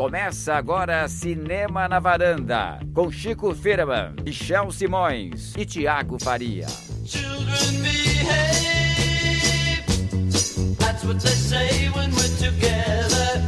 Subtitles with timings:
[0.00, 6.66] Começa agora Cinema na Varanda, com Chico Firman, Michel Simões e Tiago Faria.
[7.04, 8.64] Children behave.
[10.78, 13.42] That's what they say when we're together.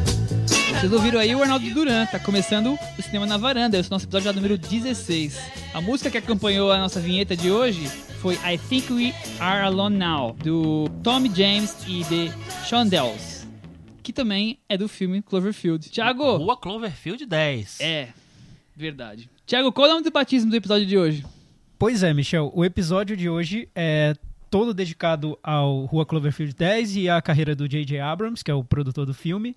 [0.79, 3.95] Vocês ouviram aí o Arnaldo Duran, tá começando o Cinema na Varanda, esse é o
[3.95, 5.39] nosso episódio já número 16.
[5.73, 7.87] A música que acompanhou a nossa vinheta de hoje
[8.21, 12.31] foi I Think We Are Alone Now, do Tommy James e The
[12.67, 13.32] Shondells,
[14.03, 15.89] que também é do filme Cloverfield.
[15.91, 16.37] Thiago!
[16.37, 17.81] Rua Cloverfield 10.
[17.81, 18.09] É,
[18.77, 19.31] verdade.
[19.47, 21.25] Thiago, qual é o nome do batismo do episódio de hoje?
[21.79, 24.15] Pois é, Michel, o episódio de hoje é
[24.51, 27.99] todo dedicado ao Rua Cloverfield 10 e à carreira do J.J.
[28.01, 29.57] Abrams, que é o produtor do filme.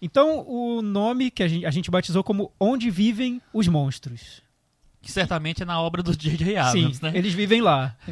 [0.00, 4.42] Então, o nome que a gente, a gente batizou como Onde Vivem os Monstros.
[5.02, 6.56] Que certamente é na obra do J.J.
[6.56, 7.12] Abrams, Sim, né?
[7.14, 7.96] eles vivem lá.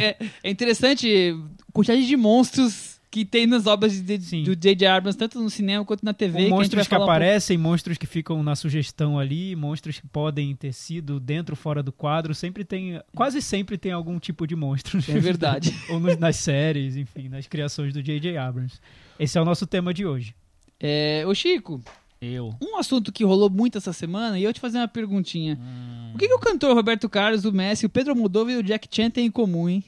[0.00, 1.34] É, é interessante
[1.72, 4.42] quantidade de monstros que tem nas obras de- Sim.
[4.42, 4.86] do J.J.
[4.86, 6.36] Abrams, tanto no cinema quanto na TV.
[6.36, 10.06] que vai monstros que um pouco- aparecem, monstros que ficam na sugestão ali, monstros que
[10.06, 12.34] podem ter sido dentro ou fora do quadro.
[12.34, 13.00] Sempre tem.
[13.14, 14.98] Quase sempre tem algum tipo de monstro.
[15.08, 15.74] É verdade.
[15.90, 18.36] ou nos- nas séries, enfim, nas criações do J.J.
[18.36, 18.78] Abrams.
[19.18, 20.34] Esse é o nosso tema de hoje.
[20.78, 21.80] É, ô Chico,
[22.20, 22.54] Eu.
[22.62, 25.58] um assunto que rolou muito essa semana, e eu te fazer uma perguntinha.
[25.60, 28.62] Hum, O que, que o cantor Roberto Carlos, o Messi, o Pedro Moldova e o
[28.62, 29.82] Jack Chan têm em comum, hein?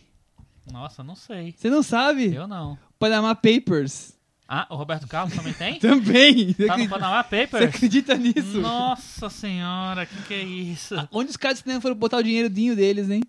[0.73, 1.53] nossa, não sei.
[1.57, 2.35] Você não sabe?
[2.35, 2.79] Eu não.
[3.01, 4.13] Panama Papers.
[4.47, 5.79] Ah, o Roberto Carlos também tem?
[5.81, 6.53] Também.
[6.53, 7.75] Você Tá no Panama você Papers?
[7.75, 8.61] acredita nisso?
[8.61, 10.95] Nossa senhora, que que é isso?
[10.97, 13.23] Ah, Onde os caras do cinema foram botar o dinheirinho deles, hein?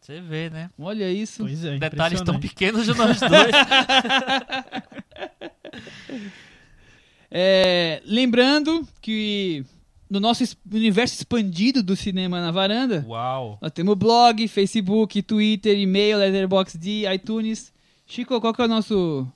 [0.00, 0.68] Você vê, né?
[0.78, 1.44] Olha isso.
[1.44, 1.78] Pois é.
[1.78, 3.52] Detalhes tão pequenos de nós dois.
[7.34, 9.64] É, lembrando que
[10.10, 13.58] no nosso universo expandido do cinema na varanda, Uau.
[13.62, 17.71] nós temos blog, Facebook, Twitter, e-mail, Letterboxd, iTunes.
[18.12, 19.26] Chico, qual que é o nosso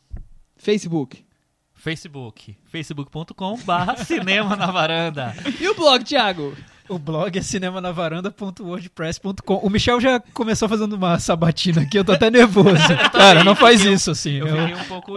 [0.55, 1.25] Facebook?
[1.73, 2.55] Facebook.
[2.67, 5.35] facebook.com barra cinema na varanda.
[5.59, 6.55] E o blog, Thiago?
[6.89, 9.55] O blog é cinemanavaranda.wordpress.com.
[9.56, 12.77] O Michel já começou fazendo uma sabatina aqui, eu tô até nervoso.
[13.13, 14.35] Cara, não faz isso assim.
[14.35, 15.13] Eu Eu- fiquei um pouco,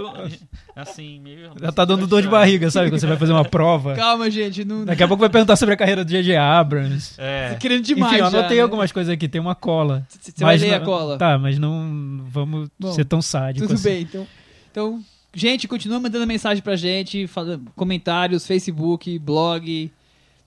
[0.76, 1.52] assim, meio...
[1.62, 2.90] Já tá dando dor de barriga, sabe?
[2.90, 3.94] Quando você vai fazer uma prova.
[3.96, 6.36] Calma, gente, não Daqui a pouco vai perguntar sobre a carreira do J.J.
[6.38, 7.14] Abrams.
[7.18, 7.56] É.
[7.60, 8.14] querendo demais.
[8.14, 8.64] Enfim, eu já, anotei né?
[8.64, 10.06] algumas coisas aqui, tem uma cola.
[10.10, 11.18] Você vai ler a não- cola?
[11.18, 13.90] Tá, mas não vamos Bom, ser tão sádico Tudo assim.
[13.90, 14.26] bem, então.
[14.72, 15.04] Então,
[15.34, 19.92] gente, continua mandando mensagem pra gente, fala- comentários, Facebook, blog,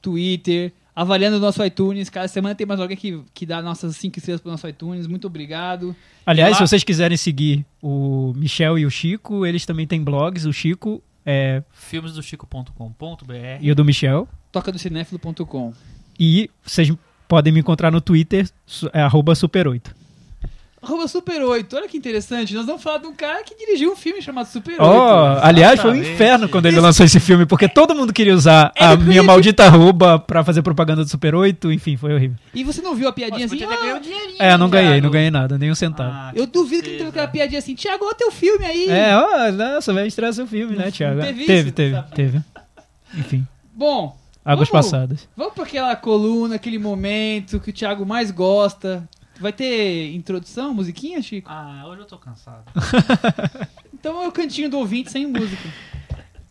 [0.01, 2.09] Twitter, avaliando o nosso iTunes.
[2.09, 5.07] Cada semana tem mais alguém que, que dá nossas 5 estrelas pro nosso iTunes.
[5.07, 5.95] Muito obrigado.
[6.25, 10.45] Aliás, se vocês quiserem seguir o Michel e o Chico, eles também têm blogs.
[10.45, 14.29] O Chico é, filmesdochico.com.br e o do Michel.
[14.51, 15.73] Tocadocinefilo.com.
[16.19, 16.93] E vocês
[17.27, 18.49] podem me encontrar no Twitter,
[18.93, 20.02] é arroba super8.
[20.83, 21.77] Arroba Super 8.
[21.77, 22.53] Olha que interessante.
[22.55, 24.83] Nós vamos falar de um cara que dirigiu um filme chamado Super 8.
[24.83, 28.73] Oh, aliás, foi um inferno quando ele lançou esse filme, porque todo mundo queria usar
[28.77, 31.71] a que minha maldita arroba pra fazer propaganda do Super 8.
[31.71, 32.37] Enfim, foi horrível.
[32.53, 33.65] E você não viu a piadinha Você assim?
[33.65, 35.05] podia ter Ah, ganho um dinheirinho, É, não ganhei, Thiago.
[35.05, 36.11] não ganhei nada, nem um centavo.
[36.13, 37.75] Ah, eu duvido que não teve aquela piadinha assim.
[37.77, 38.89] Tiago, olha teu filme aí.
[38.89, 41.21] É, ó, nossa, vai estrear seu filme, né, Thiago?
[41.21, 41.73] teve teve, isso?
[41.73, 42.41] teve, teve.
[43.17, 45.29] Enfim, Bom, águas Vamos- passadas.
[45.37, 49.09] Vamos para aquela coluna, aquele momento que o Thiago mais gosta.
[49.43, 51.49] Vai ter introdução, musiquinha, Chico?
[51.51, 52.65] Ah, hoje eu tô cansado.
[54.03, 55.69] Então é o cantinho do ouvinte sem música.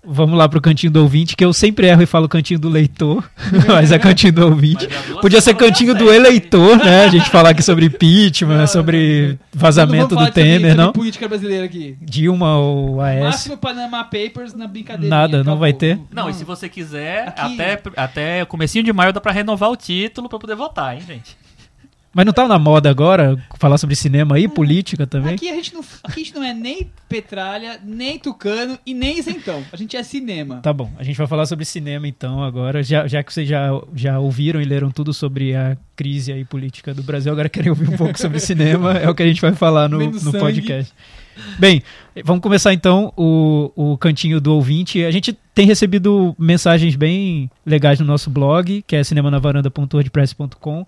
[0.03, 3.29] Vamos lá pro cantinho do ouvinte, que eu sempre erro e falo cantinho do leitor,
[3.67, 4.87] mas é cantinho do ouvinte.
[5.19, 6.15] Podia ser coisas cantinho do certas.
[6.15, 7.03] eleitor, né?
[7.03, 10.93] A gente falar aqui sobre impeachment, sobre vazamento do Temer, não?
[10.93, 11.97] política brasileira aqui.
[12.01, 13.19] Dilma ou AS.
[13.19, 15.13] Máximo Panama Papers na brincadeira.
[15.13, 15.99] Nada, não vai ter?
[16.09, 19.75] Não, e se você quiser, até, até o comecinho de maio dá pra renovar o
[19.75, 21.40] título pra poder votar, hein, gente?
[22.13, 25.35] Mas não tá na moda agora falar sobre cinema e política também?
[25.35, 29.63] Aqui a, gente não, a gente não é nem petralha, nem tucano e nem isentão.
[29.71, 30.57] A gente é cinema.
[30.57, 33.69] Tá bom, a gente vai falar sobre cinema então agora, já, já que vocês já,
[33.95, 37.89] já ouviram e leram tudo sobre a crise aí política do Brasil, agora querem ouvir
[37.89, 40.93] um pouco sobre cinema, é o que a gente vai falar no, no podcast.
[41.57, 41.81] Bem,
[42.25, 45.03] vamos começar então o, o cantinho do ouvinte.
[45.05, 50.85] A gente tem recebido mensagens bem legais no nosso blog, que é cinemanavaranda.wordpress.com.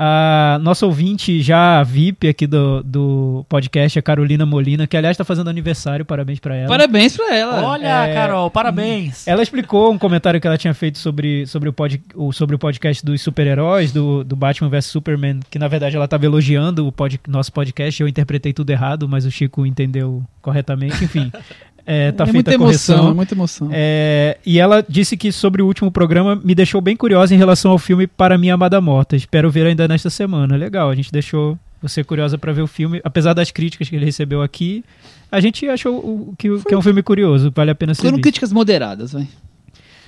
[0.00, 5.24] A nossa ouvinte já VIP aqui do, do podcast, a Carolina Molina, que aliás está
[5.24, 6.68] fazendo aniversário, parabéns para ela.
[6.68, 7.64] Parabéns pra ela.
[7.66, 9.26] Olha, é- Carol, parabéns.
[9.26, 12.58] Ela explicou um comentário que ela tinha feito sobre, sobre, o, pod, o, sobre o
[12.60, 16.92] podcast dos super-heróis, do, do Batman vs Superman, que na verdade ela estava elogiando o
[16.92, 21.32] pod, nosso podcast, eu interpretei tudo errado, mas o Chico entendeu corretamente, enfim.
[21.90, 23.10] É, tá é feita muita a emoção, correção.
[23.10, 23.68] é muita emoção.
[23.72, 27.70] É, e ela disse que sobre o último programa me deixou bem curiosa em relação
[27.70, 29.16] ao filme Para Minha Amada Morta.
[29.16, 30.54] Espero ver ainda nesta semana.
[30.54, 34.04] Legal, a gente deixou você curiosa para ver o filme, apesar das críticas que ele
[34.04, 34.84] recebeu aqui.
[35.32, 38.22] A gente achou que, que é um filme curioso, vale a pena ser Foram visto.
[38.24, 39.26] críticas moderadas, vai.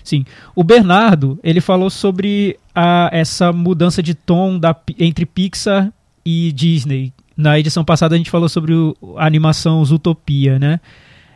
[0.05, 0.25] Sim.
[0.55, 5.93] O Bernardo, ele falou sobre a, essa mudança de tom da, entre Pixar
[6.27, 7.13] e Disney.
[7.37, 10.81] Na edição passada a gente falou sobre o- a animação Zootopia, né?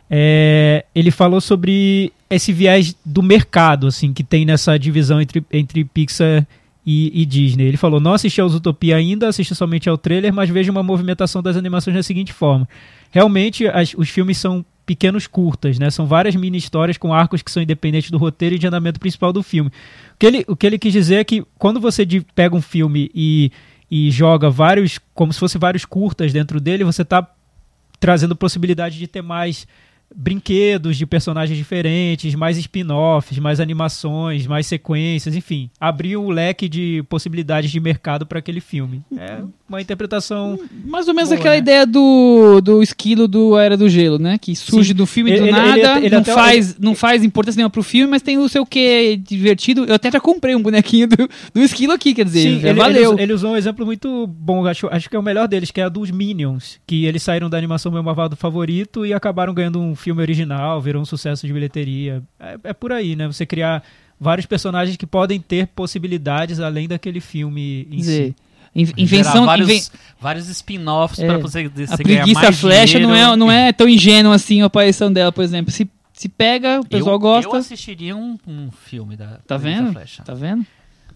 [0.09, 5.83] É, ele falou sobre esse viés do mercado, assim, que tem nessa divisão entre, entre
[5.83, 6.45] Pixar
[6.85, 7.65] e, e Disney.
[7.65, 11.41] Ele falou: não assisti ao Zootopia ainda, assisti somente ao trailer, mas vejo uma movimentação
[11.41, 12.67] das animações da seguinte forma.
[13.11, 15.89] Realmente, as- os filmes são pequenos curtas, né?
[15.89, 19.33] São várias mini histórias com arcos que são independentes do roteiro e de andamento principal
[19.33, 19.71] do filme.
[20.13, 22.61] O que ele, o que ele quis dizer é que quando você di- pega um
[22.61, 23.51] filme e,
[23.89, 27.27] e joga vários, como se fosse vários curtas dentro dele, você está
[27.99, 29.65] trazendo possibilidade de ter mais
[30.15, 37.03] brinquedos de personagens diferentes, mais spin-offs, mais animações, mais sequências, enfim, abrir o leque de
[37.09, 39.01] possibilidades de mercado para aquele filme.
[39.17, 41.59] É uma interpretação Mais ou menos Boa, aquela né?
[41.59, 44.37] ideia do, do esquilo do Era do Gelo, né?
[44.37, 44.95] Que surge Sim.
[44.95, 47.69] do filme Ele- do ele- nada, ele- ele não, até- faz, não faz importância nenhuma
[47.69, 49.85] pro filme, mas tem o seu quê divertido.
[49.85, 52.85] Eu até já comprei um bonequinho do, do esquilo aqui, quer dizer, Sim, valeu.
[52.95, 55.71] Ele, usou- ele usou um exemplo muito bom, acho, acho que é o melhor deles,
[55.71, 59.53] que é a dos Minions, que eles saíram da animação meu malvado favorito e acabaram
[59.53, 62.21] ganhando um filme original, virou um sucesso de bilheteria.
[62.39, 63.25] É, é por aí, né?
[63.25, 63.81] Você criar
[64.19, 68.35] vários personagens que podem ter possibilidades além daquele filme em Quer dizer, si.
[68.85, 69.83] Gerar invenção, vários, inven-
[70.19, 71.27] vários spin-offs É.
[71.27, 74.61] pra você, você a ganhar preguiça mais flecha não é, não é tão ingênua assim
[74.61, 75.71] a aparição dela, por exemplo.
[75.71, 77.49] Se, se pega, o pessoal eu, gosta.
[77.49, 79.91] Eu assistiria um, um filme da Tá vendo?
[79.91, 80.23] Flecha.
[80.23, 80.65] Tá vendo?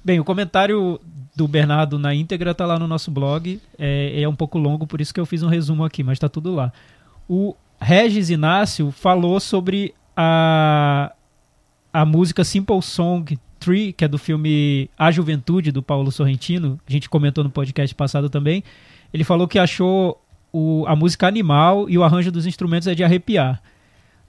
[0.04, 1.00] Bem, o comentário
[1.36, 3.60] do Bernardo na íntegra tá lá no nosso blog.
[3.78, 6.28] É, é um pouco longo, por isso que eu fiz um resumo aqui, mas tá
[6.30, 6.72] tudo lá.
[7.28, 11.14] O Regis Inácio falou sobre a,
[11.94, 16.80] a música Simple Song 3, que é do filme A Juventude, do Paulo Sorrentino.
[16.88, 18.64] A gente comentou no podcast passado também.
[19.14, 20.22] Ele falou que achou
[20.52, 23.62] o- a música animal e o arranjo dos instrumentos é de arrepiar.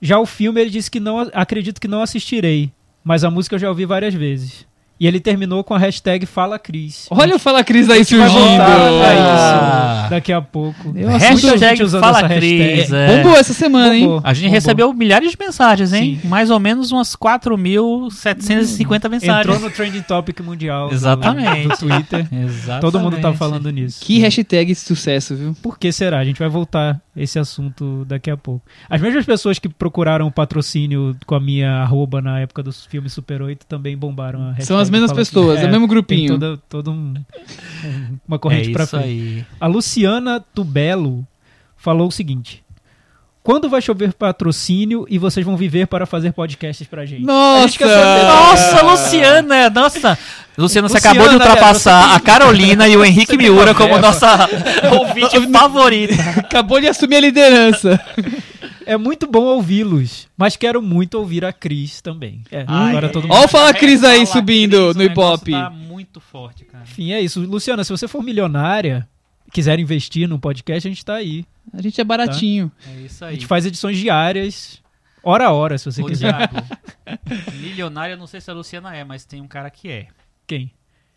[0.01, 2.71] Já o filme, ele disse que não acredito que não assistirei,
[3.03, 4.65] mas a música eu já ouvi várias vezes.
[5.01, 7.07] E ele terminou com a hashtag Fala Cris.
[7.09, 8.61] Olha o Fala Cris aí surgindo.
[8.61, 10.01] Ah.
[10.03, 10.89] isso daqui a pouco.
[10.95, 12.29] Eu Muita assusto- gente Hashtag usando Fala.
[12.29, 13.17] Cris, é.
[13.17, 14.03] Bombou essa semana, hein?
[14.05, 14.21] Bombou.
[14.23, 14.53] A gente Bombou.
[14.53, 16.19] recebeu milhares de mensagens, hein?
[16.21, 16.27] Sim.
[16.27, 19.39] Mais ou menos umas 4.750 mensagens.
[19.55, 21.67] Entrou no trending topic mundial do- Exatamente.
[21.67, 22.27] do Twitter.
[22.31, 22.81] Exatamente.
[22.81, 24.03] Todo mundo tá falando nisso.
[24.05, 25.55] Que hashtag sucesso, viu?
[25.61, 26.19] Por que será?
[26.19, 28.63] A gente vai voltar esse assunto daqui a pouco.
[28.89, 33.13] As mesmas pessoas que procuraram o patrocínio com a minha arroba na época dos filmes
[33.13, 35.65] Super 8 também bombaram a hashtag São as mesmas pessoas, Cris.
[35.65, 36.39] é o mesmo Tem grupinho.
[36.39, 37.13] toda, todo um,
[37.85, 39.05] um- uma É corrente pra isso frente.
[39.07, 39.45] aí.
[39.59, 41.25] A Luciana Tubelo
[41.77, 42.63] falou o seguinte:
[43.43, 47.25] Quando vai chover patrocínio e vocês vão viver para fazer podcasts pra gente?
[47.29, 48.23] A gente quer saber.
[48.27, 48.83] Nossa!
[48.83, 49.69] Nossa, Luciana!
[49.69, 50.17] Nossa!
[50.57, 53.97] Luciana, você Luciana, acabou de ultrapassar você a Carolina e o Henrique tem Miura como
[53.97, 54.47] nossa
[54.99, 56.13] ouvinte favorita.
[56.37, 57.99] Acabou de assumir a liderança.
[58.85, 62.43] É muito bom ouvi-los, mas quero muito ouvir a Cris também.
[62.51, 63.33] É, agora todo mundo.
[63.37, 65.51] Ó o Fala Cris aí subindo Cris, no negócio Ibope.
[65.51, 66.83] Tá muito forte, cara.
[66.83, 67.41] Enfim, é isso.
[67.41, 69.07] Luciana, se você for milionária,
[69.51, 71.45] quiser investir num podcast, a gente tá aí.
[71.73, 72.71] A gente é baratinho.
[72.87, 73.35] É isso A aí.
[73.35, 74.81] gente faz edições diárias,
[75.23, 76.33] hora a hora, se você Ô, quiser.
[76.49, 76.67] Thiago,
[77.61, 80.07] milionário, eu não sei se a Luciana é, mas tem um cara que é.
[80.47, 80.71] Quem?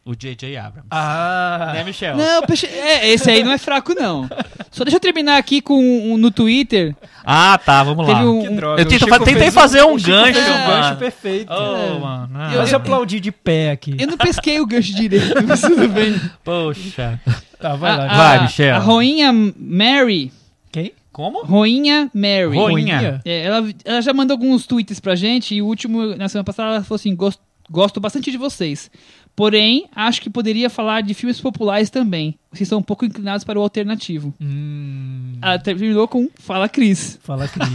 [0.07, 0.55] O J.J.
[0.59, 0.87] Abrams.
[0.91, 1.71] Ah!
[1.73, 2.15] Né, Michel?
[2.15, 4.29] Não, peixe- é, esse aí não é fraco, não.
[4.71, 6.95] Só deixa eu terminar aqui com um, no Twitter.
[7.25, 8.15] Ah, tá, vamos lá.
[8.17, 8.83] Teve um- Que droga.
[8.83, 10.67] Eu tento- tentei fazer um gancho, fez um mano.
[10.83, 11.51] gancho perfeito.
[11.51, 12.29] Ô, mano.
[12.35, 13.97] ah, Eu- eu aplaudi de pé aqui.
[13.99, 16.21] Eu não pesquei o gancho direito, mas tudo bem.
[16.45, 17.19] Poxa.
[17.59, 18.05] Tá, vai lá.
[18.05, 18.77] A- Vai, a- Michel.
[18.77, 20.31] A Roinha Mary.
[20.71, 20.93] Quem?
[21.13, 21.45] Como?
[21.45, 22.55] Roinha Mary.
[22.55, 23.23] Roinha.
[23.25, 26.75] É, ela, ela já mandou alguns tweets pra gente e o último, na semana passada,
[26.75, 27.41] ela falou assim: "Gosto-
[27.71, 28.91] gosto bastante de vocês.
[29.37, 32.37] Porém, acho que poderia falar de filmes populares também.
[32.53, 34.33] Vocês são um pouco inclinados para o alternativo.
[34.41, 37.19] Hum, Ela terminou com Fala Cris.
[37.21, 37.67] fala Cris.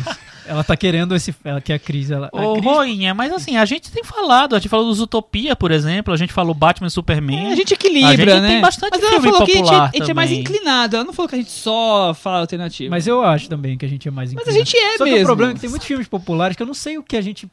[0.48, 1.36] ela tá querendo esse.
[1.44, 2.12] Ela quer a Cris.
[2.12, 5.02] Ela, a Ô, Cris- Roinha, mas assim, a gente tem falado, a gente falou dos
[5.02, 7.50] Utopia, por exemplo, a gente falou Batman e Superman.
[7.50, 8.48] É, a gente equilibra, A gente né?
[8.48, 10.96] tem bastante Mas ela filme falou que a gente, popular a gente é mais inclinado.
[10.96, 12.90] Ela não falou que a gente só fala alternativo.
[12.90, 14.66] Mas eu acho também que a gente é mais Mas a inclinado.
[14.66, 15.24] gente é Só que mesmo.
[15.24, 17.22] o problema é que tem muitos filmes populares que eu não sei o que a
[17.22, 17.50] gente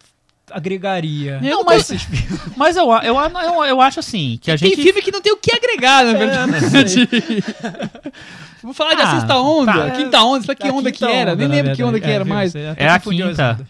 [0.50, 1.40] agregaria.
[1.40, 1.88] Não, mas,
[2.56, 4.82] mas eu, eu, eu, eu acho assim, que a Tem gente...
[4.82, 7.08] filme que não tem o que agregar, na verdade.
[8.62, 9.90] Vou falar de Ah, A Sexta Onda, tá.
[9.92, 11.36] Quinta Onda, sei lá que onda que era.
[11.36, 12.34] Nem na lembro que onda que É, era viu?
[12.34, 12.54] mais.
[12.54, 13.26] É a quinta.
[13.52, 13.66] ondas.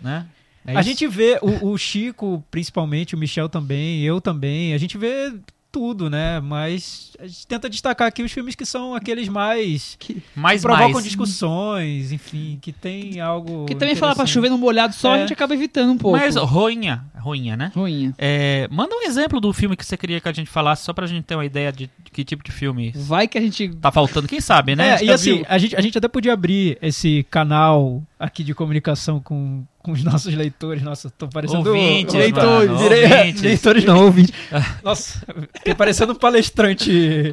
[0.00, 0.24] Né?
[0.66, 4.96] É a gente vê, o, o Chico, principalmente, o Michel também, eu também, a gente
[4.98, 5.32] vê
[5.72, 6.40] tudo, né?
[6.40, 9.96] Mas a gente tenta destacar aqui os filmes que são aqueles mais.
[9.98, 11.04] que mais, provocam mais.
[11.04, 13.60] discussões, enfim, que tem algo.
[13.60, 14.34] Porque também falar pra interessante.
[14.34, 15.20] chover num molhado só, a É.
[15.20, 16.18] gente acaba evitando um pouco.
[16.18, 17.70] Mas, Roinha, Roinha, né?
[17.74, 18.14] Ruinha.
[18.18, 21.06] É, manda um exemplo do filme que você queria que a gente falasse, só pra
[21.06, 23.68] gente ter uma ideia de, de que tipo de filme Vai que a gente.
[23.76, 24.96] tá faltando, quem sabe, né?
[24.96, 25.46] É, e já assim, viu.
[25.48, 30.02] a gente, a gente até podia abrir esse canal aqui de comunicação com, com os
[30.02, 30.82] nossos leitores.
[30.82, 31.68] Nossa, tô parecendo...
[31.68, 33.42] Ouvintes, leitores, mano, virei- ouvintes.
[33.42, 34.34] leitores não, ouvintes.
[34.82, 35.20] Nossa,
[35.54, 36.90] fiquei parecendo um palestrante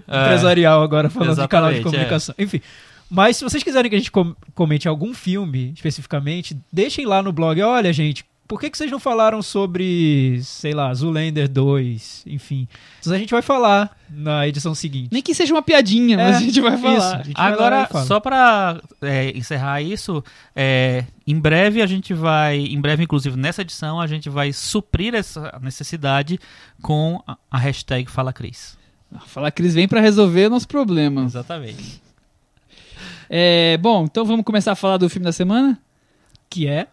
[0.08, 2.36] empresarial agora, falando de canal de exatamente, comunicação.
[2.38, 2.62] Enfim,
[3.10, 7.32] mas se vocês quiserem que a gente com- comente algum filme especificamente, deixem lá no
[7.32, 7.62] blog.
[7.62, 12.24] Olha, gente, por que, que vocês não falaram sobre, sei lá, Zoolander 2?
[12.28, 12.68] Enfim,
[13.06, 15.10] a gente vai falar na edição seguinte.
[15.12, 17.24] Nem que seja uma piadinha, mas É, a gente vai falar.
[17.26, 18.06] gente vai Agora, fala.
[18.06, 20.24] só pra é, encerrar isso,
[20.56, 25.14] é, em breve a gente vai, em breve inclusive nessa edição, a gente vai suprir
[25.14, 26.40] essa necessidade
[26.82, 28.78] com a, hashtag Fala Cris.
[29.26, 31.24] Falar que eles vêm pra resolver o nosso problema.
[31.24, 32.02] Exatamente.
[33.30, 35.78] É, bom, então vamos começar a falar do filme da semana?
[36.50, 36.88] Que é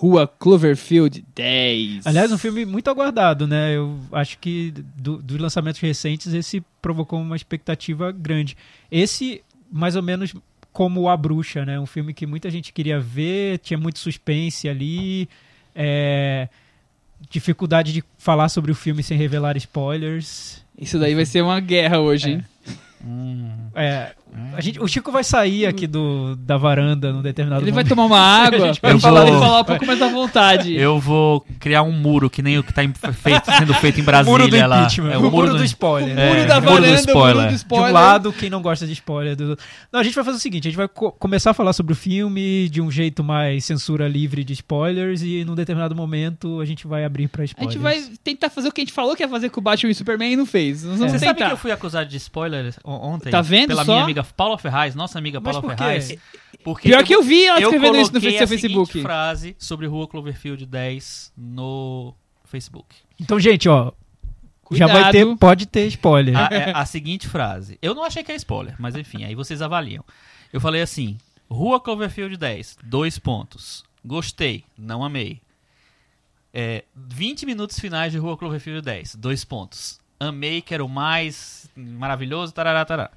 [0.00, 2.06] Rua Cloverfield 10.
[2.06, 3.76] Aliás, um filme muito aguardado, né?
[3.76, 8.56] Eu acho que do- dos lançamentos recentes, esse provocou uma expectativa grande.
[8.90, 10.32] Esse, mais ou menos
[10.72, 11.78] como A Bruxa, né?
[11.78, 15.28] Um filme que muita gente queria ver, tinha muito suspense ali,
[15.74, 16.48] é,
[17.28, 20.64] dificuldade de falar sobre o filme sem revelar spoilers.
[20.78, 22.44] Isso daí vai ser uma guerra hoje, hein?
[23.04, 24.14] Hum, É,
[24.56, 27.88] a gente, o Chico vai sair aqui do, da varanda num determinado Ele vai momento.
[27.88, 30.74] tomar uma água A gente vai falar, falar- falar um pouco mais à vontade.
[30.74, 32.82] eu vou criar um muro que nem o que tá
[33.12, 36.16] feito- sendo feito em Brasília Muro do impeachment, É, o muro do spoiler.
[36.16, 37.34] O muro É, da muro do varanda, o spoiler.
[37.34, 37.90] muro do De spoiler.
[37.90, 39.36] um lado, quem não gosta de spoiler.
[39.36, 39.58] Do...
[39.92, 41.92] Não, a gente vai fazer o seguinte: a gente vai co- começar a falar sobre
[41.92, 46.64] o filme de um jeito mais censura livre de spoilers e num determinado momento a
[46.64, 47.74] gente vai abrir pra A spoilers.
[47.74, 49.90] gente vai tentar fazer o que a gente falou que ia fazer com o Batman
[49.90, 50.84] e o Superman e não fez.
[50.84, 53.30] Nós vamos Você sabe que eu fui acusado de spoiler on- ontem?
[53.30, 53.92] Tá vendo Pela só?
[53.92, 55.76] minha amiga Paula Ferraz, nossa amiga Paula por?
[55.76, 56.14] Ferraz.
[56.62, 58.60] Porque Pior que eu vi ela eu escrevendo isso no seu Facebook.
[58.92, 62.94] seguinte frase sobre Rua Cloverfield 10 no Facebook.
[63.18, 63.92] Então, gente, ó.
[64.72, 65.12] Já vai Cuidado.
[65.12, 66.36] ter, pode ter spoiler.
[66.36, 67.76] A, é a seguinte frase.
[67.82, 70.04] Eu não achei que é spoiler, mas enfim, aí vocês avaliam.
[70.52, 71.18] Eu falei assim:
[71.50, 73.84] Rua Cloverfield 10, dois pontos.
[74.04, 75.40] Gostei, não amei.
[76.54, 79.98] É, 20 minutos finais de Rua Cloverfield 10, dois pontos.
[80.18, 83.10] Amei, quero mais, maravilhoso, tarará, tarará.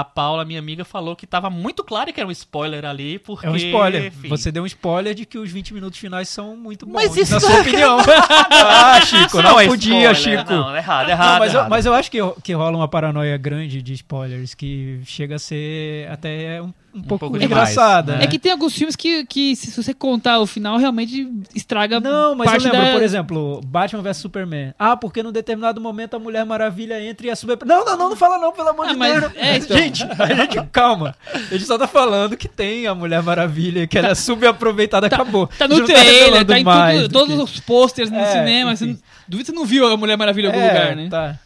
[0.00, 3.46] A Paula, minha amiga, falou que tava muito claro que era um spoiler ali, porque...
[3.46, 4.06] É um spoiler.
[4.06, 4.28] enfim.
[4.28, 6.94] Você deu um spoiler de que os 20 minutos finais são muito bons.
[6.94, 7.98] Mas isso na não sua é- opinião.
[8.50, 10.52] ah, Chico, Isso não, é podia, spoiler, Chico.
[10.52, 11.70] Não, errado, Não, errado, mas, eu, errado.
[11.70, 16.10] mas eu acho que, que rola uma paranoia grande de spoilers que chega a ser
[16.10, 18.12] até um, um pouco, pouco engraçada.
[18.12, 18.18] né?
[18.18, 18.24] né?
[18.24, 22.34] É que tem alguns filmes que, que se você contar o final, realmente estraga Não,
[22.34, 22.92] mas parte eu lembro, da...
[22.92, 24.74] por exemplo, Batman vs Superman.
[24.78, 27.58] Ah, porque num determinado momento a Mulher Maravilha entra e a super.
[27.66, 29.32] Não, não, não, não fala não, pelo amor Ah, de mas- Deus.
[29.36, 29.76] é, então.
[29.76, 31.14] Gente, a gente, calma.
[31.34, 35.46] A gente só tá falando que tem a Mulher Maravilha, que ela é subaproveitada, acabou.
[35.58, 36.58] Tá no não trailer, revelando tá
[36.94, 38.76] em tudo- do todos que- os posters no É, cinema.
[38.76, 38.92] Você enfim.
[38.94, 41.08] não, duvido que você não viu a Mulher Maravilha em algum É, lugar, né?
[41.10, 41.38] Tá.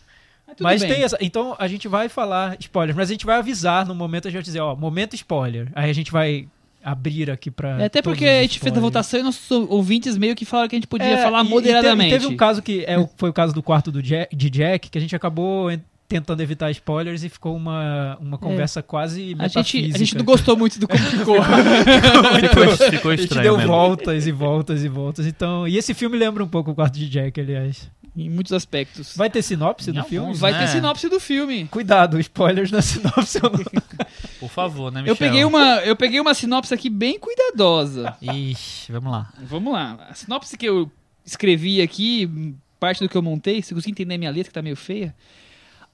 [0.60, 0.92] Mas tudo Mas bem.
[0.94, 1.16] tem essa.
[1.20, 4.36] Então a gente vai falar spoilers, mas a gente vai avisar no momento a gente
[4.38, 5.68] vai dizer, ó, momento spoiler.
[5.74, 6.46] Aí a gente vai
[6.84, 7.80] abrir aqui pra.
[7.82, 10.76] É, até porque a gente fez a votação e nossos ouvintes meio que falaram que
[10.76, 12.14] a gente podia É, falar e- e te- moderadamente.
[12.14, 14.88] E teve, um caso que é, foi o caso do quarto do Jack, de Jack,
[14.90, 19.24] que a gente acabou en- tentando evitar spoilers e ficou uma, uma conversa quase É.
[19.44, 19.94] a, gente, metafísica.
[19.94, 21.36] a gente não gostou muito do como ficou.
[21.42, 23.72] Ficou, ficou A gente estranho deu mesmo.
[23.72, 25.26] voltas e voltas e voltas.
[25.26, 27.90] Então, e esse filme lembra um pouco o quarto de Jack, aliás.
[28.16, 29.16] Em muitos aspectos.
[29.16, 30.34] Vai ter sinopse Em do alguns, filme?
[30.34, 30.60] Vai né?
[30.60, 31.66] ter sinopse do filme.
[31.66, 33.40] Cuidado, spoilers na sinopse.
[34.40, 35.12] Por favor, né, Michel?
[35.12, 38.16] Eu peguei, uma, eu peguei uma sinopse aqui bem cuidadosa.
[38.20, 39.32] Ixi, vamos lá.
[39.42, 40.06] Vamos lá.
[40.08, 40.90] A sinopse que eu
[41.24, 44.76] escrevi aqui, parte do que eu montei, se você entender minha letra que tá meio
[44.76, 45.14] feia.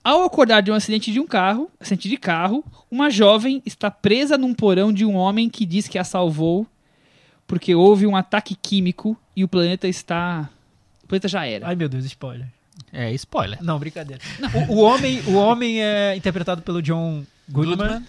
[0.02, 4.36] Ao acordar de um acidente de um carro, acidente de carro, uma jovem está presa
[4.36, 6.66] num porão de um homem que diz que a salvou
[7.46, 10.48] porque houve um ataque químico e o planeta está.
[11.04, 11.68] O planeta já era.
[11.68, 12.48] Ai, meu Deus, spoiler.
[12.92, 13.62] É, spoiler.
[13.62, 14.22] Não, brincadeira.
[14.68, 18.06] O, o homem, o homem é interpretado pelo John Goodman, Goodman.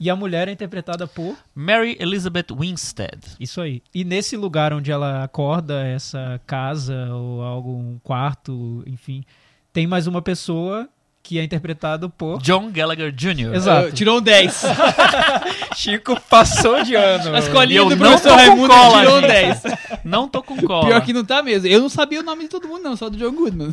[0.00, 3.20] e a mulher é interpretada por Mary Elizabeth Winstead.
[3.38, 3.82] Isso aí.
[3.94, 9.24] E nesse lugar onde ela acorda, essa casa ou algo, um quarto, enfim,
[9.72, 10.88] tem mais uma pessoa
[11.22, 12.40] que é interpretado por.
[12.42, 13.54] John Gallagher Jr.
[13.54, 13.88] Exato.
[13.88, 14.62] Ah, tirou um 10.
[15.76, 17.34] Chico passou de ano.
[17.34, 19.62] A escolinha eu do não professor tô com Raimundo cola, tirou um gente.
[19.62, 19.78] 10.
[20.04, 20.86] Não tô com cola.
[20.86, 21.68] Pior que não tá mesmo.
[21.68, 23.72] Eu não sabia o nome de todo mundo, não, só do John Goodman.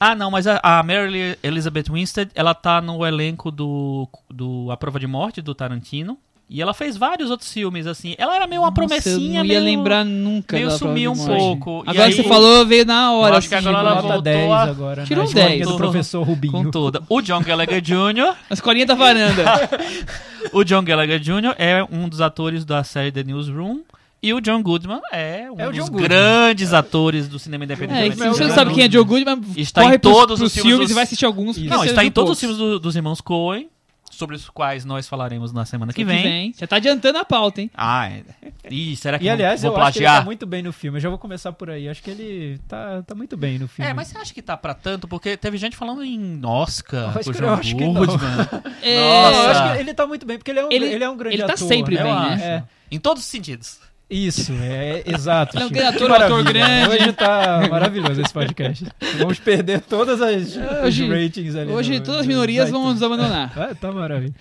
[0.00, 4.76] Ah, não, mas a, a Mary Elizabeth Winstead, ela tá no elenco do, do A
[4.76, 6.16] Prova de Morte, do Tarantino.
[6.50, 8.14] E ela fez vários outros filmes, assim.
[8.16, 9.60] Ela era meio uma Nossa, promessinha, eu não ia meio...
[9.60, 10.56] lembrar nunca.
[10.56, 11.84] meio sumiu um pouco.
[11.86, 13.34] E Agora aí- que você falou, veio na hora.
[13.34, 15.04] Eu acho que assim, agora ela voltou 10 a- agora.
[15.04, 15.68] Tirou na um escolinha 10.
[15.68, 16.52] do professor Rubinho.
[16.52, 17.02] Com toda.
[17.08, 18.14] O John Gallagher Jr.
[18.14, 19.44] Na escolinha da varanda.
[20.52, 21.54] O John Gallagher Jr.
[21.58, 23.80] é um dos atores da série The Newsroom.
[24.22, 26.02] E o John Goodman é um É dos Goodman.
[26.08, 28.00] grandes atores do cinema independente.
[28.08, 30.52] É, se você não sabe quem é John Goodman, Está corre em todos pros os
[30.54, 31.58] filmes filmes dos- e vai assistir alguns.
[31.58, 33.68] Não, está em todos os filmes do- dos irmãos Coen,
[34.10, 36.22] sobre os quais nós falaremos na semana que Que vem.
[36.22, 36.54] vem.
[36.58, 37.70] Já tá adiantando a pauta, hein?
[37.74, 38.22] Ah, é.
[38.70, 40.24] Ih, será que E aliás, vou eu acho que ele tá plagiar?
[40.24, 40.98] muito bem no filme.
[40.98, 41.88] Eu já vou começar por aí.
[41.88, 43.90] Acho que ele tá, tá muito bem no filme.
[43.90, 45.06] É, mas você acha que tá pra tanto?
[45.08, 47.94] Porque teve gente falando em Oscar, Eu acho que- eu acho que não.
[47.94, 48.18] Goodman.
[48.82, 49.50] É, Não, eu Nossa.
[49.64, 51.36] acho que ele tá muito bem, porque ele é um, Ele- ele, é um grande
[51.36, 51.68] ele tá ator.
[51.68, 52.02] sempre né?
[52.02, 52.44] bem, né?
[52.44, 52.62] É.
[52.94, 53.78] Em todos os sentidos.
[54.10, 55.54] Isso, é exato.
[55.56, 56.88] Ele é um grande ator, um ator grande.
[56.88, 58.86] Hoje tá maravilhoso esse podcast.
[59.18, 61.70] Vamos perder todas as Hoje- os ratings ali.
[61.70, 63.52] Hoje no- todas as no minorias vão nos abandonar.
[63.58, 64.34] Ah, tá maravilha.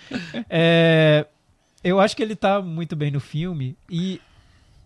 [0.50, 1.26] É,
[1.84, 4.22] eu acho que ele tá muito bem no filme e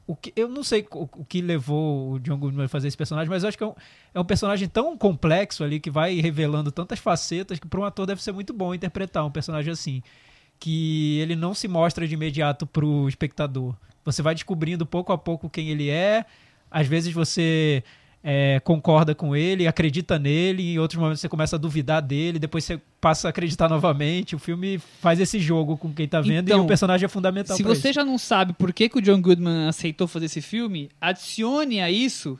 [0.08, 2.98] o que, eu não sei o, o que levou o John Goodman a fazer esse
[2.98, 3.74] personagem, mas eu acho que é um,
[4.16, 8.08] é um personagem tão complexo ali que vai revelando tantas facetas que para um ator
[8.08, 10.02] deve ser muito bom interpretar um personagem assim,
[10.60, 13.76] que ele não se mostra de imediato pro espectador.
[14.06, 16.26] Você vai descobrindo pouco a pouco quem ele é.
[16.70, 17.84] Às vezes você
[18.24, 22.40] é, concorda com ele, acredita nele, e em outros momentos você começa a duvidar dele,
[22.40, 24.36] depois você passa a acreditar novamente.
[24.36, 27.58] O filme faz esse jogo com quem tá vendo e Então, o personagem é fundamental
[27.58, 27.96] Se você isso.
[27.96, 31.92] já não sabe por que, que o John Goodman aceitou fazer esse filme, adicione a
[31.92, 32.40] isso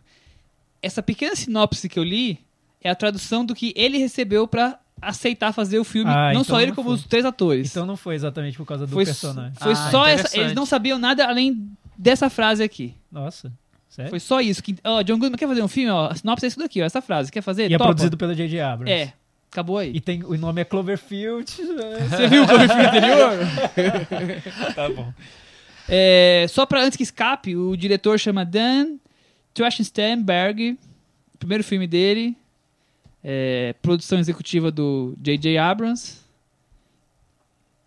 [0.82, 2.40] essa pequena sinopse que eu li
[2.84, 6.44] é a tradução do que ele recebeu pra aceitar fazer o filme, Ah, não então
[6.44, 7.72] só ele não como os três atores.
[7.72, 9.54] Então não foi exatamente por causa do foi personagem.
[9.60, 11.68] foi Ah, só essa, eles não sabiam nada além
[11.98, 12.94] dessa frase aqui.
[13.12, 13.52] Nossa,
[13.90, 14.10] sério?
[14.10, 16.48] Foi só isso que, ó, John Goodman quer fazer um filme, ó, a sinopse é
[16.48, 17.70] isso daqui, ó, essa frase, quer fazer?
[17.70, 17.90] E é Topa?
[17.90, 18.60] produzido pelo J.J.
[18.62, 18.92] Abrams.
[18.92, 19.14] É,
[19.52, 19.92] acabou aí.
[19.96, 21.50] E tem, o nome é Cloverfield.
[21.52, 23.38] Você viu o filme anterior?
[24.76, 25.14] tá bom.
[25.90, 28.96] É, só pra antes que escape, o diretor chama Dan
[29.54, 30.78] Trachtenberg,
[31.40, 32.38] primeiro filme dele,
[33.24, 35.58] é, produção executiva do J.J.
[35.58, 36.20] Abrams.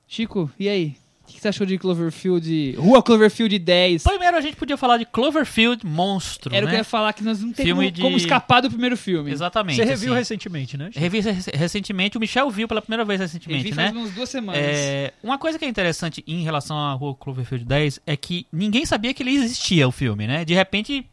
[0.06, 0.96] Chico, e aí?
[1.26, 2.74] O que você achou de Cloverfield?
[2.76, 4.02] Rua Cloverfield 10.
[4.04, 6.80] Primeiro a gente podia falar de Cloverfield Monstro, Era o que eu né?
[6.80, 9.30] ia falar, que nós não temos Filme como, como de- escapar do primeiro filme.
[9.32, 9.76] Exatamente.
[9.76, 10.18] Você reviu assim.
[10.18, 10.90] recentemente, né?
[10.94, 13.84] Revi rec- recentemente, o Michel viu pela primeira vez Eu recentemente, vi né?
[13.86, 14.60] faz umas duas semanas.
[14.62, 18.84] É, uma coisa que é interessante em relação à Rua Cloverfield 10 é que ninguém
[18.84, 20.44] sabia que ele existia, o filme, né?
[20.44, 21.06] De repente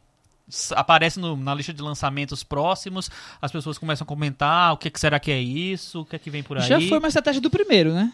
[0.72, 5.00] aparece no- na lista de lançamentos próximos, as pessoas começam a comentar o que, que
[5.00, 6.66] será que é isso, o que é que vem por aí.
[6.66, 8.12] Já foi uma estratégia do primeiro, né?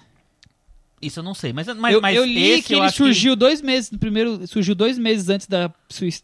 [1.01, 3.63] Isso eu não sei, mas, mas, eu, mas eu li esse que ele surgiu dois
[3.63, 5.73] meses no primeiro surgiu dois meses antes da,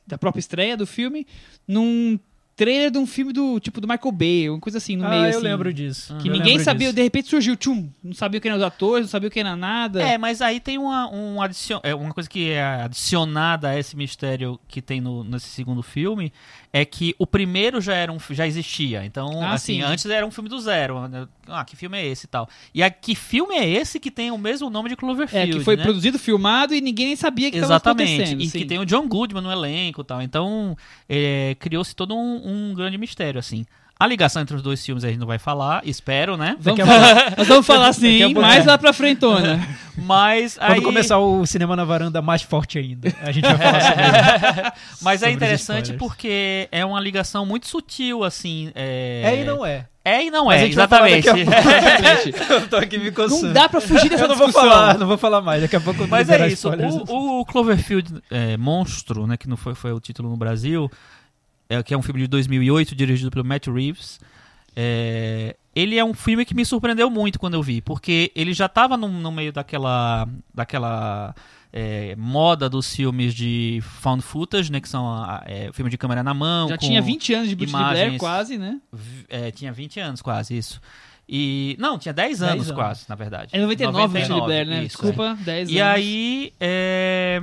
[0.05, 1.27] da própria estreia do filme
[1.67, 2.19] num
[2.57, 5.25] trailer de um filme do tipo do Michael Bay uma coisa assim no ah, meio
[5.25, 6.17] eu assim, lembro disso.
[6.19, 6.97] que Eu ninguém sabia disso.
[6.97, 10.03] de repente surgiu tchum não sabia quem eram os atores não sabia quem era nada
[10.03, 11.81] É, mas aí tem uma, um adicion...
[11.83, 16.33] é, uma coisa que é adicionada a esse mistério que tem no, nesse segundo filme
[16.73, 19.05] é que o primeiro já era um, já existia.
[19.05, 19.83] Então, Ah, assim, sim.
[19.83, 20.97] antes era um filme do zero.
[21.47, 22.49] Ah, que filme é esse e tal.
[22.75, 25.53] E a, que filme é esse que tem o mesmo nome de é Cloverfield?
[25.59, 25.85] que foi né?
[25.85, 28.12] produzido filmado e ninguém nem sabia que estava Exatamente.
[28.14, 28.59] acontecendo E sim.
[28.59, 30.21] que tem o John Goodman no elenco e tal.
[30.21, 30.77] Então,
[31.09, 33.64] é, criou-se todo um, um grande mistério, assim.
[33.98, 36.57] A ligação entre os dois filmes a gente não vai falar, espero, né?
[36.59, 39.64] vamos Daqui a falar, nós vamos falar sim mais lá pra frentona
[39.96, 40.83] Mas Quando aí...
[40.83, 44.72] começar o cinema na varanda mais forte ainda, a gente vai falar sobre isso.
[45.00, 48.72] Mas é sobre os interessante porque é uma ligação muito sutil, assim.
[48.74, 49.87] É, É e não é.
[50.04, 51.44] É e não é, gente vai falar exatamente.
[52.24, 53.46] daqui a Eu tô aqui me coçando.
[53.46, 55.62] não dá pra fugir dessa Eu não vou falar, não vou falar mais.
[55.62, 56.68] Daqui a pouco eu Mas é isso.
[57.09, 60.90] O, o Cloverfield é, Monstro, né, que não foi, foi o título no Brasil,
[61.68, 64.20] é, que é um filme de 2008 dirigido pelo Matt Reeves.
[64.77, 68.66] é, ele é um filme que me surpreendeu muito quando eu vi, porque ele já
[68.66, 71.35] estava no, no meio daquela, daquela
[71.72, 76.33] é, moda dos filmes de found footage, né, que são é, filme de câmera na
[76.33, 76.68] mão.
[76.68, 78.81] já tinha 20 anos de Bruce Blair quase né
[79.29, 80.81] é, tinha 20 anos quase, isso.
[81.29, 81.74] E.
[81.81, 82.77] Não, tinha 10 10 anos, anos.
[82.77, 83.50] quase, na verdade.
[83.53, 85.72] é 99 Bruce de Blair né isso, desculpa 10 é.
[85.72, 86.53] E anos aí.
[86.61, 87.42] é,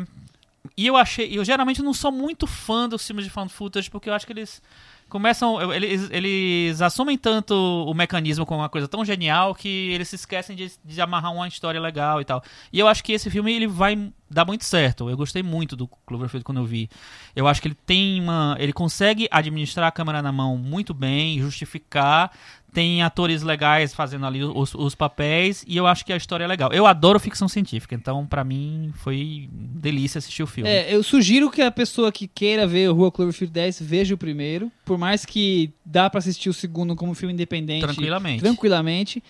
[0.82, 1.30] E eu achei.
[1.32, 4.34] Eu geralmente não sou muito fã dos filmes de found footage, porque eu acho que
[4.34, 4.60] eles
[5.08, 5.72] começam.
[5.72, 10.56] Eles, eles assumem tanto o mecanismo como uma coisa tão genial que eles se esquecem
[10.56, 12.44] de, de amarrar uma história legal e tal.
[12.74, 15.08] E eu acho que esse filme ele vai dar muito certo.
[15.08, 16.90] Eu gostei muito do Cloverfield quando eu vi.
[17.36, 18.56] Eu acho que ele tem uma.
[18.58, 22.32] Ele consegue administrar a câmera na mão muito bem, justificar.
[22.74, 26.48] Tem atores legais fazendo ali os, os papéis e eu acho que a história é
[26.48, 26.72] legal.
[26.72, 30.70] Eu adoro ficção científica, então pra mim foi delícia assistir o filme.
[30.70, 34.18] É, eu sugiro que a pessoa que queira ver o Rua Cloverfield 10 veja o
[34.18, 38.42] primeiro, por mais que dá pra assistir o segundo como filme independente Tranquilamente.
[38.42, 39.24] tranquilamente,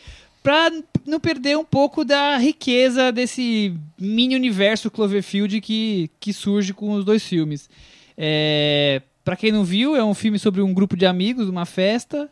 [0.43, 0.71] pra
[1.05, 7.03] não perder um pouco da riqueza desse mini universo Cloverfield que, que surge com os
[7.03, 7.69] dois filmes.
[8.17, 12.29] É, para quem não viu, é um filme sobre um grupo de amigos, uma festa.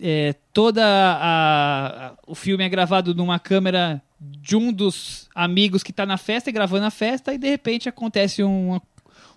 [0.00, 5.90] É, toda a, a- o filme é gravado numa câmera de um dos amigos que
[5.90, 8.78] está na festa e gravando a festa e de repente acontece um,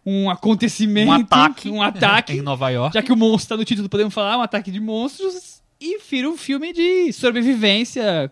[0.05, 1.69] um acontecimento, Um ataque.
[1.69, 2.93] um ataque, em Nova York.
[2.93, 6.29] já que o monstro tá no título, podemos falar, um ataque de monstros, e vira
[6.29, 8.29] um filme de sobrevivência,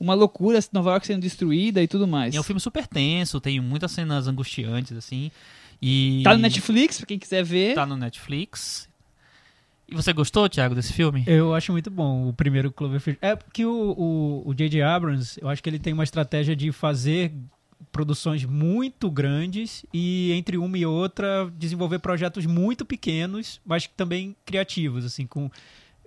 [0.00, 2.34] uma loucura, Nova York sendo destruída e tudo mais.
[2.34, 5.30] E é um filme super tenso, tem muitas cenas angustiantes, assim.
[5.80, 7.74] E Tá no Netflix, pra quem quiser ver.
[7.74, 8.88] Tá no Netflix.
[9.94, 11.22] E você gostou, Thiago, desse filme?
[11.24, 13.16] Eu acho muito bom o primeiro Cloverfield.
[13.22, 14.82] É porque o o- o J.J.
[14.82, 17.32] Abrams, eu acho que ele tem uma estratégia de fazer
[17.92, 25.04] produções muito grandes e entre uma e outra desenvolver projetos muito pequenos, mas também criativos,
[25.04, 25.48] assim, com,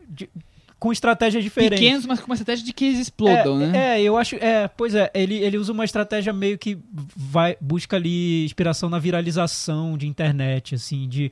[0.09, 0.29] de-
[0.77, 1.79] com estratégias diferentes.
[1.79, 3.97] Pequenos, mas com uma estratégia de que eles explodam, é, né?
[3.97, 4.35] É, eu acho.
[4.35, 6.77] É, pois é, ele, ele usa uma estratégia meio que
[7.15, 11.31] vai, busca ali inspiração na viralização de internet, assim, de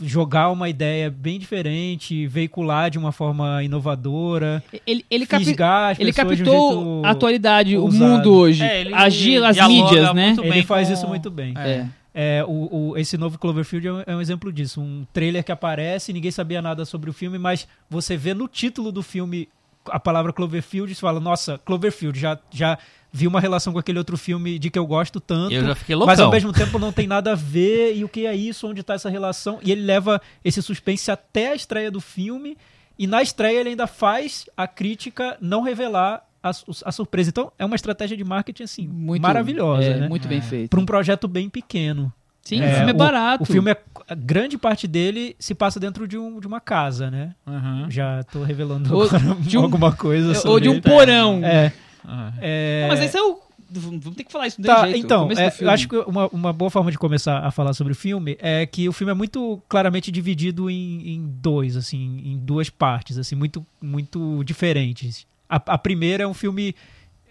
[0.00, 5.56] jogar uma ideia bem diferente, veicular de uma forma inovadora, Ele, ele, capi-
[5.98, 8.04] ele um captou jeito a atualidade, o ousado.
[8.04, 10.36] mundo hoje, É, ele agir as mídias, né?
[10.42, 11.54] Ele faz com- isso muito bem.
[11.56, 11.86] É.
[12.20, 14.80] É, o, o- esse novo Cloverfield é um, é um exemplo disso.
[14.80, 18.90] Um trailer que aparece, ninguém sabia nada sobre o filme, mas você vê no título
[18.90, 19.48] do filme
[19.90, 22.78] a palavra Cloverfield e você fala, nossa, Cloverfield, já, já
[23.12, 25.52] vi uma relação com aquele outro filme de que eu gosto tanto.
[25.52, 26.12] Eu já fiquei loucão.
[26.12, 28.80] Mas ao mesmo tempo não tem nada a ver, e o que é isso, onde
[28.80, 29.58] está essa relação?
[29.62, 32.56] E ele leva esse suspense até a estreia do filme,
[32.98, 36.50] e na estreia ele ainda faz a crítica não revelar a,
[36.84, 37.30] a surpresa.
[37.30, 40.08] Então é uma estratégia de marketing assim, Muito, maravilhosa, é, né?
[40.08, 40.70] Muito bem feito.
[40.70, 42.12] Para um projeto bem pequeno.
[42.48, 43.42] Sim, o filme é o- barato.
[43.42, 43.76] O, filme é.
[44.08, 47.34] A grande parte dele se passa dentro de, um, de uma casa, né?
[47.46, 47.90] Uhum.
[47.90, 49.04] Já tô revelando Ou
[49.58, 51.44] um- alguma coisa sobre Ou de um porão.
[51.44, 51.72] É.
[52.06, 52.32] Ah.
[52.40, 52.82] é...
[52.82, 53.38] Não, mas esse é o.
[53.70, 54.96] Vamos ter que falar isso, Tá, jeito.
[54.96, 57.92] o então, é, eu acho que uma, uma boa forma de começar a falar sobre
[57.92, 62.38] o filme é que o filme é muito claramente dividido em, em dois, assim, em
[62.38, 65.26] duas partes, assim, muito, muito diferentes.
[65.50, 66.74] A, a primeira é um filme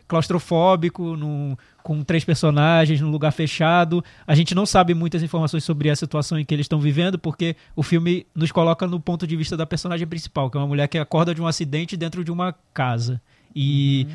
[0.08, 4.04] claustrofóbico, num- com três personagens, num lugar fechado.
[4.26, 7.56] A gente não sabe muitas informações sobre a situação em que eles estão vivendo, porque
[7.76, 10.88] o filme nos coloca no ponto de vista da personagem principal, que é uma mulher
[10.88, 13.22] que acorda de um acidente dentro de uma casa.
[13.56, 14.06] E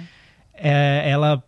[0.55, 1.43] é, ela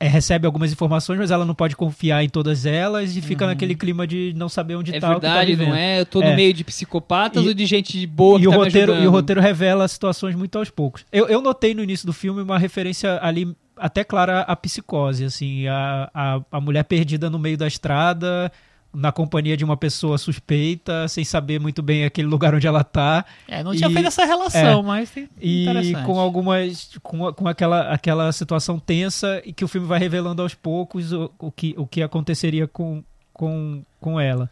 [0.00, 3.74] é, recebe algumas informações, mas ela não pode confiar em todas elas e fica naquele
[3.74, 6.00] clima de não saber onde É tá o que tá verdade, não é?
[6.00, 6.36] Eu tô no É.
[6.36, 9.10] meio de psicopatas E- ou de gente boa que E o, tá roteiro, e o
[9.10, 11.04] roteiro revela situações muito aos poucos.
[11.12, 15.66] Eu, eu notei no início do filme uma referência ali até clara à psicose, assim,
[15.68, 18.50] a, a, a mulher perdida no meio da estrada,
[18.94, 23.24] na companhia de uma pessoa suspeita, sem saber muito bem aquele lugar onde ela tá.
[23.46, 25.66] É, não tinha E- feito essa relação, mas tem- E
[26.06, 26.90] com algumas.
[27.02, 31.30] com, com aquela, aquela situação tensa e que o filme vai revelando aos poucos o,
[31.38, 34.50] o, que, o que aconteceria com, com, com ela.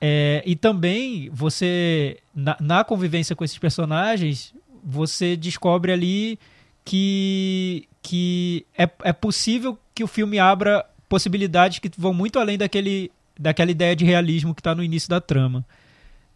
[0.00, 4.52] É, e também você, na, na convivência com esses personagens,
[4.84, 6.38] você descobre ali
[6.84, 13.10] que, que é, é possível que o filme abra possibilidades que vão muito além daquele,
[13.38, 15.64] daquela ideia de realismo que está no início da trama.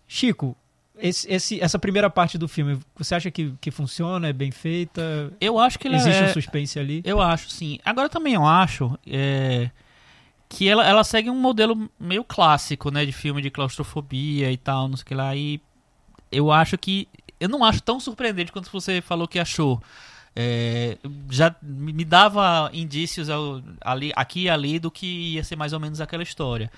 [0.08, 0.56] Chico,
[0.98, 4.28] esse, esse- essa primeira parte do filme, você acha que, que funciona?
[4.28, 5.32] É bem feita?
[5.40, 6.26] Eu acho que ele Existe é...
[6.26, 7.02] um suspense ali?
[7.04, 7.78] Eu acho, sim.
[7.84, 9.70] Agora também eu acho é,
[10.48, 13.04] que ela, ela segue um modelo meio clássico, né?
[13.06, 15.34] De filme de claustrofobia e tal, não sei o que lá.
[15.36, 15.60] E
[16.32, 17.06] eu acho que.
[17.38, 19.80] Eu não acho tão surpreendente quanto você falou que achou.
[20.34, 20.96] É,
[21.28, 23.28] já me dava indícios
[23.80, 26.70] ali, aqui e ali do que ia ser mais ou menos aquela história.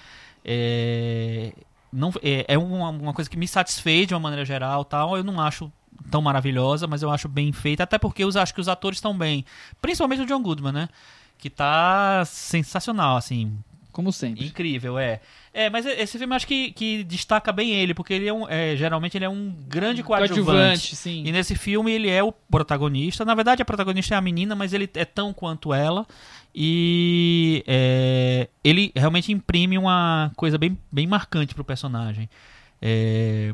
[0.44, 1.52] É,
[1.92, 5.16] não, é, é uma, uma coisa que me satisfez de uma maneira geral tal.
[5.16, 5.70] Eu não acho
[6.10, 9.16] tão maravilhosa, mas eu acho bem feita, até porque eu acho que os atores estão
[9.16, 9.44] bem.
[9.80, 10.88] Principalmente o John Goodman, né?
[11.38, 13.58] Que tá sensacional, assim,
[13.92, 14.46] Como sempre.
[14.46, 15.20] incrível, é.
[15.52, 18.48] É, mas esse filme acho que, que destaca bem ele, porque ele é um.
[18.48, 20.96] é, geralmente ele é um grande coadjuvante.
[20.96, 21.22] sim.
[21.26, 23.22] E nesse filme ele é o protagonista.
[23.24, 26.06] Na verdade, a protagonista é a menina, mas ele é tão quanto ela.
[26.54, 32.28] E é, ele realmente imprime uma coisa bem, bem marcante pro personagem.
[32.80, 33.52] É,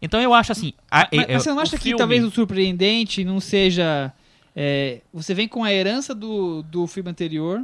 [0.00, 0.72] então eu acho assim.
[0.90, 4.12] a- Mas, é- mas você não acha que filme- talvez o surpreendente não seja.
[4.54, 7.62] é, você vem com a herança do, do filme anterior,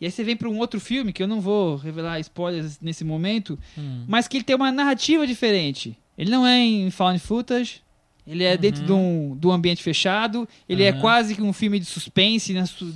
[0.00, 3.04] e aí você vem para um outro filme, que eu não vou revelar spoilers nesse
[3.04, 4.04] momento, Hum.
[4.06, 5.96] mas que ele tem uma narrativa diferente.
[6.16, 7.80] Ele não é em found footage,
[8.26, 10.98] ele é dentro de um, de um ambiente fechado, ele é Uhum.
[11.00, 12.92] quase que um filme de suspense na su-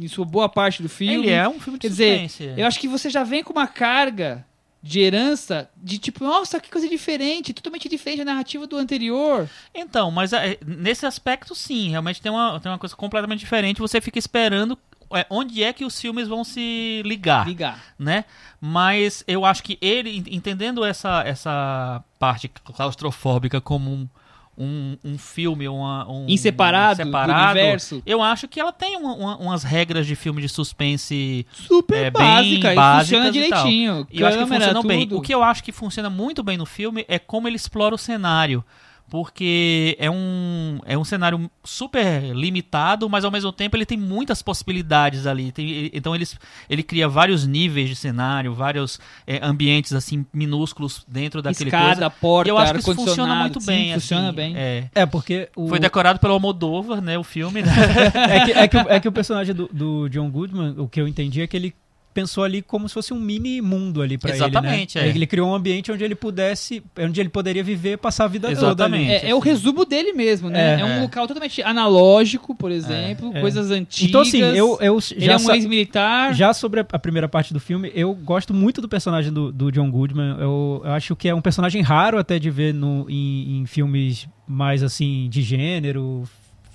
[0.00, 1.14] em sua boa parte do filme.
[1.26, 2.60] Ele é um filme de Quer dizer, suspense.
[2.60, 4.44] Eu acho que você já vem com uma carga
[4.82, 9.48] de herança de tipo, nossa, que coisa diferente, totalmente diferente da narrativa do anterior.
[9.72, 13.78] Então, mas é, nesse aspecto, sim, realmente tem uma, tem uma coisa completamente diferente.
[13.80, 17.78] Você fica esperando é, onde é que os filmes vão se ligar, Ligar.
[17.98, 18.24] né?
[18.60, 24.08] Mas eu acho que ele, en- entendendo essa, essa parte claustrofóbica como um,
[24.56, 28.02] um, um filme, uma, um Em separado do separado, universo.
[28.06, 32.10] eu acho que ela tem uma- uma- umas regras de filme de suspense Super é,
[32.10, 33.64] básica, e funciona e tal.
[33.64, 34.06] direitinho.
[34.10, 35.00] E eu acho que Câmera, funcionam bem.
[35.08, 35.18] tudo.
[35.18, 37.98] O que eu acho que funciona muito bem no filme é como ele explora o
[37.98, 38.64] cenário.
[39.12, 44.40] Porque é um, é um cenário super limitado, mas ao mesmo tempo ele tem muitas
[44.40, 45.52] possibilidades ali.
[45.52, 46.34] Tem- ele- então eles,
[46.66, 52.10] ele cria vários níveis de cenário, vários é, ambientes assim minúsculos dentro daquele Escada, coisa.
[52.10, 53.92] porta, E eu acho que isso funciona muito sim, bem.
[53.92, 54.56] funciona assim, bem.
[54.56, 54.88] é.
[54.94, 57.18] É, porque o, Foi decorado pelo Almodóvar, né?
[57.18, 57.60] O filme.
[57.60, 57.70] né?
[58.30, 60.98] é, que, é, que, o- é que o personagem do, do John Goodman, o que
[60.98, 61.74] eu entendi é que ele
[62.12, 65.12] pensou ali como se fosse um mini mundo ali pra Exatamente, ele, né?
[65.12, 65.16] é.
[65.16, 68.60] Ele criou um ambiente onde ele pudesse, onde ele poderia viver, passar a vida toda
[68.84, 68.96] ali.
[68.96, 69.26] Exatamente.
[69.26, 70.76] É, é o resumo dele mesmo, né?
[70.76, 70.84] É, É.
[70.84, 73.40] um local totalmente analógico, por exemplo, É.
[73.40, 74.08] coisas antigas.
[74.08, 76.34] Então assim, eu, eu Ele já é um ex-militar.
[76.34, 79.70] Já sobre a, a primeira parte do filme, eu gosto muito do personagem do, do
[79.72, 80.36] John Goodman.
[80.38, 84.28] Eu, eu acho que é um personagem raro até de ver no, em, em filmes
[84.46, 86.24] mais assim de gênero,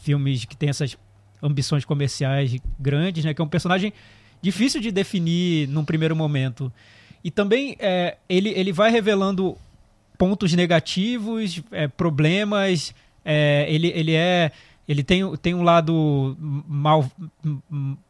[0.02, 0.97] filmes que tem essas
[1.43, 3.34] ambições comerciais grandes, né?
[3.34, 3.93] Que é um personagem
[4.41, 6.71] difícil de definir num primeiro momento.
[7.23, 9.58] E também é, ele, ele vai revelando
[10.17, 12.93] pontos negativos, é, problemas.
[13.26, 14.52] é, ele, ele é
[14.88, 17.12] ele tem, tem um lado mal,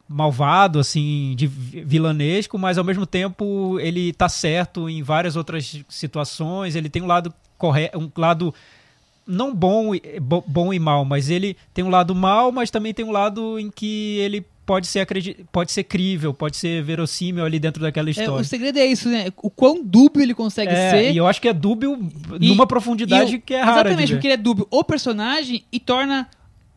[0.08, 5.84] malvado, assim, de vi- vilanesco, mas ao mesmo tempo ele tá certo em várias outras
[5.90, 6.76] situações.
[6.76, 8.54] Ele tem um lado correto, um lado
[9.26, 13.04] não bom, bo- bom e mal, mas ele tem um lado mal, mas também tem
[13.04, 17.58] um lado em que ele pode ser acredi pode ser crível, pode ser verossímil ali
[17.58, 18.34] dentro daquela É, história.
[18.42, 19.28] o segredo é isso, né?
[19.38, 21.12] O quão dúbio ele consegue É, ser.
[21.14, 21.98] e eu acho que é dúbio
[22.40, 25.64] E- numa profundidade E o- que é rara Exatamente, porque ele é dúbio o personagem
[25.72, 26.30] e torna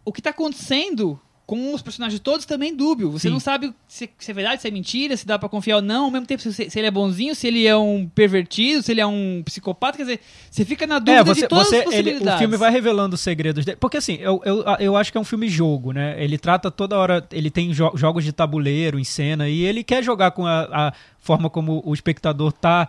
[0.04, 3.10] o que tá acontecendo com os personagens todos também dúbio.
[3.10, 3.32] Você Sim.
[3.32, 6.04] não sabe se, se é verdade, se é mentira, se dá pra confiar ou não,
[6.04, 9.00] ao mesmo tempo se, se ele é bonzinho, se ele é um pervertido, se ele
[9.00, 11.80] é um psicopata, quer dizer, você fica na dúvida É, você, de todas você as
[11.80, 12.34] ele, possibilidades.
[12.36, 13.78] o filme vai revelando os segredos dele.
[13.80, 16.14] Porque assim, eu, eu, eu acho que é um filme jogo, né?
[16.22, 17.26] Ele trata toda hora.
[17.32, 20.92] Ele tem jo- jogos de tabuleiro em cena e ele quer jogar com a, a
[21.18, 22.88] forma como o espectador tá,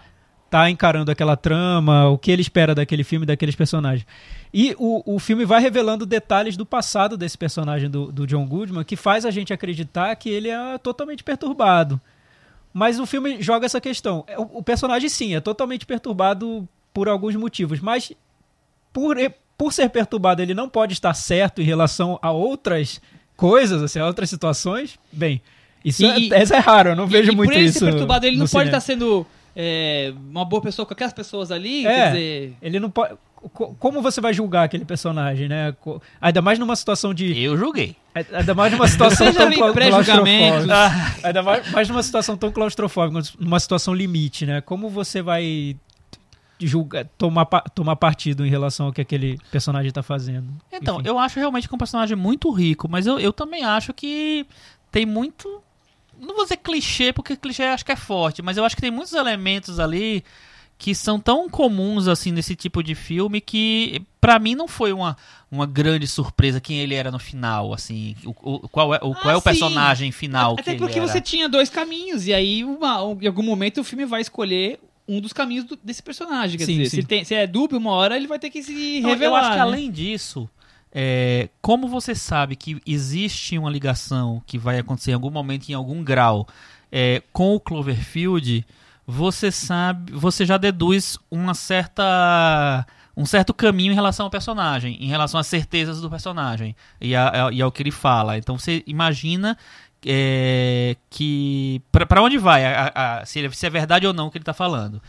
[0.52, 4.06] tá encarando aquela trama, o que ele espera daquele filme, daqueles personagens.
[4.54, 8.84] E o, o filme vai revelando detalhes do passado desse personagem do, do John Goodman
[8.84, 12.00] que faz a gente acreditar que ele é totalmente perturbado.
[12.74, 14.26] Mas o filme joga essa questão.
[14.28, 18.12] É, O, o personagem, sim, é totalmente perturbado por alguns motivos, mas
[18.92, 23.02] por, e- por ser perturbado, ele não pode estar certo em relação a outras
[23.38, 25.00] coisas, assim, a outras situações.
[25.14, 25.42] Bem,
[25.84, 27.80] isso E- é, isso é raro, eu não vejo e muito por ele isso.
[27.80, 28.68] ser perturbado, ele não pode cinema.
[28.78, 31.90] estar sendo é, uma boa pessoa com aquelas pessoas ali, É.
[31.96, 32.54] quer dizer...
[32.62, 33.16] Ele não pode.
[33.54, 35.76] co- Como você vai julgar aquele personagem, né?
[36.20, 37.38] Ainda mais numa situação de.
[37.42, 37.96] Eu julguei.
[38.34, 40.92] Ainda mais numa situação Você já tão claustrofóbica.
[41.24, 44.62] Ainda mais, mais numa situação tão claustrofóbica, numa situação limite, né?
[44.62, 45.76] Como você vai
[46.60, 50.48] julgar, tomar, tomar partido em relação ao que aquele personagem está fazendo?
[50.72, 51.08] Então, Enfim.
[51.10, 54.46] eu acho realmente que é um personagem muito rico, mas eu, eu também acho que
[54.92, 55.62] tem muito.
[56.21, 58.91] Não vou dizer clichê, porque clichê acho que é forte, mas eu acho que tem
[58.91, 60.23] muitos elementos ali
[60.77, 65.15] que são tão comuns assim nesse tipo de filme que pra mim não foi uma,
[65.51, 69.29] uma grande surpresa quem ele era no final, assim, o, o- qual é o, qual
[69.34, 73.03] é o Ah, personagem final Até que porque você tinha dois caminhos, e aí uma-
[73.03, 76.57] um- em algum momento o filme vai escolher um dos caminhos do- desse personagem.
[76.57, 77.01] Quer Sim, dizer, sim.
[77.01, 79.31] se, tem- se é dúbio, uma hora ele vai ter que se Não, revelar.
[79.31, 79.62] eu acho que né?
[79.62, 80.49] além disso,
[80.93, 85.73] é, como você sabe que existe uma ligação que vai acontecer em algum momento, em
[85.73, 86.47] algum grau,
[86.91, 88.65] é, com o Cloverfield,
[89.08, 95.08] você sabe, você já deduz uma certa um certo caminho em relação ao personagem, em
[95.08, 98.38] relação às certezas do personagem e, a- a- e ao que ele fala.
[98.38, 99.58] Então você imagina
[100.06, 104.45] é, que pra onde vai, a- se, se é verdade ou não o que ele
[104.45, 105.01] tá falando.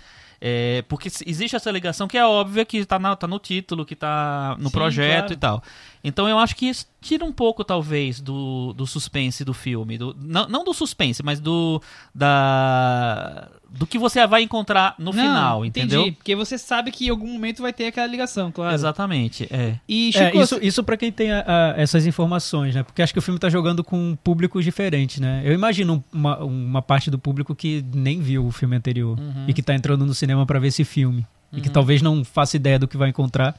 [0.44, 3.94] É, porque existe essa ligação que é óbvia, que tá, na- tá no título, que
[3.94, 5.32] tá no Sim, projeto claro.
[5.32, 5.62] e tal.
[6.04, 9.96] Então eu acho que isso tira um pouco, talvez, do, do suspense do filme.
[9.96, 11.80] Do, não, não do suspense, mas do.
[12.12, 16.12] Da, do que você vai encontrar no Não, final, entendi, entendeu?
[16.12, 18.74] Porque você sabe que em algum momento vai ter aquela ligação, claro.
[18.74, 19.76] Exatamente, é.
[19.88, 22.82] E É, Chico, isso, isso para quem tem a- a- essas informações, né?
[22.82, 25.40] Porque acho que o filme tá jogando com públicos diferentes, né?
[25.44, 29.44] Eu imagino uma, uma parte do público que nem viu o filme anterior Uhum.
[29.48, 32.56] e que tá entrando no cinema para ver esse filme e que talvez não faça
[32.56, 33.54] ideia do que vai encontrar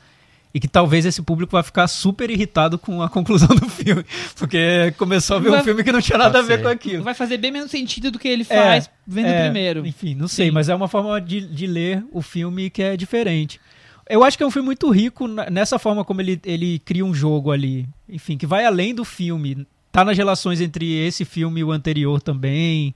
[0.54, 4.94] e que talvez esse público vai ficar super irritado com a conclusão do filme, porque
[4.98, 7.04] começou a ver Vai- um filme que não tinha nada a ver com aquilo.
[7.04, 9.86] vai fazer bem menos sentido do que ele É, faz vendo é, primeiro.
[9.86, 10.52] Enfim, não sei, Sim.
[10.52, 13.60] mas é uma forma de, de ler o filme que é diferente.
[14.10, 17.14] Eu acho que é um filme muito rico nessa forma como ele, ele cria um
[17.16, 17.88] jogo ali.
[18.08, 19.66] Enfim, que vai além do filme.
[19.94, 22.94] Tá nas relações entre esse filme e o anterior também.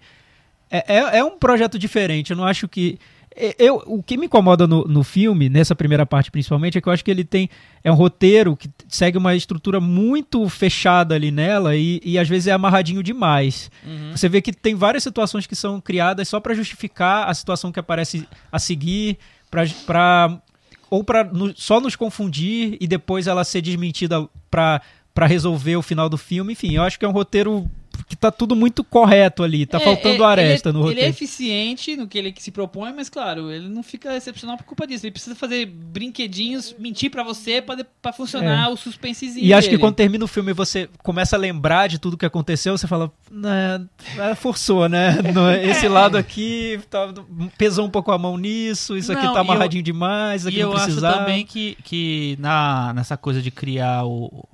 [0.69, 2.31] É, é, é um projeto diferente.
[2.31, 2.99] Eu não acho que.
[3.39, 6.89] É, Eu, o que me incomoda no, no filme, nessa primeira parte principalmente, é que
[6.89, 7.47] eu acho que ele tem.
[7.83, 12.47] É um roteiro que segue uma estrutura muito fechada ali nela e, e às vezes
[12.47, 13.69] é amarradinho demais.
[14.11, 17.79] Você vê que tem várias situações que são criadas só pra justificar a situação que
[17.79, 19.17] aparece a seguir,
[19.51, 20.41] pra,
[20.89, 24.81] ou para só nos confundir e depois ela ser desmentida pra
[25.27, 26.53] resolver o final do filme.
[26.53, 27.69] Enfim, eu acho que é um roteiro
[28.07, 29.65] que tá tudo muito correto ali.
[29.65, 31.09] Tá É, faltando é, aresta ele, no Ele é roteiro.
[31.09, 35.05] eficiente no que ele se propõe, mas claro, ele não fica excepcional por culpa disso.
[35.05, 37.61] Ele precisa fazer brinquedinhos, mentir pra você
[38.01, 39.43] pra funcionar o suspensezinho.
[39.43, 39.47] É.
[39.49, 42.25] E acho que quando termina o filme e você começa a lembrar de tudo que
[42.25, 43.85] aconteceu, você fala, né,
[44.17, 45.17] é, forçou, né?
[45.33, 47.13] No- Esse lado aqui tá-
[47.57, 50.47] pesou um pouco a mão nisso, isso aqui Não, tá e eu- amarradinho demais, isso
[50.49, 51.17] aqui E não eu acho precisava.
[51.19, 54.47] também que, que na, nessa coisa de criar o,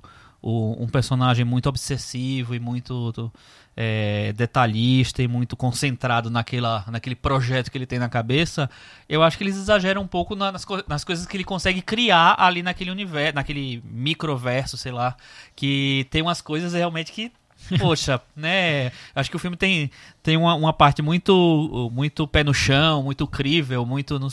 [0.46, 3.32] o- um personagem muito obsessivo e muito
[3.76, 8.70] é, detalhista e muito concentrado naquela, naquele projeto que ele tem na cabeça,
[9.08, 12.36] eu acho que eles exageram um pouco na- nas, nas coisas que ele consegue criar
[12.38, 15.16] ali naquele universo, naquele microverso, sei lá,
[15.56, 17.32] que tem umas coisas realmente que
[17.80, 18.92] Poxa, né?
[19.14, 19.90] Acho que o filme tem,
[20.22, 24.18] tem uma, uma parte muito muito pé no chão, muito crível, muito.
[24.18, 24.28] no-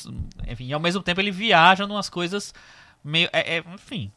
[0.48, 2.54] enfim, ao mesmo tempo ele viaja numas coisas
[3.04, 3.30] meio.
[3.34, 4.12] é- é, enfim,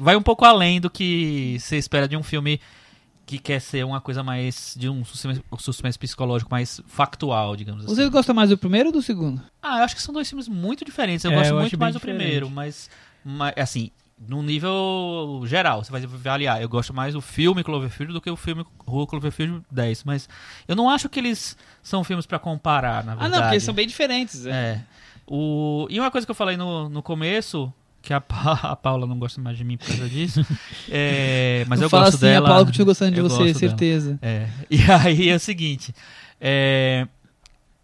[0.00, 2.60] vai um pouco além do que você espera de um filme
[3.26, 4.74] que quer ser uma coisa mais.
[4.76, 7.94] de um suspense, um suspense psicológico mais factual, digamos assim.
[7.94, 9.40] Você gosta mais do primeiro ou do segundo?
[9.62, 11.24] Ah, eu acho que são dois filmes muito diferentes.
[11.24, 12.18] Eu É, gosto eu muito mais do diferente.
[12.18, 12.90] primeiro, mas,
[13.24, 16.60] mas, assim, no nível geral, você vai avaliar.
[16.60, 20.28] Eu gosto mais do filme Cloverfield do que o filme Rua Cloverfield 10, mas
[20.66, 23.30] eu não acho que eles são filmes pra comparar, na Ah, verdade.
[23.32, 24.44] não, porque eles são bem diferentes.
[24.44, 24.50] É.
[24.50, 24.84] É.
[25.26, 25.86] O...
[25.88, 29.18] E uma coisa que eu falei no, no começo, que a, Pa- a Paula não
[29.18, 30.44] gosta mais de mim por causa disso,
[30.90, 32.46] é, mas eu fala gosto assim, dela.
[32.46, 34.18] a Paula continua gostando de eu você, certeza.
[34.22, 34.48] É.
[34.70, 35.94] E aí é o seguinte.
[36.40, 37.06] é,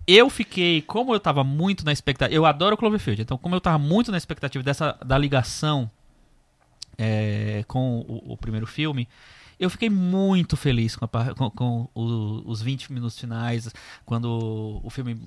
[0.07, 2.35] Eu fiquei, como eu tava muito na expectativa.
[2.35, 5.91] Eu adoro Cloverfield, então, como eu tava muito na expectativa dessa da ligação
[6.99, 9.09] é, com o, o primeiro filme,
[9.59, 13.69] eu fiquei muito feliz com, a com- com o- os 20 minutos finais,
[14.05, 15.19] quando o filme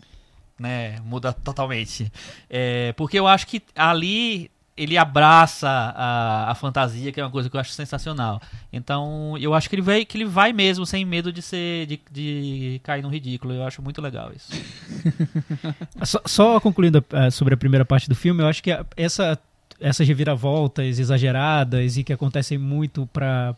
[0.59, 2.11] né, muda totalmente.
[2.49, 7.49] É, porque eu acho que ali ele abraça a, a fantasia, que é uma coisa
[7.49, 8.41] que eu acho sensacional.
[8.71, 11.99] Então, eu acho que ele vai, que ele vai mesmo sem medo de ser de,
[12.09, 13.53] de cair no ridículo.
[13.53, 14.49] Eu acho muito legal isso.
[16.03, 19.37] Só, só concluindo eh, sobre a primeira parte do filme, eu acho que essa,
[19.79, 23.53] essas reviravoltas exageradas e que acontecem muito pra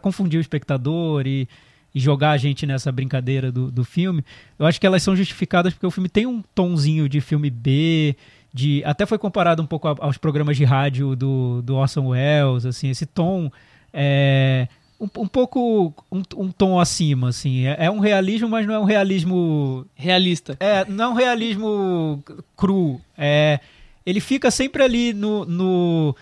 [0.00, 1.48] confundir o espectador e,
[1.92, 4.24] e jogar a gente nessa brincadeira do, do filme,
[4.58, 8.16] eu acho que elas são justificadas porque o filme tem um tonzinho de filme B,
[8.56, 12.88] de até foi comparado um pouco aos programas de rádio do, do Orson Welles, assim,
[12.88, 13.50] esse tom
[13.92, 14.66] é
[14.98, 18.78] um, um pouco um, um tom acima, assim, é, é um realismo, mas não é
[18.78, 20.56] um realismo Realista.
[20.58, 22.24] é, não é um realismo
[22.56, 22.98] cru.
[23.16, 23.60] É,
[24.06, 26.16] ele fica sempre ali no, no,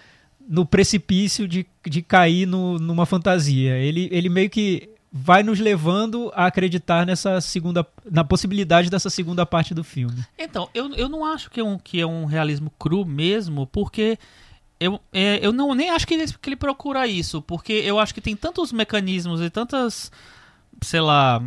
[0.49, 3.77] no precipício de, de cair no, numa fantasia.
[3.77, 9.47] Ele, ele meio que vai nos levando a acreditar nessa segunda na possibilidade dessa segunda
[9.47, 10.25] parte do filme.
[10.37, 14.19] Então, eu, eu não acho que é, um, que é um realismo cru mesmo, porque
[14.81, 18.13] eu, é, eu não nem acho que ele, que ele procura isso, porque eu acho
[18.13, 20.11] que tem tantos mecanismos e tantas,
[20.83, 21.41] sei lá,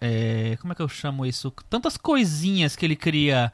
[0.00, 1.52] é, como é que eu chamo isso?
[1.70, 3.52] Tantas coisinhas que ele cria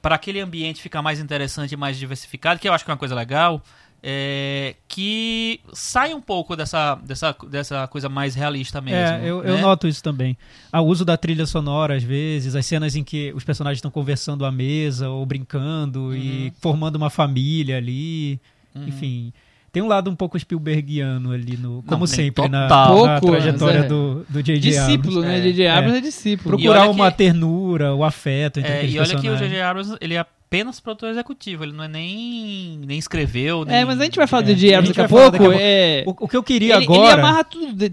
[0.00, 2.98] para aquele ambiente ficar mais interessante e mais diversificado, que eu acho que é uma
[2.98, 3.62] coisa legal.
[4.02, 8.98] É, que sai um pouco dessa, dessa, dessa coisa mais realista mesmo.
[8.98, 9.60] é, eu, eu né?
[9.60, 10.36] noto isso também.
[10.72, 14.44] O uso da trilha sonora, às vezes, as cenas em que os personagens estão conversando
[14.44, 18.40] à mesa ou brincando e formando uma família ali.
[18.74, 18.88] Uhum.
[18.88, 19.32] Enfim,
[19.72, 23.82] tem um lado um pouco Spielbergiano ali, no, como tem sempre, na, na trajetória é.
[23.84, 24.58] do, do J.J.
[24.58, 25.28] Discípulo, Abrams.
[25.28, 25.38] né?
[25.38, 25.62] É, J.J.
[25.64, 25.70] é.
[25.70, 26.54] Abrams é discípulo.
[26.58, 29.50] E Procurar uma que- ternura, o afeto entre É, e olha que o personagens.
[29.50, 29.62] J.J.
[29.62, 33.76] Abrams, ele é apenas produtor executivo, ele não é nem, nem escreveu, nem...
[33.76, 35.30] É, mas a gente vai falar É, de daqui a pouco.
[35.30, 35.60] daqui a pouco.
[35.62, 36.02] É...
[36.04, 37.20] O, o que eu queria Ele, ele agora...
[37.22, 37.92] amarra tudo de-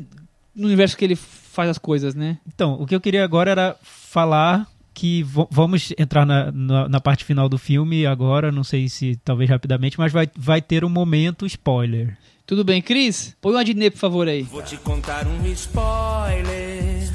[0.55, 2.39] no universo que ele faz as coisas, né?
[2.47, 7.23] Então, o que eu queria agora era falar que vamos entrar na, na, na parte
[7.23, 11.45] final do filme agora, não sei se talvez rapidamente, mas vai, vai ter um momento
[11.45, 12.17] spoiler.
[12.47, 13.35] Tudo bem, Cris?
[13.39, 14.41] Põe uma Adnê, por favor, aí.
[14.41, 17.07] Vou te contar um spoiler.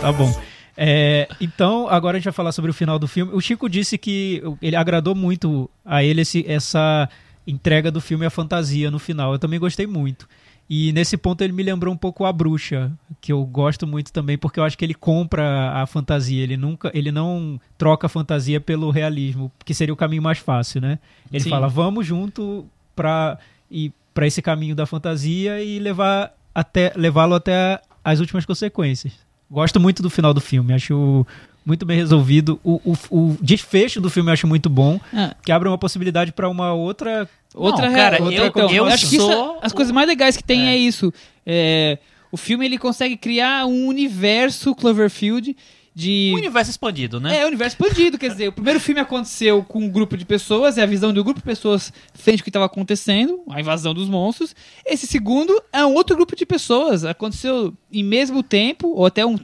[0.00, 0.34] Tá bom.
[0.76, 3.32] É, então, agora a gente vai falar sobre o final do filme.
[3.32, 7.08] O Chico disse que ele agradou muito a ele esse- essa
[7.46, 9.32] entrega do filme à fantasia no final.
[9.32, 10.28] Eu também gostei muito.
[10.68, 14.38] E nesse ponto ele me lembrou um pouco a bruxa, que eu gosto muito também,
[14.38, 18.58] porque eu acho que ele compra a fantasia, ele nunca, ele não troca a fantasia
[18.60, 20.98] pelo realismo, que seria o caminho mais fácil, né?
[21.30, 21.50] Ele Sim.
[21.50, 22.64] fala, vamos junto
[22.96, 23.38] para
[23.70, 29.12] ir para esse caminho da fantasia e levar até levá-lo até as últimas consequências.
[29.50, 31.26] Gosto muito do final do filme, acho
[31.64, 32.58] muito bem resolvido.
[32.64, 36.32] O, o, o desfecho do filme eu acho muito bom, Ah, que abre uma possibilidade
[36.32, 37.28] pra uma outra.
[37.54, 40.08] outra Não, cara, rea- eu- outra- eu acho que isso é- as o- coisas mais
[40.08, 41.12] legais que tem é, isso.
[41.46, 41.98] É,
[42.32, 45.56] o filme ele consegue criar um universo Cloverfield
[45.94, 47.38] de Um universo expandido, né?
[47.38, 50.76] É, o universo expandido, quer dizer, o primeiro filme aconteceu com um grupo de pessoas,
[50.76, 53.94] é a visão de um grupo de pessoas frente ao que estava acontecendo, a invasão
[53.94, 54.56] dos monstros.
[54.84, 59.38] Esse segundo é um outro grupo de pessoas, aconteceu em mesmo tempo, ou até um.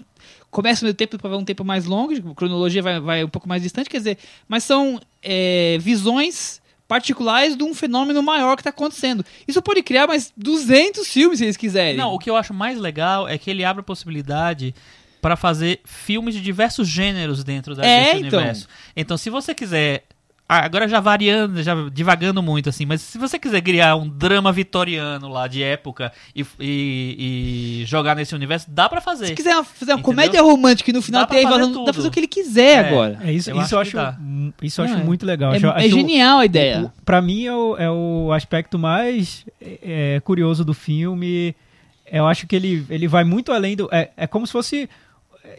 [0.51, 3.63] Começa no tempo, para um tempo mais longo, a cronologia vai, vai um pouco mais
[3.63, 9.25] distante, quer dizer, mas são é, visões particulares de um fenômeno maior que está acontecendo.
[9.47, 11.97] Isso pode criar mais 200 filmes se eles quiserem.
[11.97, 14.75] Não, o que eu acho mais legal é que ele abre a possibilidade
[15.21, 18.39] para fazer filmes de diversos gêneros dentro da- É, desse então.
[18.39, 18.69] universo.
[18.97, 20.05] Então, se você quiser.
[20.49, 24.51] ah, Agora já variando, já divagando muito, assim, mas se você quiser criar um drama
[24.53, 29.27] vitoriano lá de época e, e- e jogar nesse universo, dá pra fazer.
[29.29, 31.75] Se quiser uma- fazer uma comédia romântica e no final Dá pra tem invasão, dá
[31.75, 31.95] pra tudo.
[31.95, 32.89] fazer o que ele quiser É.
[32.89, 33.19] agora.
[33.23, 34.17] É isso, Eu isso eu acho acho, dá.
[34.21, 35.53] hum, isso eu acho é- muito legal.
[35.53, 36.93] É, Acho- é acho- genial a ideia.
[37.05, 41.55] Pra mim é o, é o aspecto mais é, é, curioso do filme.
[42.11, 43.89] Eu acho que ele, ele vai muito além do.
[43.93, 44.91] É, é como se fosse.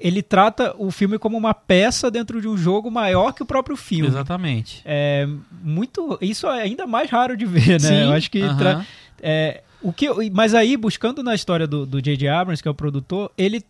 [0.04, 3.76] Ele trata o filme como uma peça dentro de um jogo maior que o próprio
[3.76, 4.08] filme.
[4.08, 4.82] Exatamente.
[4.84, 5.28] É
[5.62, 6.18] muito.
[6.20, 7.80] Isso é ainda mais raro de ver, né?
[7.80, 8.02] Sim.
[8.02, 8.42] Eu acho que.
[8.58, 8.86] Tra-
[9.22, 12.28] é, o que mas aí, buscando na história do do J.J.
[12.28, 13.64] Abrams, que é o produtor, ele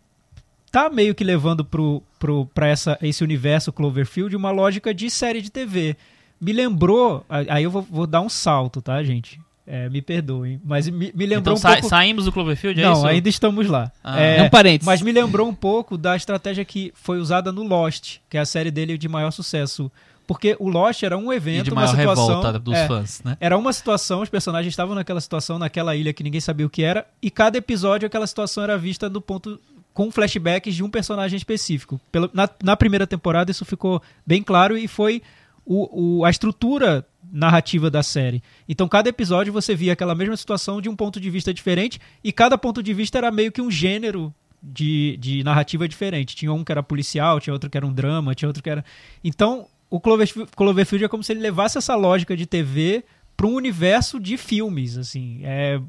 [0.70, 5.42] tá meio que levando pro, pro, pra essa, esse universo Cloverfield uma lógica de série
[5.42, 5.94] de TV.
[6.40, 7.24] Me lembrou.
[7.28, 9.38] Aí eu vou, vou dar um salto, tá, gente?
[9.66, 10.60] É, me perdoem.
[10.64, 11.88] Mas me, me lembrou Então um sa- pouco.
[11.88, 13.06] saímos do Cloverfield, é Não, isso?
[13.06, 13.92] ainda estamos lá.
[14.02, 14.20] Ah.
[14.20, 14.86] É, um parênteses.
[14.86, 18.44] mas me lembrou um pouco da estratégia que foi usada no Lost, que é a
[18.44, 19.90] série dele de maior sucesso.
[20.26, 22.26] Porque o Lost era um E evento, de uma situação.
[22.28, 23.36] revolta dos é, fãs, né?
[23.40, 26.82] era uma situação, os personagens estavam naquela situação, naquela ilha que ninguém sabia o que
[26.82, 29.60] era, e cada episódio aquela situação era vista do ponto
[29.92, 32.00] com flashbacks de um personagem específico.
[32.10, 35.20] Pelo- na, na primeira temporada isso ficou bem claro e foi
[35.66, 38.42] o, o- a estrutura narrativa da série.
[38.68, 42.30] Então cada episódio você via aquela mesma situação de um ponto de vista diferente e
[42.30, 46.36] cada ponto de vista era meio que um gênero de, de narrativa diferente.
[46.36, 48.84] Tinha um que era policial, tinha outro que era um drama, tinha outro que era.
[49.24, 53.02] Então o Cloverfield, Cloverfield é como se ele levasse essa lógica de TV
[53.36, 55.40] para um universo de filmes, assim.
[55.42, 55.80] É,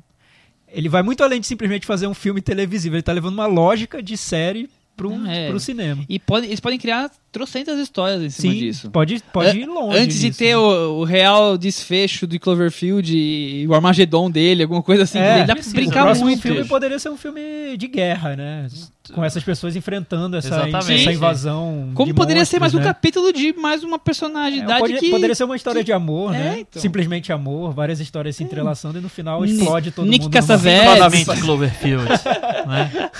[0.70, 2.96] ele vai muito além de simplesmente fazer um filme televisivo.
[2.96, 5.50] Ele está levando uma lógica de série para um, É.
[5.50, 6.04] pro cinema.
[6.08, 8.92] E pode- eles podem criar trocentas histórias em cima Sim, disso.
[8.92, 9.98] pode, pode ir longe.
[9.98, 10.58] Antes de nisso, ter né?
[10.58, 15.56] o, o real desfecho de Cloverfield e o Armagedon dele, alguma coisa assim, É, dá
[15.56, 16.42] pra o brincar muito.
[16.42, 18.68] filme poderia ser um filme de guerra, né?
[19.14, 21.92] Com essas pessoas enfrentando essa, essa invasão.
[21.94, 22.94] Como de poderia ser mais um monstros, né?
[22.94, 25.10] capítulo de mais uma personalidade É, pode- que...
[25.12, 26.60] Poderia ser uma história de amor, É, né?
[26.62, 26.82] então.
[26.82, 30.32] Simplesmente amor, várias histórias se entrelaçando e no final explode todo Nick mundo.
[30.34, 30.84] numa- Cassavetes.
[30.84, 32.06] Claramente Cloverfield.
[32.68, 33.12] né?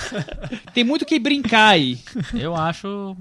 [0.72, 1.98] Tem muito que brincar aí.
[2.32, 3.14] Eu acho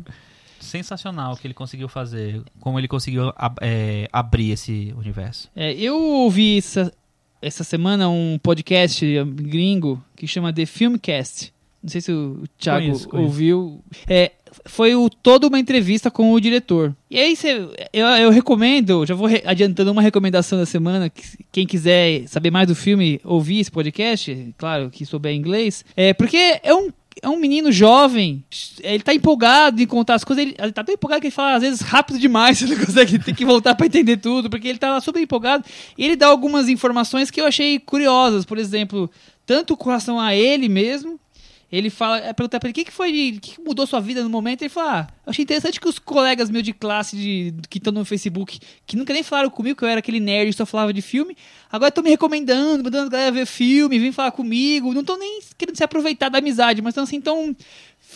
[0.59, 5.49] sensacional o que ele conseguiu fazer, como ele conseguiu ab- é, abrir esse universo.
[5.55, 6.91] É, eu ouvi essa,
[7.41, 11.51] essa semana um podcast gringo que chama The Filmcast.
[11.83, 13.27] Não sei se o Thiago Conheço, conheço.
[13.29, 13.81] ouviu.
[14.07, 14.31] É,
[14.65, 16.95] foi o, toda uma entrevista com o diretor.
[17.11, 21.21] E aí cê- eu, eu recomendo, já vou re- adiantando uma recomendação da semana, que,
[21.51, 26.59] quem quiser saber mais do filme, ouvir esse podcast, claro que souber inglês, é porque
[26.63, 26.89] é um
[27.21, 28.43] é um menino jovem,
[28.81, 31.55] ele tá empolgado em contar as coisas, ele, ele tá tão empolgado que ele fala
[31.55, 34.79] às vezes rápido demais, você não consegue, tem que voltar pra entender tudo, porque ele
[34.79, 35.63] tá super empolgado.
[35.95, 39.09] E ele dá algumas informações que eu achei curiosas, por exemplo,
[39.45, 41.19] tanto com relação a ele mesmo,
[41.77, 43.87] ele fala, é perguntar pra ele, o que, que foi, de- o que, que mudou
[43.87, 44.61] sua vida no momento?
[44.61, 47.91] Ele fala, ah, eu achei interessante que os colegas meus de classe de, que estão
[47.91, 50.93] no Facebook, que nunca nem falaram comigo, que eu era aquele nerd que só falava
[50.93, 51.35] de filme,
[51.71, 55.39] agora estão me recomendando, mandando a galera ver filme, vem falar comigo, não estão nem
[55.57, 57.55] querendo se aproveitar da amizade, mas estão assim, então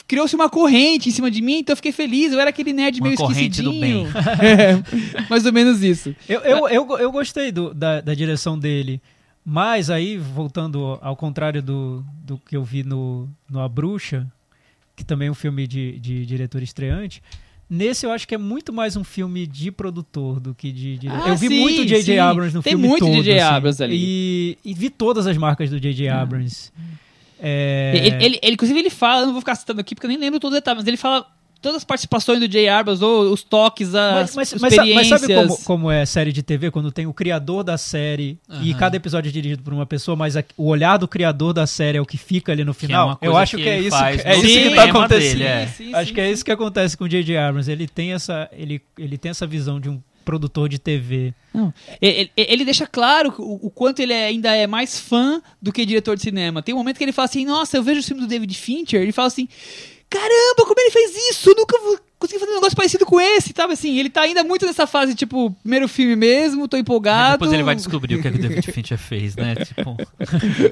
[0.08, 3.00] criou-se uma corrente em cima de mim, então eu fiquei feliz, eu era aquele nerd
[3.00, 4.08] Uma meio corrente do esquecidinho.
[4.40, 6.16] É, mais ou menos isso.
[6.30, 9.02] Eu, eu, eu, eu gostei do- da, da direção dele.
[9.50, 14.28] Mas aí, voltando ao contrário do, do que eu vi no, no A Bruxa,
[14.94, 17.24] que também é um filme de, de diretor estreante,
[17.70, 21.28] nesse eu acho que é muito mais um filme de produtor do que de diretor.
[21.28, 22.20] Ah, eu vi sim, muito J.J.
[22.20, 23.14] Abrams no Tem filme muito todo.
[23.24, 23.40] J.J.
[23.40, 23.56] assim.
[23.56, 23.96] Abrams ali.
[23.98, 26.10] E, e vi todas as marcas do J.J.
[26.10, 26.74] Abrams.
[27.40, 30.10] É, Ele, ele- ele- inclusive, ele fala, eu não vou ficar citando aqui porque eu
[30.10, 31.26] nem lembro todos os detalhes, mas ele fala
[31.58, 32.68] todas as participações do Jay
[33.02, 35.22] ou os toques, as Mas, mas, sa- mas experiências.
[35.22, 36.72] sabe como, como é série de TV?
[36.72, 38.78] Quando tem o criador da série e Aham.
[38.80, 41.98] cada episódio é dirigido por uma pessoa, mas a- o olhar do criador da série
[41.98, 43.08] é o que fica ali no é final?
[43.10, 45.32] uma eu acho que que, é isso, é isso que cinema tá acontecendo.
[45.40, 45.68] dele, é.
[45.68, 47.38] Sim, sim, acho sim, que é isso que acontece com o J.J.
[47.38, 47.72] Abrams.
[47.72, 51.34] Ele tem essa, ele, ele tem essa visão de um produtor de TV.
[51.54, 51.74] Não.
[52.02, 55.72] Ele, ele- ele deixa claro o, o quanto ele é- ainda é mais fã do
[55.72, 56.62] que diretor de cinema.
[56.62, 59.02] Tem um momento que ele fala assim: Nossa, eu vejo o filme do David Fincher.
[59.02, 59.48] Ele fala assim:
[60.10, 61.50] caramba, como ele fez isso?
[61.50, 63.74] Eu nunca vou conseguir fazer um negócio parecido com esse, sabe?
[63.74, 67.34] Assim, ele tá ainda muito nessa fase, tipo, primeiro filme mesmo, tô empolgado.
[67.34, 69.54] Depois ele vai descobrir o que, é que o David Fincher fez, né?
[69.64, 69.96] Tipo,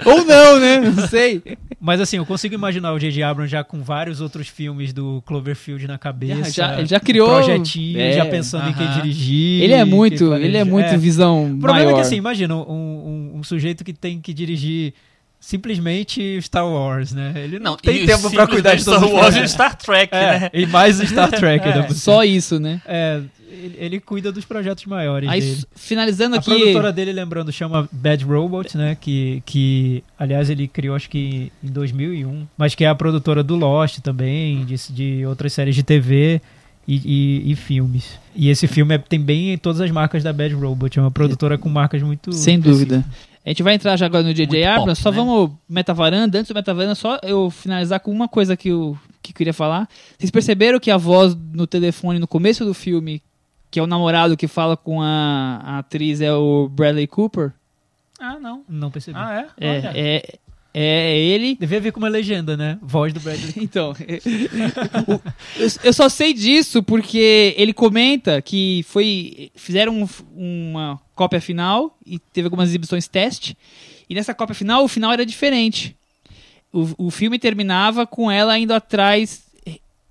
[0.06, 0.80] Ou não, né?
[0.80, 1.44] Não sei.
[1.80, 3.22] Mas assim, eu consigo imaginar o J.J.
[3.22, 6.50] Abrams já com vários outros filmes do Cloverfield na cabeça.
[6.50, 9.62] Já- já- ele já criou- Projetinho, É, já pensando em quem dirigir.
[9.64, 11.92] Ele é muito, ele é muito visão O problema maior.
[11.92, 14.94] é que assim, imagina um, um- um sujeito que tem que dirigir
[15.46, 17.32] simplesmente Star Wars, né?
[17.36, 19.48] Ele não, não, tem e tempo pra cuidar de Star todos os Wars e.
[19.48, 20.50] Star Trek, É, né?
[20.52, 21.66] e mais o Star Trek.
[21.70, 21.94] É, cima.
[21.94, 22.82] só isso, né?
[22.86, 25.64] É, ele, ele cuida dos projetos maiores Aí, dele.
[25.76, 26.50] finalizando A aqui.
[26.50, 28.98] produtora dele, lembrando, chama Bad Robot, né?
[29.00, 32.48] Que, que, aliás, ele criou acho que em 2001.
[32.58, 36.42] Mas que é a produtora do Lost também, de, de outras séries de TV
[36.88, 36.96] e,
[37.46, 38.20] e- e filmes.
[38.36, 40.98] E esse filme é- tem bem todas as marcas da Bad Robot.
[40.98, 42.32] É uma produtora com marcas muito...
[42.34, 42.98] Sem específicas.
[42.98, 43.06] dúvida.
[43.46, 44.66] A gente vai entrar já agora no J.J.
[44.66, 45.18] Muito Abrams, só né?
[45.18, 46.40] vamos metavaranda.
[46.40, 49.88] Antes do metavaranda, só eu finalizar com uma coisa que eu, que eu queria falar.
[50.18, 53.22] Vocês perceberam que a voz no telefone no começo do filme,
[53.70, 57.54] que é o namorado que fala com a, a atriz, é o Bradley Cooper?
[58.20, 58.64] Ah, não.
[58.68, 59.16] Não percebi.
[59.20, 59.70] Ah, é?
[59.70, 59.92] Olha.
[59.94, 60.40] É,
[60.78, 61.56] é, é ele.
[61.58, 62.78] Devia vir com uma legenda, né?
[62.82, 63.54] Voz do Bradley.
[63.64, 63.94] Então,
[65.08, 65.22] o-
[65.60, 70.08] eu, eu só sei disso porque ele comenta que foi fizeram um-
[70.74, 73.58] uma cópia final e teve algumas exibições teste.
[74.10, 75.96] E nessa cópia final, o final era diferente.
[76.74, 79.44] O, o filme terminava com ela indo atrás,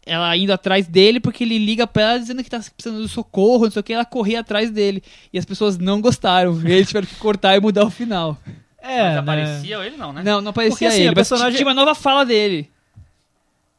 [0.06, 3.64] ela indo atrás dele porque ele liga pra ela dizendo que tá precisando de socorro,
[3.64, 5.02] não sei o que, ela corria atrás dele.
[5.30, 6.58] E as pessoas não gostaram.
[6.66, 8.38] E eles tiveram que cortar e mudar o final.
[8.86, 9.18] É, Mas né?
[9.18, 10.22] aparecia ele não, né?
[10.22, 12.70] Não, não aparecia Porque, assim, ele, a mas personagem- tinha uma nova fala dele.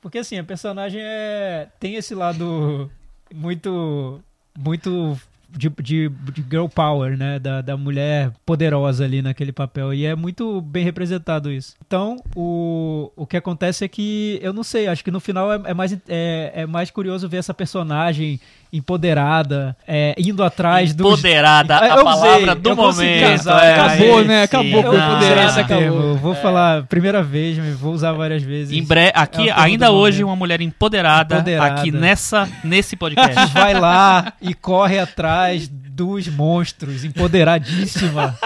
[0.01, 1.67] Porque assim, a personagem é...
[1.79, 2.89] tem esse lado
[3.33, 4.19] muito.
[4.57, 5.17] muito.
[5.47, 7.39] De, de, de girl power, né?
[7.39, 9.93] Da, da mulher poderosa ali naquele papel.
[9.93, 11.75] E é muito bem representado isso.
[11.87, 15.61] Então, o, o que acontece é que, eu não sei, acho que no final é,
[15.65, 18.37] é mais, é, é mais curioso ver essa personagem
[18.73, 21.19] empoderada, é, indo atrás dos.
[21.19, 23.49] Empoderada, Eu a usei, palavra do eu consegui momento.
[23.49, 24.43] é, acabou, né?
[24.43, 26.15] Acabou com empoderada, usei acabou.
[26.17, 28.71] vou falar primeira vez, mas vou usar várias vezes.
[28.77, 30.29] Em breve, aqui, É termo ainda do hoje, momento.
[30.31, 31.81] uma mulher empoderada, Empoderada.
[31.81, 33.51] aqui nessa, nesse podcast.
[33.53, 38.37] vai lá e corre atrás dos monstros, empoderadíssima,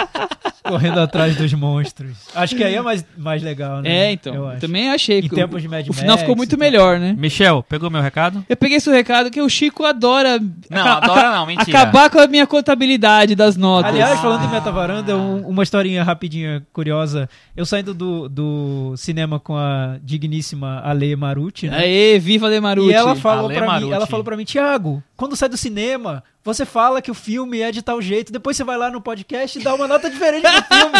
[0.69, 2.15] correndo atrás dos monstros.
[2.33, 3.89] Acho que aí é mais, mais legal, né?
[3.89, 4.51] É, então.
[4.53, 7.13] Eu também achei Em que tempos de Mad o final Max ficou muito melhor, né?
[7.17, 8.45] Michel, pegou meu recado?
[8.47, 10.39] Eu peguei esse recado que o Chico adora.
[10.69, 11.79] Não, aca- adora aca- não, mentira.
[11.79, 13.91] Acabar com a minha contabilidade das notas.
[13.91, 17.27] Aliás, falando em Metavaranda, um- uma historinha rapidinha, curiosa.
[17.57, 21.79] Eu saindo do, do cinema com a digníssima Ale Maruti, né?
[21.79, 22.89] Aê, viva Lemaruti.
[22.89, 23.93] E ela falou Ale pra mim, Maruti.
[23.93, 27.71] ela falou para mim, Thiago, quando sai do cinema, você fala que o filme é
[27.71, 30.77] de tal jeito, depois você vai lá no podcast e dá uma nota diferente pro
[30.77, 30.93] filme.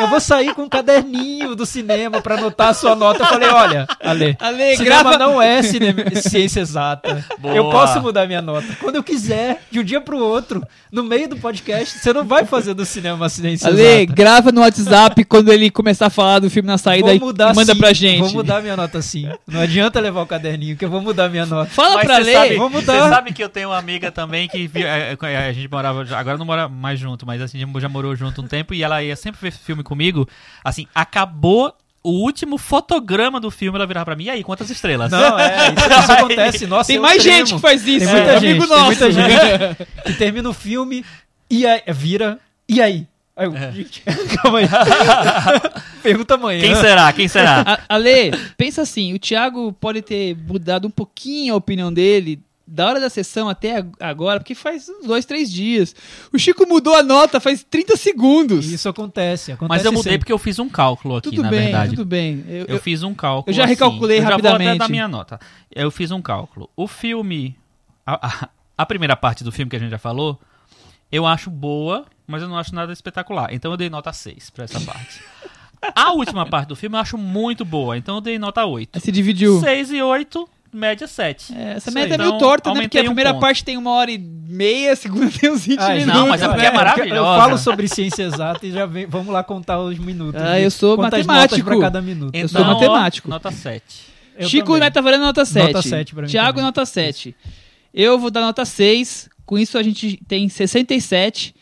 [0.00, 3.22] Eu vou sair com um caderninho do cinema pra anotar a sua nota.
[3.22, 7.24] Eu falei, olha, Ale, Ale, cinema grava- não é cinema- ciência exata.
[7.38, 7.54] Boa.
[7.54, 11.28] Eu posso mudar minha nota quando eu quiser, de um dia pro outro, no meio
[11.28, 11.98] do podcast.
[11.98, 14.12] Você não vai fazer do cinema uma ciência Ale, exata.
[14.14, 17.54] grava no WhatsApp quando ele começar a falar do filme na saída Vou e mudar
[17.54, 18.20] manda sim, pra gente.
[18.20, 19.28] Vou mudar minha nota sim.
[19.46, 21.70] Não adianta levar o caderninho, que eu vou mudar minha nota.
[21.70, 22.32] Fala Mas pra Ale.
[22.32, 23.02] sabe, vou mudar.
[23.04, 26.36] Você sabe que eu tenho uma amiga também que vi- é, a gente morava, agora
[26.38, 29.40] não mora mais junto, mas assim, já morou junto um tempo e ela ia sempre
[29.40, 30.28] ver filme comigo.
[30.64, 35.10] Assim, acabou o último fotograma do filme, ela virava pra mim, e aí, quantas estrelas?
[35.10, 36.66] Não, é, isso, isso acontece.
[36.66, 37.38] Nossa, Tem é mais extremo.
[37.38, 38.06] gente que faz isso.
[38.06, 38.84] Tem muita é, gente, amigo tem nosso.
[38.86, 41.04] muita gente que termina o filme
[41.50, 42.38] e aí, vira,
[42.68, 43.06] e aí?
[43.36, 44.02] Aí eu, gente,
[44.40, 44.68] calma aí.
[46.02, 46.60] Pergunta amanhã.
[46.60, 47.12] Quem será?
[47.12, 47.60] Quem será?
[47.66, 52.86] A- Ale, pensa assim, o Thiago pode ter mudado um pouquinho a opinião dele da
[52.86, 55.94] hora da sessão até ag- agora, porque faz uns dois, três dias.
[56.32, 58.66] O Chico mudou a nota faz 30 segundos.
[58.66, 60.18] Isso acontece, acontece Mas eu mudei sempre.
[60.20, 61.90] porque eu fiz um cálculo aqui, tudo na bem, verdade.
[61.90, 62.44] tudo bem.
[62.48, 63.52] Eu, Eu eu- fiz um cálculo.
[63.52, 64.78] eu já assim, recalculei eu já Vou até rapidamente.
[64.78, 65.38] dar minha nota.
[65.74, 66.68] Eu fiz um cálculo.
[66.76, 67.56] O filme.
[68.04, 68.48] A, a-
[68.78, 70.38] a primeira parte do filme que a gente já falou,
[71.10, 73.48] eu acho boa, mas eu não acho nada espetacular.
[73.52, 75.20] Então eu dei nota 6 pra essa parte.
[75.94, 78.98] A última parte do filme eu acho muito boa, então eu dei nota 8.
[78.98, 79.60] se dividiu.
[79.60, 81.54] 6 e 8, média 7.
[81.56, 81.96] É, essa aí.
[82.04, 82.82] é meio Então, torta, né?
[82.82, 83.40] Porque a um primeira ponto.
[83.40, 86.14] parte tem uma hora e meia, a segunda tem uns 20 Ah, minutos.
[86.14, 87.40] não, mas é porque é Eu maravilhosa.
[87.40, 90.40] falo sobre ciência exata e já vem, vamos lá contar os minutos.
[90.40, 91.64] Ah, eu sou matemático.
[91.64, 92.34] pra cada minuto.
[92.34, 93.28] Eu sou Então, matemático.
[93.28, 93.82] Nota 7.
[94.38, 94.80] Eu Chico também.
[94.80, 95.66] Metavaranda nota 7.
[95.72, 96.64] Nota 7 pra mim Thiago também.
[96.64, 97.34] nota 7.
[97.94, 99.28] Eu vou dar nota 6.
[99.46, 101.54] Com isso a gente tem 67.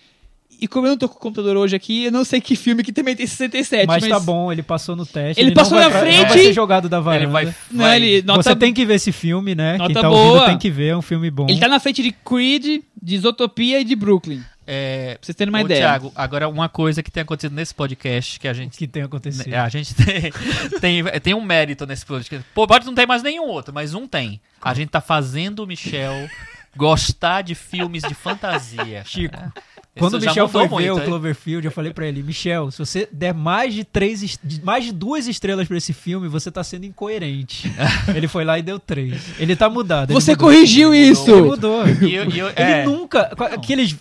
[0.65, 2.83] E como eu não tô com o computador hoje aqui, eu não sei que filme
[2.83, 3.87] que também tem 67.
[3.87, 5.39] Mas, tá bom, ele passou no teste.
[5.39, 6.21] Ele não passou vai na pra- frente.
[6.23, 7.25] Não vai ser jogado da varanda.
[7.25, 7.55] Ele vai.
[7.71, 9.77] Não, ele, nota, Você tem que ver esse filme, né?
[9.77, 10.23] Nota Quem tá boa.
[10.23, 11.47] ouvindo tem que ver, é um filme bom.
[11.51, 14.43] ele tá na frente de Creed, de Isotopia e de Brooklyn.
[14.67, 15.81] É, Pra vocês terem uma ô, ideia.
[15.83, 19.53] Thiago, agora uma coisa que tem acontecido nesse podcast que a gente que tem acontecido.
[19.53, 20.33] É, a gente tem,
[20.81, 22.47] tem, tem um mérito nesse podcast.
[22.55, 24.41] Pô, pode não ter mais nenhum outro, mas um tem.
[24.63, 26.27] A gente tá fazendo o Michel
[26.75, 29.03] gostar de filmes de fantasia.
[29.05, 29.53] Chico, cara.
[29.97, 31.05] Quando o Michel foi ver muito, o hein?
[31.07, 35.29] Cloverfield, eu falei pra ele, Michel, se você der mais de três, mais de duas
[35.29, 37.73] estrelas pra esse filme, você tá sendo incoerente.
[38.15, 39.23] ele foi lá e deu três.
[39.39, 40.11] Ele tá mudado.
[40.11, 40.49] ele Você mudou.
[40.49, 41.45] corrigiu Ele isso!
[41.45, 41.87] mudou.
[41.87, 42.85] E eu- e eu- Ele é.
[42.85, 43.95] nunca, com aqueles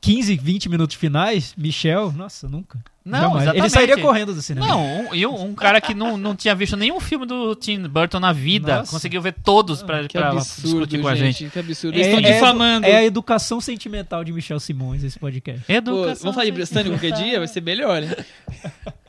[0.00, 2.78] 15, 20 minutos finais, Michel, nossa, nunca.
[3.04, 3.40] Não.
[3.54, 4.66] Ele sairia correndo do cinema.
[4.66, 7.82] Não, um, e um, um cara que não, não tinha visto nenhum filme do Tim
[7.88, 8.90] Burton na vida, Nossa.
[8.92, 11.50] conseguiu ver todos pra, Que pra absurdo, discutir com a gente.
[11.50, 11.94] Que absurdo.
[11.96, 12.86] É, Eles estão é- difamando.
[12.86, 15.62] É a educação sentimental de Michel Simões, esse podcast.
[15.66, 16.16] Pô, Educação.
[16.22, 17.38] vamos falar de Bristânia qualquer dia?
[17.38, 18.10] Vai ser melhor, hein?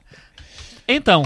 [0.88, 1.24] Então,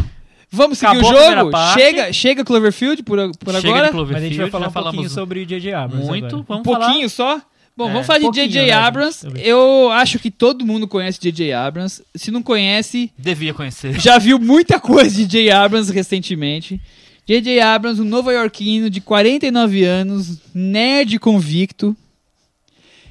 [0.51, 1.51] Vamos seguir Acabou a o primeira jogo?
[1.51, 1.81] parte.
[1.81, 3.85] Chega, chega Cloverfield por, por chega agora?
[3.87, 5.73] de Cloverfield, Mas a gente vai falar um pouquinho falamos sobre J.J.
[5.73, 6.25] Abrams muito.
[6.27, 6.41] agora.
[6.41, 7.41] Um Vamos pouquinho só?
[7.77, 8.65] Bom, É, vamos falar de J.J.
[8.67, 9.27] né, Abrams.
[9.37, 11.51] Eu acho que todo mundo conhece J.J.
[11.53, 12.01] Abrams.
[12.15, 13.11] Se não conhece.
[13.17, 13.99] Devia conhecer.
[13.99, 15.51] já viu muita coisa de J.J.
[15.51, 16.79] Abrams recentemente.
[17.27, 17.59] J.J.
[17.59, 21.95] Abrams, um nova-iorquino de 49 anos, nerd convicto.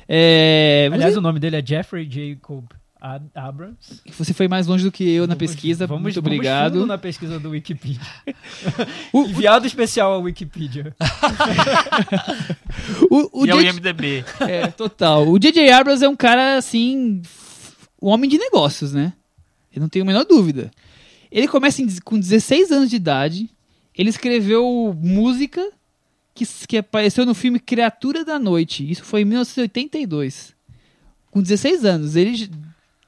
[0.09, 2.65] É, Aliás, o nome dele é Jeffrey Jacob
[3.07, 3.77] Ad- Abrams.
[4.17, 5.87] você, foi mais longe do que eu na Vamos- pesquisa.
[5.87, 6.73] vamos, Muito vamos obrigado.
[6.75, 8.01] fundo na pesquisa do Wikipedia.
[9.13, 10.95] O- Enviado especial ao Wikipedia.
[13.11, 13.71] O, o e é o J.J.
[13.71, 14.25] IMDB.
[14.41, 15.29] É, total.
[15.29, 15.71] O J.J.
[15.71, 17.23] Abrams é um cara, assim,
[18.01, 19.13] um homem de negócios, né?
[19.75, 20.71] Eu não tenho a menor dúvida.
[21.31, 23.51] Ele começa em- com 16 anos de idade.
[23.97, 25.63] Ele escreveu música
[26.35, 28.89] que, que apareceu no filme Criatura da Noite.
[28.89, 30.55] Isso foi em 1982.
[31.31, 32.17] Com 16 anos.
[32.17, 32.51] Ele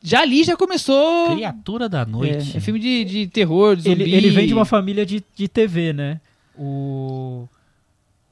[0.06, 1.34] já ali já começou.
[1.34, 2.54] Criatura da Noite.
[2.54, 4.14] É, é filme de, de terror, de Ele, zumbi.
[4.16, 6.20] ele vem de uma família de, de TV, né?
[6.56, 7.48] O,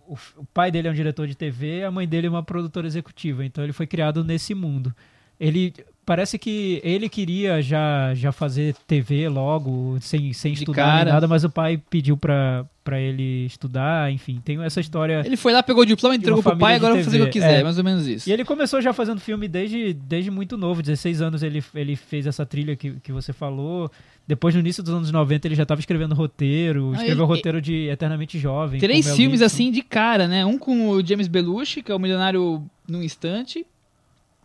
[0.07, 2.87] o, o pai dele é um diretor de TV, a mãe dele é uma produtora
[2.87, 3.45] executiva.
[3.45, 4.95] Então ele foi criado nesse mundo.
[5.39, 11.13] Ele parece que ele queria já, já fazer TV logo, sem, sem De estudar nem
[11.15, 14.11] nada, mas o pai pediu pra, pra ele estudar.
[14.13, 15.23] Enfim, tem essa história.
[15.25, 17.29] Ele foi lá, pegou o diploma, entregou pro pai, agora eu vou fazer o que
[17.29, 17.61] eu quiser.
[17.61, 17.63] é.
[17.63, 18.29] Mais ou menos isso.
[18.29, 22.27] E ele começou já fazendo filme desde, desde muito novo, 16 anos ele, ele fez
[22.27, 23.91] essa trilha que, que você falou.
[24.27, 27.61] Depois, no início dos anos 90, ele já estava escrevendo roteiro, Ah, escreveu ele- roteiro
[27.61, 28.81] de Eternamente Jovem.
[28.81, 30.47] Três Mel filmes assim de cara, né?
[30.47, 33.67] Um com o James Belushi, que é o Milionário num Instante.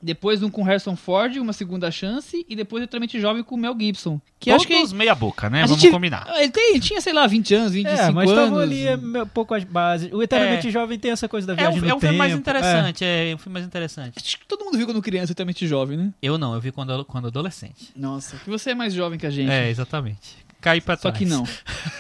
[0.02, 2.45] Depois um com Harrison Ford, Uma Segunda Chance.
[2.47, 4.20] E depois Eternamente Jovem com o Mel Gibson.
[4.39, 4.95] Que Todos acho que.
[4.95, 5.64] meia boca, né?
[5.64, 6.26] a Vamos gente- combinar.
[6.28, 8.43] Ah, Ele, tem- ele tinha, sei lá, 20 anos, 25 É, mas anos.
[8.43, 10.10] estavam ali é, um pouco as bases.
[10.14, 10.72] O Eternamente É.
[10.72, 12.36] Jovem tem essa coisa da É viagem um, no é um filme mais É.
[12.36, 13.34] interessante, é.
[13.36, 14.14] um filme mais interessante.
[14.18, 16.14] Acho que todo mundo viu quando criança, Eternamente Jovem, né?
[16.22, 17.89] Eu não, eu vi quando, quando adolescente.
[17.95, 19.50] Nossa, que você é mais jovem que a gente.
[19.52, 20.38] É, exatamente.
[20.62, 21.18] Caí pra Só trás.
[21.18, 21.43] que não.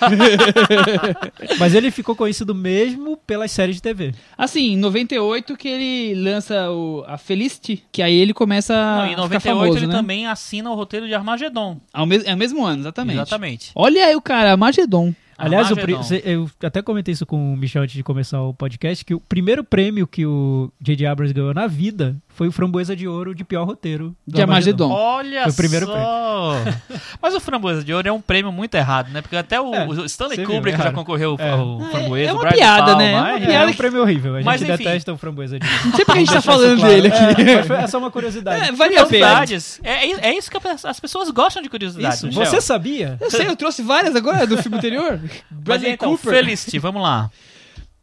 [1.59, 4.13] Mas ele ficou conhecido mesmo pelas séries de TV.
[4.37, 9.05] Assim, em 98 que ele lança o, a Felicity, que aí ele começa Não, a
[9.07, 9.93] em ficar 98 famoso, ele né?
[9.93, 11.79] também assina o roteiro de Armagedon.
[11.93, 13.15] Ao mes- é o mesmo ano, exatamente.
[13.17, 13.71] Exatamente.
[13.75, 15.13] Olha aí o cara, Magedon.
[15.37, 16.01] Aliás, Armagedon.
[16.25, 19.63] eu até comentei isso com o Michel antes de começar o podcast, que o primeiro
[19.63, 21.05] prêmio que o J.J.
[21.07, 24.15] Abrams ganhou na vida foi o Framboesa de Ouro de pior roteiro.
[24.25, 24.89] do De Armagedon.
[24.89, 26.53] Olha Foi o primeiro só!
[27.21, 29.21] Mas o Framboesa de Ouro é um prêmio muito errado, né?
[29.21, 31.49] Porque até o, É, o Stanley você viu, Kubrick é já concorreu É.
[31.49, 32.29] ao Framboesa.
[32.29, 33.11] é uma piada, Palma, né?
[33.11, 34.35] É uma É, piada é um prêmio horrível.
[34.35, 34.77] A gente Mas, enfim.
[34.77, 35.79] detesta o Framboesa de Ouro.
[35.87, 37.41] Não sei por que a gente tá falando dele aqui.
[37.41, 38.69] É, mas é só uma curiosidade.
[38.69, 38.93] É, vale.
[38.95, 39.81] Curiosidades.
[39.83, 42.15] É, é- isso que as pessoas gostam de curiosidade.
[42.15, 42.45] Isso, Michel.
[42.45, 43.17] você sabia?
[43.19, 45.19] Eu sei, eu trouxe várias agora do filme anterior.
[45.51, 46.33] Mas Bradley então, Cooper.
[46.35, 47.29] Felicity, vamos lá.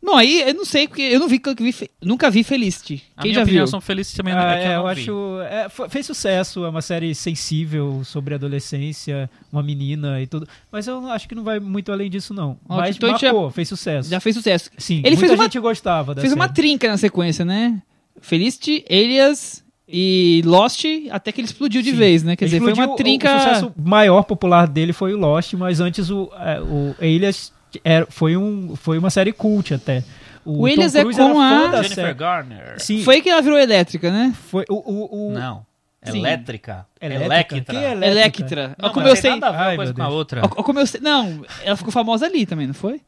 [0.07, 1.43] Não, aí eu não sei, porque eu não vi,
[2.01, 3.03] nunca vi Felicity.
[3.17, 3.71] A Quem minha já opinião viu?
[3.71, 5.01] são Felicity também Ah, é que é, eu eu não vi.
[5.03, 5.41] acho.
[5.51, 10.47] é, fez sucesso, é uma série sensível sobre adolescência, uma menina e tudo.
[10.71, 12.57] Mas eu acho que não vai muito além disso, não.
[12.69, 14.09] Ó, Mas então a marcou, fez sucesso.
[14.09, 14.71] Já fez sucesso.
[14.79, 16.55] Sim, Ele muita fez uma- gente gostava da Fez uma série.
[16.55, 17.83] trinca na sequência, né?
[18.21, 21.97] Felicity, Alias e Lost, até que ele explodiu de Sim.
[21.97, 22.35] vez, né?
[22.37, 23.37] Quer Ele dizer, foi uma o- trinca...
[23.37, 27.53] O, sucesso maior popular dele foi o Lost, mas antes o, é, o Alias
[27.85, 30.03] era, foi, um, foi uma série cult até.
[30.45, 32.15] O Alias é com a- Jennifer.
[32.15, 32.75] Garner.
[32.79, 34.33] Sim, Foi que ela virou elétrica, né?
[34.49, 35.67] foi o, o, o Não.
[36.05, 36.21] Sim.
[36.21, 36.87] Elétrica.
[37.01, 37.77] Electra.
[37.77, 38.07] É Electra.
[38.07, 38.77] Elétrica?
[38.81, 39.31] Ó, Não, como eu sei...
[39.33, 40.43] nada a ver uma com a outra.
[40.45, 41.01] ó, como eu sei...
[41.01, 43.01] Não, ela ficou famosa ali também, não foi?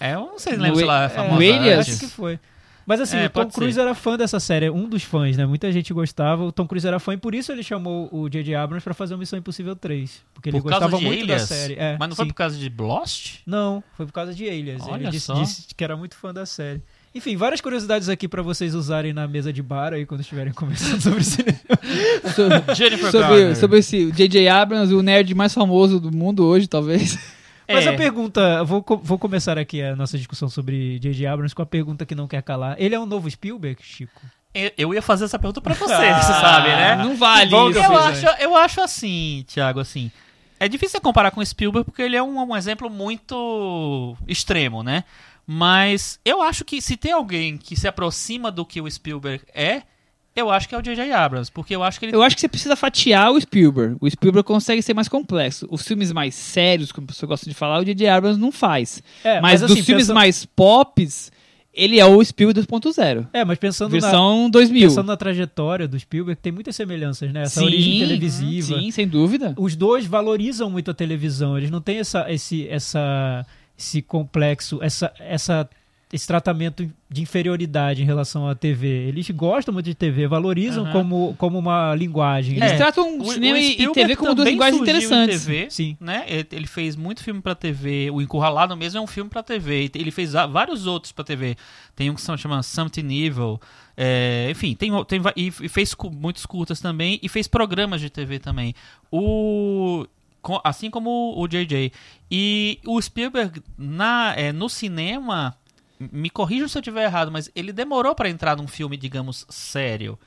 [0.00, 1.88] É, eu não sei No lembro se ela é é, famosa antes.
[1.90, 2.40] Acho que foi.
[2.88, 3.82] Mas assim, É, o Tom Cruise ser.
[3.82, 5.44] era fã dessa série, um dos fãs, né?
[5.44, 6.42] Muita gente gostava.
[6.42, 8.54] O Tom Cruise era fã e por isso ele chamou o J.J.
[8.54, 10.22] Abrams pra fazer o Missão Impossível 3.
[10.32, 11.42] Porque ele Por causa gostava de muito Alias?
[11.42, 11.74] da série.
[11.74, 12.28] É, Mas não foi sim.
[12.30, 13.40] por causa de Lost?
[13.46, 14.80] Não, foi por causa de Alias.
[14.86, 15.34] Olha ele disse, só.
[15.34, 16.80] disse que era muito fã da série.
[17.14, 21.00] Enfim, várias curiosidades aqui pra vocês usarem na mesa de bar aí quando estiverem conversando
[21.02, 21.58] sobre cinema.
[22.34, 24.48] So- Jennifer sobre, sobre esse J.J.
[24.48, 27.18] Abrams, o nerd mais famoso do mundo hoje, talvez.
[27.68, 27.90] Mas É.
[27.90, 31.26] a pergunta, eu vou, vou começar aqui a nossa discussão sobre J.J.
[31.26, 32.76] Abrams com a pergunta que não quer calar.
[32.78, 34.20] Ele é um novo Spielberg, Chico?
[34.54, 36.96] Eu- Eu ia fazer essa pergunta pra você, você sabe, né?
[36.96, 37.92] Não vale bom que isso.
[37.92, 40.10] eu acho, eu acho assim, Thiago, assim.
[40.58, 44.82] É difícil você comparar com o Spielberg porque ele é um, um exemplo muito extremo,
[44.82, 45.04] né?
[45.46, 49.82] Mas eu acho que se tem alguém que se aproxima do que o Spielberg é,
[50.40, 51.12] eu acho que é o J.J.
[51.12, 51.50] Abrams.
[51.52, 52.14] Porque eu acho que ele.
[52.16, 53.96] Eu acho que você precisa fatiar o Spielberg.
[54.00, 55.66] O Spielberg consegue ser mais complexo.
[55.70, 58.08] Os filmes mais sérios, como a pessoa gosta de falar, o J.J.
[58.08, 59.02] Abrams não faz.
[59.24, 61.30] É, mas, dos assim, filmes pensa- mais pops,
[61.72, 63.26] ele é o Spielberg 2.0.
[63.32, 64.88] É, mas pensando na, Versão 2000.
[64.88, 67.42] pensando na trajetória do Spielberg, tem muitas semelhanças, né?
[67.42, 68.78] Essa Sim, origem televisiva.
[68.78, 69.54] Sim, sem dúvida.
[69.56, 71.56] Os dois valorizam muito a televisão.
[71.56, 73.46] Eles não têm essa, esse, essa,
[73.78, 75.68] esse complexo, essa, essa,
[76.12, 78.86] esse tratamento de inferioridade em relação à TV.
[79.08, 80.92] Eles gostam muito de TV, valorizam Aham.
[80.92, 82.56] como, como uma linguagem.
[82.56, 82.76] Eles É.
[82.76, 85.44] tratam O- cinema o e- Spielberg TV como duas linguagens interessantes.
[85.44, 85.96] TV, Sim.
[86.00, 86.24] né?
[86.26, 88.10] Ele, ele fez muito filme pra TV.
[88.10, 89.90] O Encurralado mesmo é um filme pra TV.
[89.94, 91.56] Ele fez vários outros pra TV.
[91.94, 93.60] Tem um que se chama Something Evil.
[93.94, 97.18] É, enfim, tem, tem e, fez muitos curtas também.
[97.22, 98.74] E fez programas de TV também.
[99.12, 100.06] O
[100.64, 101.92] assim como o JJ.
[102.30, 105.54] E o Spielberg na, é, no cinema,
[105.98, 110.18] me corrijam se eu estiver errado, mas ele demorou pra entrar num filme, digamos, sério.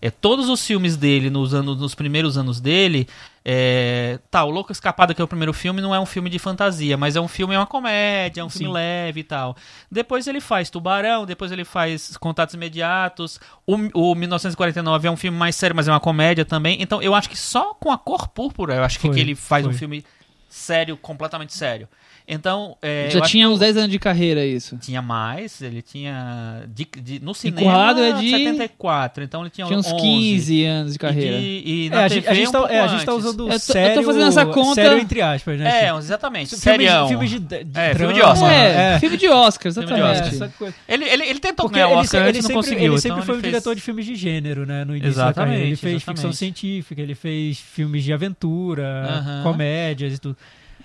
[0.00, 3.08] É, todos os filmes dele, nos, anos, nos primeiros anos dele,
[3.44, 6.38] é, tá, o Louco Escapada, que é o primeiro filme, não é um filme de
[6.38, 8.72] fantasia, mas é um filme, é uma comédia, é um filme Sim.
[8.72, 9.56] leve e tal.
[9.90, 15.36] Depois ele faz Tubarão, depois ele faz Contatos Imediatos, o, o 1949 é um filme
[15.36, 16.80] mais sério, mas é uma comédia também.
[16.80, 19.34] Então eu acho que só com a Cor Púrpura, eu acho que, Foi, que ele
[19.34, 19.78] faz um foi.
[19.78, 20.04] filme
[20.48, 21.88] sério, completamente sério.
[22.30, 24.76] Então, é, Já tinha uns 10 anos de carreira isso.
[24.76, 26.62] tinha mais, ele tinha.
[26.68, 29.96] de- de- no cinema, Encurralado é de- 74, então ele tinha, Tinha uns 11.
[30.02, 31.38] 15 anos de E, carreira.
[31.40, 33.04] de- e É, na a gente, TV a gente um tá, pouco é, a gente
[33.06, 35.86] tá usando Eu tô- eu tô sério, fazendo essa conta- sério entre aspas, né?
[35.86, 36.48] É, exatamente.
[36.50, 37.08] filmes, Serião.
[37.08, 38.52] filmes de, de É, filme de Oscar.
[38.52, 40.42] É, filme de Oscar, Filme de exatamente.
[40.44, 40.72] Oscar.
[40.86, 42.92] Ele, ele, ele tentou Porque ganhar o ele, Oscar ele e não sempre, conseguiu.
[42.92, 44.84] ele sempre então foi um fez- diretor de filmes de gênero, né?
[44.84, 45.66] No início da Exatamente, carreira.
[45.68, 46.36] Ele fez ficção exatamente.
[46.36, 49.42] científica, ele fez filmes de aventura, Aham.
[49.44, 50.36] comédias e tudo.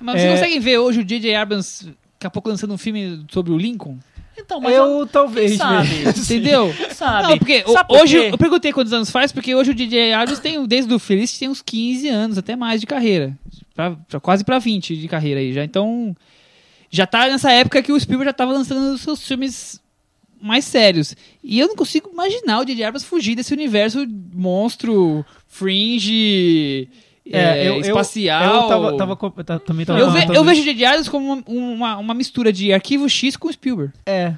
[0.04, 0.36] Mas vocês É.
[0.36, 1.34] conseguem ver hoje o J.J.
[1.36, 3.97] Abrams daqui a pouco lançando um filme sobre o Lincoln?
[4.38, 5.51] Então, mas eu, eu talvez.
[5.51, 5.89] quem sabe?
[6.18, 6.74] Entendeu?
[6.91, 7.28] sabe?
[7.30, 10.12] Não, porque o- Sabe por hoje eu perguntei quantos anos faz, porque hoje o DJ
[10.14, 13.38] Abrams tem, desde o Feliz, tem uns 15 anos, até mais de carreira.
[13.76, 15.64] Pra- pra- quase pra 20 de carreira aí já.
[15.64, 16.16] Então,
[16.89, 19.80] já tá nessa época que o Spielberg já tava lançando os seus filmes
[20.41, 21.16] mais sérios.
[21.43, 26.89] E eu não consigo imaginar o DJ Abrams fugir desse universo monstro, fringe,
[27.32, 28.64] é, eu- eu- espacial.
[28.64, 30.86] Eu tava, tava co- ta- também tava Eu, ve- eu vejo J.J.
[30.86, 33.94] Abrams como uma, uma, mistura de Arquivo X com Spielberg.
[34.06, 34.36] É.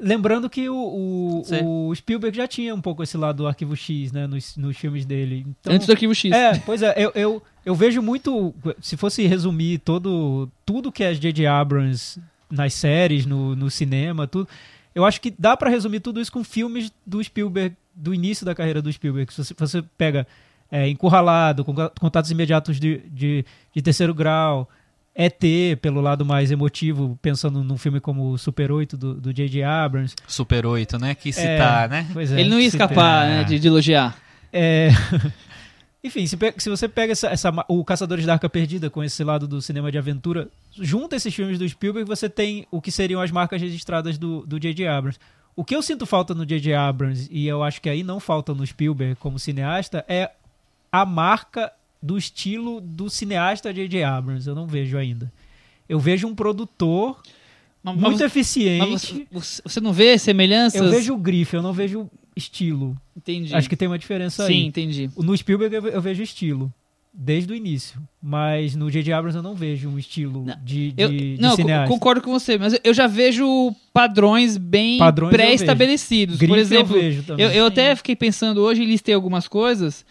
[0.00, 4.10] Lembrando que o, o, o Spielberg já tinha um pouco esse lado do Arquivo X,
[4.10, 4.26] né?
[4.26, 5.46] Nos, nos filmes dele.
[5.60, 6.32] Então, antes do Arquivo X.
[6.32, 8.52] É, pois é, eu, eu, eu vejo muito.
[8.80, 11.46] Se fosse resumir todo, tudo que é J.J.
[11.46, 12.20] Abrams
[12.50, 14.48] nas séries, no, no cinema, tudo.
[14.94, 18.54] Eu acho que dá pra resumir tudo isso com filmes do Spielberg, do início da
[18.54, 19.32] carreira do Spielberg.
[19.32, 20.26] Se você, você pega
[20.72, 23.44] é, Encurralado, com Contatos Imediatos de, de,
[23.74, 24.66] de Terceiro Grau,
[25.14, 25.42] ET,
[25.82, 29.62] pelo lado mais emotivo, pensando num filme como Super 8 do J.J.
[29.62, 30.14] Abrams.
[30.26, 31.14] Super 8, né?
[31.14, 32.08] Que É, citar, né?
[32.14, 33.28] Pois é, Ele não ia escapar é.
[33.28, 34.16] né, de, de elogiar.
[34.50, 34.88] é...
[36.04, 39.46] Enfim, se, se você pega essa, essa o Caçadores da Arca Perdida com esse lado
[39.46, 43.30] do cinema de aventura, junta esses filmes do Spielberg, você tem o que seriam as
[43.30, 44.88] marcas registradas do do J.J.
[44.88, 45.20] Abrams.
[45.54, 46.74] O que eu sinto falta no J.J.
[46.74, 50.32] Abrams, e eu acho que aí não falta no Spielberg como cineasta, é
[50.92, 51.72] a marca
[52.02, 54.04] do estilo do cineasta J.J.
[54.04, 54.46] Abrams.
[54.46, 55.32] Eu não vejo ainda.
[55.88, 57.20] Eu vejo um produtor
[57.82, 58.90] Mas, muito mas- eficiente.
[58.90, 60.80] mas você, você não vê semelhanças?
[60.80, 62.96] Eu vejo o grife, eu não vejo estilo.
[63.16, 63.54] Entendi.
[63.54, 64.64] Acho que tem uma diferença Sim, aí.
[64.66, 65.10] entendi.
[65.16, 66.72] No Spielberg eu ve- eu vejo estilo.
[67.14, 68.00] Desde o início.
[68.22, 69.12] Mas no J.J.
[69.12, 70.56] Abrams eu não vejo um estilo Não.
[70.64, 71.86] de, de, Eu, de não, cineasta.
[71.92, 76.38] concordo com você, mas eu- já vejo padrões bem pré-estabelecidos.
[76.38, 80.06] Por exemplo, eu eu, eu até fiquei pensando hoje e listei algumas coisas.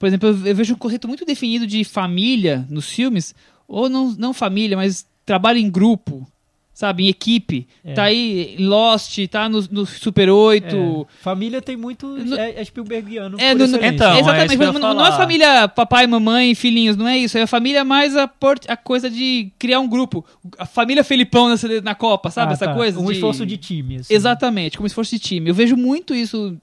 [0.00, 3.34] Por exemplo, eu, eu vejo um conceito muito definido de família nos filmes,
[3.68, 6.26] ou não, não família, mas trabalho em grupo,
[6.72, 7.68] sabe, em equipe.
[7.84, 7.92] É.
[7.92, 10.74] Tá aí Lost, tá no, no Super 8.
[10.74, 12.06] É, família tem muito.
[12.08, 13.36] No- É, é Spielbergiano.
[13.38, 13.64] É, no-.
[13.66, 13.78] Então,
[14.14, 17.36] é exatamente, mas não, não é família papai, mamãe, filhinhos, não é isso.
[17.36, 20.24] É a família mais a, por- a coisa de criar um grupo.
[20.58, 22.52] A família Felipão na, na Copa, sabe?
[22.52, 22.74] Ah, Essa tá.
[22.74, 22.98] coisa.
[22.98, 23.96] Um de- esforço de time.
[23.96, 24.14] assim.
[24.14, 25.50] Exatamente, como esforço de time.
[25.50, 26.56] Eu vejo muito isso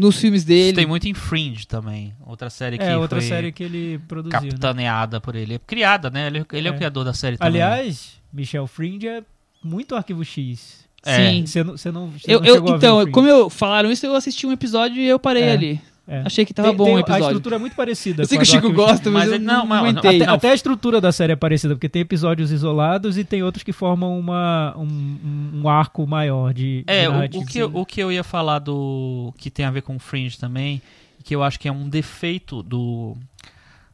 [0.00, 0.72] nos filmes Isso dele.
[0.76, 2.14] tem muito em Fringe também.
[2.26, 4.40] Outra série que É, outra foi série que ele produziu.
[4.40, 4.48] né?
[4.48, 5.58] capitaneada por ele.
[5.66, 6.26] Criada, né?
[6.26, 6.70] Ele, ele é.
[6.70, 6.76] o É.
[6.76, 7.60] criador da série também.
[7.62, 9.22] Aliás, Michel Fringe é
[9.62, 10.88] muito arquivo X.
[11.04, 11.30] É.
[11.30, 11.46] Sim.
[11.46, 13.48] Você não, você não, você Eu, não eu- chegou a ver o então, como eu
[13.48, 15.52] falaram isso, eu assisti um episódio e eu parei É.
[15.52, 15.80] ali.
[16.08, 16.22] É.
[16.26, 17.24] Achei que tava Tem- bom tem- o A episódio.
[17.26, 18.22] estrutura é muito parecida.
[18.22, 19.76] Eu sei com que o a Chico Arquivo gosta, mas, Mas eu é- não, não,
[19.76, 20.16] aguentei.
[20.16, 20.34] Até, Não.
[20.34, 23.72] até a estrutura da série é parecida, porque tem episódios isolados e tem outros que
[23.72, 28.00] formam uma, um, um arco maior de, É, de o, o, que, eu- o que
[28.00, 29.32] eu ia falar do.
[29.38, 30.82] que tem a ver com Fringe também,
[31.22, 33.16] que eu acho que é um defeito do.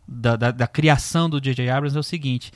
[0.09, 1.69] Da, da, da criação do J.J.
[1.69, 2.53] Abrams é o seguinte.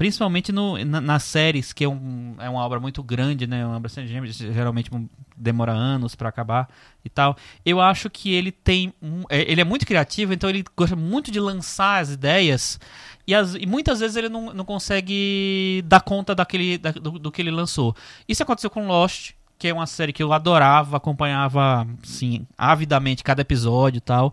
[0.00, 3.66] Principalmente no, na- nas séries, que é, um, é uma obra muito grande, né?
[3.66, 3.90] Uma obra
[4.30, 4.90] geralmente
[5.36, 6.70] demora anos pra acabar
[7.04, 7.36] e tal.
[7.66, 8.94] Eu acho que ele tem.
[9.02, 12.80] um- é, ele é muito criativo, então ele gosta muito de lançar as ideias.
[13.26, 17.30] E, as- e muitas vezes ele não, não consegue dar conta daquele, da- do, do
[17.30, 17.94] que ele lançou.
[18.26, 23.42] Isso aconteceu com Lost, que é uma série que eu adorava, acompanhava, sim, avidamente cada
[23.42, 24.32] episódio e tal.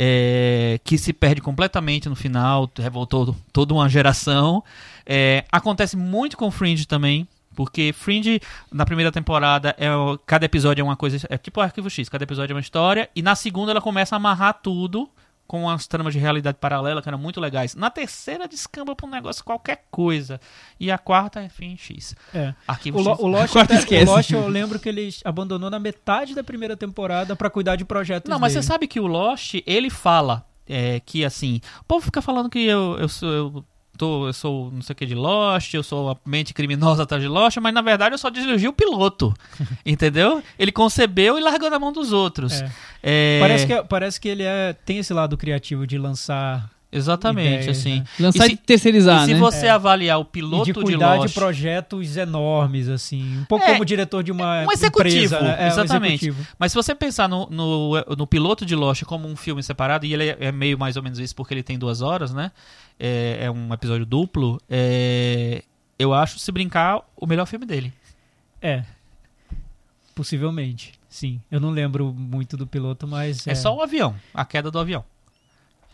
[0.00, 4.62] é, que se perde completamente no final, revoltou toda uma geração.
[5.04, 7.26] É, acontece muito com Fringe também.
[7.56, 11.18] Porque Fringe, na primeira temporada, é, o- cada episódio é uma coisa.
[11.28, 13.10] É tipo Arquivo X, cada episódio é uma história.
[13.16, 15.10] E na segunda ela começa a amarrar tudo
[15.48, 17.74] com as tramas de realidade paralela, que eram muito legais.
[17.74, 20.38] Na terceira descamba pra um negócio qualquer coisa.
[20.78, 22.14] E a quarta, enfim, X.
[22.34, 22.54] É.
[22.68, 23.20] Arquivo O, Lo- X.
[23.20, 24.04] o Lost, até- esquece.
[24.10, 27.84] o Lost eu lembro que ele abandonou na metade da primeira temporada pra cuidar de
[27.84, 28.62] projetos Não, mas dele.
[28.62, 31.60] você sabe que o Lost, ele fala é, que assim.
[31.80, 33.28] O povo fica falando que eu, eu sou.
[33.32, 33.64] Eu
[33.98, 37.22] tô, eu sou não sei o que de Lost, eu sou a mente criminosa atrás
[37.22, 39.34] de Lost, mas na verdade eu só dirigi o piloto.
[39.84, 40.42] entendeu?
[40.58, 42.62] Ele concebeu e largou na mão dos outros.
[42.62, 42.70] É.
[43.02, 47.78] É, Parece, que, parece que ele é, tem esse lado criativo de lançar Exatamente, ideias,
[47.78, 47.98] assim.
[47.98, 48.04] né?
[48.18, 49.38] Lançar E se- e terceirizar, e se né?
[49.40, 49.70] você É.
[49.70, 51.34] avaliar o e piloto de de, cuidar de, Lost.
[51.34, 53.40] projetos enormes, assim.
[53.40, 55.56] Um pouco É, como diretor de uma um executivo, empresa, né?
[55.60, 56.24] É, um exatamente.
[56.26, 56.46] executivo.
[56.58, 60.14] Mas se você pensar no, no, no piloto de Lost como um filme separado, e
[60.14, 62.50] ele é, é meio mais ou menos isso porque ele tem duas horas, né?
[62.98, 64.58] É, é um episódio duplo.
[64.68, 65.62] é,
[65.98, 67.92] eu acho, se brincar, o melhor filme dele.
[68.62, 68.82] É.
[70.14, 71.40] Possivelmente, sim.
[71.50, 73.46] Eu não lembro muito do piloto, mas.
[73.46, 75.04] É, só o avião, a queda do avião.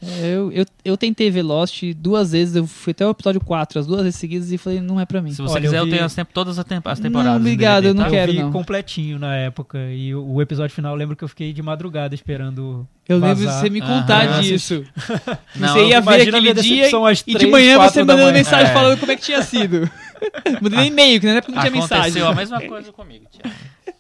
[0.03, 3.79] É, Eu, eu, eu tentei ver Lost duas vezes, eu fui até o episódio 4,
[3.79, 5.31] as duas vezes seguidas, e falei, não é pra mim.
[5.33, 7.05] Se você Olha, eu quiser, eu, vi- tenho as temp- todas as, temp- as Não,
[7.05, 7.33] temporadas.
[7.35, 8.11] em obrigado, DVD, eu não tá?
[8.11, 8.53] quero, eu vi não.
[8.53, 9.79] completinho na época.
[9.91, 12.87] E o, o episódio final, eu lembro que eu fiquei de madrugada esperando.
[13.09, 13.61] Eu lembro de vazar.
[13.63, 14.85] você me contar Eu disso.
[15.57, 16.89] Não, você ia ver aquele dia
[17.27, 18.73] e de manhã você da mandando mensagem É.
[18.75, 19.89] falando como é que tinha sido.
[20.61, 22.01] Mandei nem e-mail, que na época não tinha mensagem.
[22.23, 23.55] Aconteceu a mesma coisa comigo, Thiago.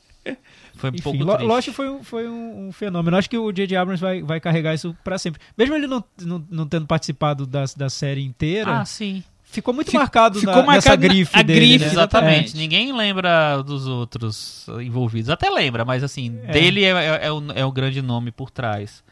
[0.91, 1.49] Foi um Enfim, pouco triste.
[1.49, 3.16] Lost foi, um, foi um, um fenômeno.
[3.16, 3.76] Acho que o J.J.
[3.76, 5.41] Abrams vai, vai carregar isso pra sempre.
[5.57, 9.22] Mesmo ele não, não, não tendo participado da, da série inteira, Ah, sim.
[9.45, 11.61] ficou muito Fi- marcado, ficou na, marcado nessa na- grife a dele.
[11.61, 11.91] grife, né?
[11.91, 12.35] Exatamente.
[12.35, 12.57] Exatamente.
[12.57, 15.30] Ninguém lembra dos outros envolvidos.
[15.30, 16.53] Até lembra, mas assim, É.
[16.53, 19.03] dele é, é- é o, é o grande nome por trás.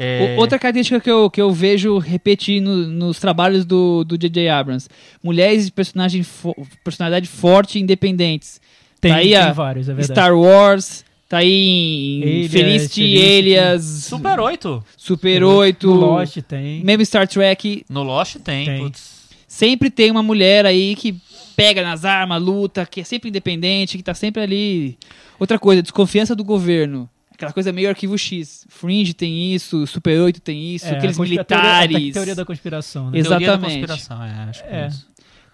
[0.00, 4.16] É, O- Outra característica que eu, que eu vejo repetir no- nos trabalhos do do
[4.16, 4.48] J.J.
[4.48, 4.88] Abrams:
[5.22, 5.72] mulheres de
[6.84, 8.60] personalidade forte e independentes.
[9.00, 10.12] Tem, Tá aí tem vários, é verdade.
[10.20, 13.02] Star Wars, tá aí em Alias, Felicity.
[13.18, 14.84] Alias, Super 8.
[14.96, 16.82] Super No 8, Lost tem.
[16.84, 17.84] mesmo Star Trek.
[17.88, 18.66] No Lost tem.
[18.66, 18.92] Tem.
[19.46, 21.16] Sempre tem uma mulher aí que
[21.56, 24.98] pega nas armas, luta, que é sempre independente, que tá sempre ali.
[25.38, 27.08] Outra coisa, desconfiança do governo.
[27.32, 28.66] Aquela coisa meio arquivo X.
[28.68, 32.12] Fringe tem isso, Super 8 tem isso, É, aqueles a conspi- a teoria- a militares.
[32.14, 33.18] teoria da conspiração, né?
[33.18, 33.86] Ex- Teoria da Exatamente.
[33.86, 34.86] conspiração, é, acho que É.
[34.88, 35.06] isso.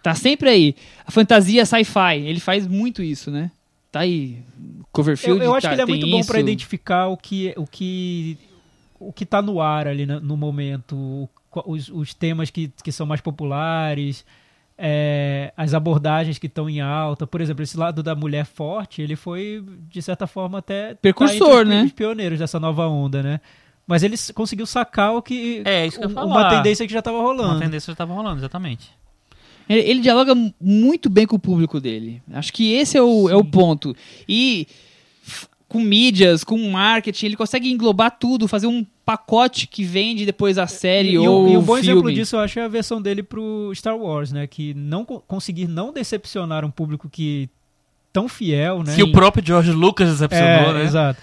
[0.04, 0.76] Tá sempre aí.
[1.06, 3.50] A fantasia sci-fi, ele faz muito isso, né?
[3.90, 4.36] Tá aí.
[4.78, 6.28] Eu, Coverfield eu acho tá- que ele é tem muito bom isso.
[6.30, 8.36] pra identificar o que, o que,
[9.00, 11.26] o que tá no ar ali no, no momento,
[11.64, 14.26] os, os temas que, que são mais populares,
[14.76, 17.26] é, as abordagens que estão em alta.
[17.26, 20.94] Por exemplo, esse lado da mulher forte, ele foi, de certa forma, até.
[20.96, 21.82] Precursor, tá entre os, né?
[21.84, 23.40] Os pioneiros dessa nova onda, né?
[23.86, 25.62] Mas ele conseguiu sacar o que.
[25.64, 26.50] É, isso que eu ia uma falar.
[26.50, 27.60] tendência que já estava Uma rolando.
[27.60, 28.90] tendência já tava rolando, exatamente.
[29.68, 32.22] Ele, ele dialoga muito bem com o público dele.
[32.32, 33.94] Acho que esse é o, é o ponto.
[34.28, 34.66] E
[35.68, 40.66] com mídias, com marketing, ele consegue englobar tudo, fazer um pacote que vende depois a
[40.66, 41.90] série E, ou um- e um bom filme.
[41.90, 44.46] exemplo disso, eu acho, é a versão dele pro Star Wars, né?
[44.46, 47.48] Que não co- conseguir não decepcionar um público que
[48.12, 48.94] tão fiel, né?
[48.94, 50.84] Que o próprio George Lucas decepcionou, é, né?
[50.84, 51.20] Exato.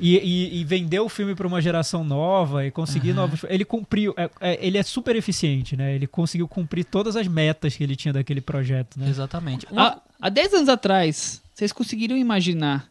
[0.00, 3.44] E, e, e vendeu o filme para uma geração nova e conseguir novos.
[3.48, 4.14] Ele cumpriu.
[4.16, 5.94] é- é- ele é super eficiente, né?
[5.94, 9.08] Ele conseguiu cumprir todas as metas que ele tinha daquele projeto, né?
[9.08, 9.66] Exatamente.
[9.70, 12.88] Uma- Há, há 10 anos atrás, vocês conseguiriam imaginar,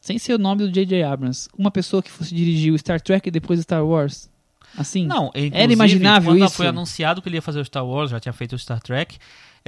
[0.00, 1.02] sem ser o nome do J.J.
[1.02, 4.28] Abrams, uma pessoa que fosse dirigir o Star Trek e depois o Star Wars?
[4.76, 5.06] Assim?
[5.06, 6.54] Não, Era imaginável quando isso?
[6.54, 9.16] foi anunciado que ele ia fazer o Star Wars, já tinha feito o Star Trek,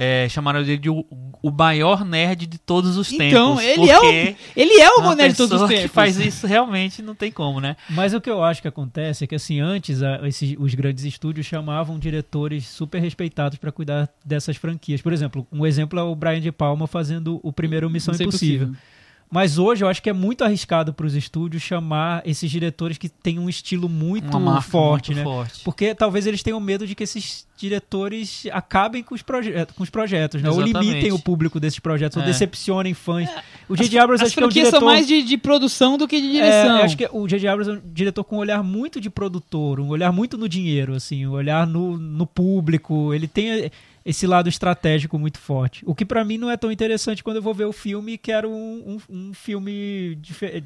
[0.03, 1.05] é, chamaram ele de o,
[1.43, 3.63] o maior nerd de todos os Então, tempos.
[3.63, 5.83] ele é o- Ele é o uma boné de todos os tempos.
[5.83, 7.75] que faz isso realmente não tem como, né?
[7.87, 11.03] Mas o que eu acho que acontece é que, assim, antes a- esses- os grandes
[11.03, 15.01] estúdios chamavam diretores super respeitados para cuidar dessas franquias.
[15.03, 18.71] Por exemplo, um exemplo é o Brian De Palma fazendo o primeiro Missão Missão Impossível.
[19.31, 23.07] Mas hoje eu acho que é muito arriscado para os estúdios chamar esses diretores que
[23.07, 25.23] têm um estilo muito Uma marca forte, muito né?
[25.23, 25.63] forte.
[25.63, 29.89] Porque talvez eles tenham medo de que esses diretores acabem com os, proje com os
[29.89, 30.49] projetos, né?
[30.49, 30.89] Ou Exatamente.
[30.89, 32.25] limitem o público desses projetos, ou É.
[32.25, 33.29] decepcionem fãs.
[33.69, 33.99] O J.J.
[33.99, 34.79] Abrams acho que é um diretor...
[34.79, 36.77] são mais de, de produção do que de É, direção.
[36.79, 37.47] eu acho que o J.J.
[37.47, 40.93] Abrams é um diretor com um olhar muito de produtor, um olhar muito no dinheiro,
[40.93, 43.13] assim, um olhar no, no público.
[43.13, 43.71] Ele tem
[44.05, 45.83] esse lado estratégico muito forte.
[45.85, 48.17] O que pra mim não é tão interessante quando eu vou ver o filme e
[48.17, 50.17] quero um, um, um filme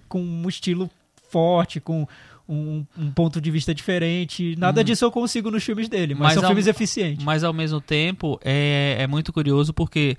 [0.07, 0.89] com um estilo
[1.29, 2.07] forte, com
[2.47, 4.55] um, um ponto de vista diferente.
[4.57, 6.23] Nada disso eu consigo nos filmes dele, mas.
[6.27, 7.23] Mas são ao- filmes eficientes.
[7.25, 10.15] Mas ao mesmo tempo é, é muito curioso porque,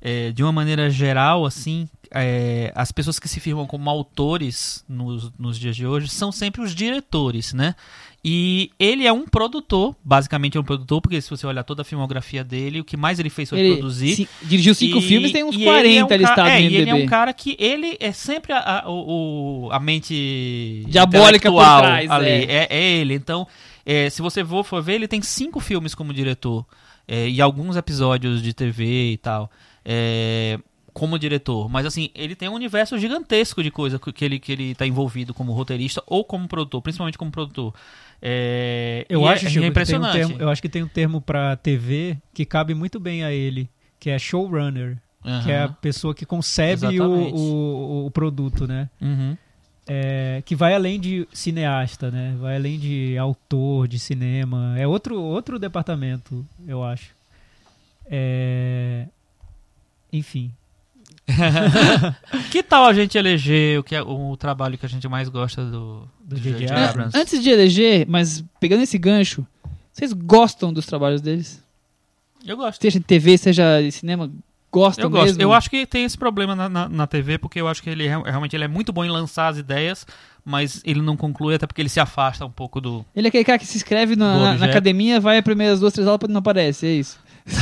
[0.00, 5.30] é, de uma maneira geral, assim, é, as pessoas que se firmam como autores nos,
[5.38, 7.74] nos dias de hoje são sempre os diretores, né?
[8.28, 11.84] E ele é um produtor, basicamente é um produtor, porque se você olhar toda a
[11.84, 14.16] filmografia dele, o que mais ele fez foi Ele produzir.
[14.16, 16.68] ci- dirigiu cinco E- filmes, tem uns e 40 ele é um listados é, no
[16.70, 21.48] e ele é um cara que ele é sempre a, a, o, a mente Diabólica
[21.52, 22.28] por trás, ali.
[22.28, 22.44] é.
[22.48, 23.14] É, é ele.
[23.14, 23.46] Então,
[23.84, 26.66] é, se você for, for ver, ele tem cinco filmes como diretor
[27.06, 29.48] é, e alguns episódios de TV e tal.
[29.84, 30.58] é,
[30.96, 34.74] como diretor, mas assim, ele tem um universo gigantesco de coisa que ele, que ele
[34.74, 37.74] tá envolvido como roteirista ou como produtor, principalmente como produtor.
[38.22, 40.12] É, Eu e acho, é, Chico, é que tem um impressionante.
[40.14, 43.68] termo, eu acho que tem um termo pra TV que cabe muito bem a ele,
[44.00, 44.96] que é showrunner.
[45.44, 48.88] que é a pessoa que concebe o, o, o produto, né?
[48.98, 49.36] Uhum.
[49.86, 52.34] É, que vai além de cineasta, né?
[52.40, 54.74] Vai além de autor de cinema.
[54.78, 57.14] É outro, outro departamento, eu acho.
[58.10, 59.08] É,
[60.10, 60.50] Enfim.
[62.50, 65.64] Que tal a gente eleger o, que é, o trabalho que a gente mais gosta
[65.64, 66.72] do, Do do J.J.
[66.72, 67.16] Abrams?
[67.18, 69.46] Antes de eleger, mas pegando esse gancho,
[69.92, 71.62] vocês gostam dos trabalhos deles?
[72.46, 72.80] Eu gosto.
[72.80, 74.30] Seja em TV, seja em cinema,
[74.70, 75.24] gostam Eu gosto.
[75.26, 75.42] mesmo?
[75.42, 78.06] Eu acho que tem esse problema na, na, na TV, porque eu acho que ele
[78.06, 80.06] é- realmente ele é muito bom em lançar as ideias,
[80.44, 83.04] mas ele não conclui, até porque ele se afasta um pouco do.
[83.16, 86.06] Ele é aquele cara que se inscreve na, na- academia, vai as primeiras duas, três
[86.06, 87.18] aulas e não aparece, é isso.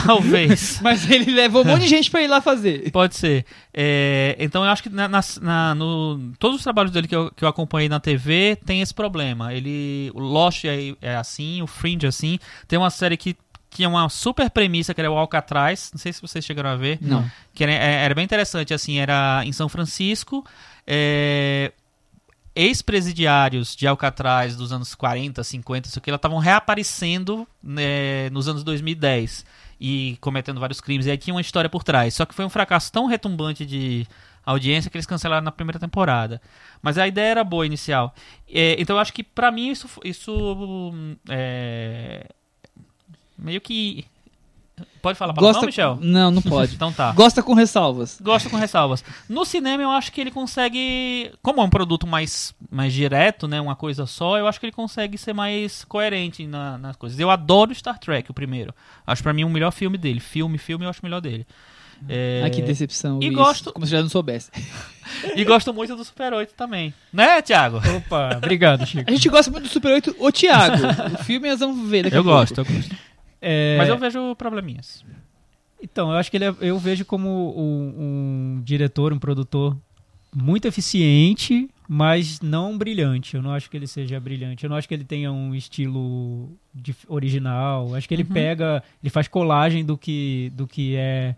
[0.07, 0.81] Talvez.
[0.83, 2.91] Mas ele levou um monte de gente pra ir lá fazer.
[2.91, 3.45] Pode ser.
[3.73, 7.45] É, então eu acho que na, na- no, todos os trabalhos dele que eu, que
[7.45, 9.53] eu acompanhei na TV tem esse problema.
[9.53, 10.11] Ele.
[10.15, 12.39] O Lost é, é assim, o Fringe é assim.
[12.67, 13.37] Tem uma série que
[13.71, 15.91] tinha uma super premissa, que era o Alcatraz.
[15.93, 16.99] Não sei se vocês chegaram a ver.
[17.01, 17.29] Não.
[17.53, 20.45] que era, é- era bem interessante, assim, era em São Francisco,
[20.87, 21.73] é,
[22.55, 28.63] ex-presidiários de Alcatraz dos anos 40, 50, isso aqui, elas estavam reaparecendo né, nos anos
[28.63, 29.45] 2010
[29.81, 32.51] e cometendo vários crimes, e aí tinha uma história por trás, só que foi um
[32.51, 34.07] fracasso tão retumbante de
[34.45, 36.41] audiência que eles cancelaram na primeira temporada.
[36.83, 38.15] Mas a ideia era boa inicial.
[38.49, 40.33] É, então eu acho que pra mim isso, isso
[40.93, 42.27] hum, é,
[43.39, 44.05] meio que...
[45.01, 45.67] Pode falar palavrão, Gosta...
[45.67, 45.99] Michel?
[46.01, 46.75] Não, não pode.
[46.77, 47.13] Então tá.
[47.13, 48.19] Gosta com ressalvas.
[48.21, 49.05] Gosto com ressalvas.
[49.29, 53.61] No cinema eu acho que ele consegue, como é um produto mais, mais direto, né,
[53.61, 57.19] uma coisa só, eu acho que ele consegue ser mais coerente na- nas coisas.
[57.21, 58.75] Eu adoro Star Trek, o primeiro.
[59.07, 60.19] Acho pra mim o melhor filme dele.
[60.21, 61.47] Filme, filme, eu acho o melhor dele.
[62.09, 63.21] É, Ai, que decepção.
[63.23, 64.51] E gosto- Como se já não soubesse.
[65.37, 66.93] E gosto muito do Super 8 também.
[67.13, 67.77] Né, Thiago?
[67.99, 69.05] Opa, obrigado, Chico.
[69.09, 70.77] A gente gosta muito do Super 8, o Thiago.
[71.21, 72.39] o filme nós vamos ver daqui a Eu pouco.
[72.39, 72.97] gosto, eu gosto.
[73.47, 75.05] É, Mas eu vejo probleminhas.
[75.83, 77.95] Então, eu acho que ele é- eu vejo como um,
[78.57, 79.77] um diretor, um produtor
[80.35, 83.37] muito eficiente, mas não brilhante.
[83.37, 84.65] Eu não acho que ele seja brilhante.
[84.65, 87.89] Eu não acho que ele tenha um estilo dif- original.
[87.91, 88.31] Eu acho que ele Uhum.
[88.33, 91.37] pega, ele faz colagem do que, do que é,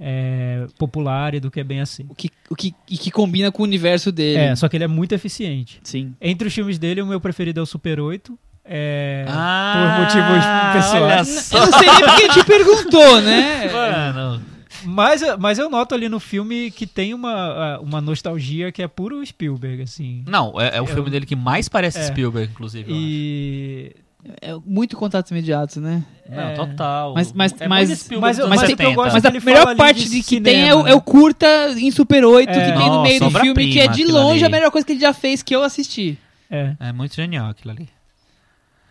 [0.00, 2.06] é popular e do que é bem assim.
[2.08, 4.38] O que, o que, e que combina com o universo dele.
[4.40, 5.80] É, só que ele é muito eficiente.
[5.84, 6.14] Sim.
[6.20, 8.36] Entre os filmes dele, o meu preferido é o Super 8.
[8.64, 11.52] É, Ah, por motivos pessoais.
[11.52, 13.68] olha Eu não sei nem porque te perguntou, né?
[13.72, 14.42] Mano,
[14.84, 19.24] Mas, mas eu noto ali no filme que tem uma, uma nostalgia que é puro
[19.24, 20.24] Spielberg, assim.
[20.26, 22.02] não, é, é o Eu- filme dele que mais parece É.
[22.04, 22.90] Spielberg, inclusive.
[22.90, 22.96] eu.
[22.96, 23.96] E.
[24.40, 26.00] É muito contatos imediatos, né?
[26.30, 26.54] Não, é.
[26.54, 27.12] total.
[27.14, 28.90] Mas- mas- é mas- mas eu- mas anos tem- 70.
[28.90, 30.92] eu gosto Mas a melhor ali parte de de que tem é o, né?
[30.92, 31.46] é o curta
[31.76, 32.52] em Super 8 É.
[32.52, 34.52] que tem no Nossa, meio do filme, que é de longe aquilo a ali.
[34.52, 36.16] melhor coisa que ele já fez que eu assisti.
[36.48, 36.74] É.
[36.78, 37.88] É muito genial aquilo ali.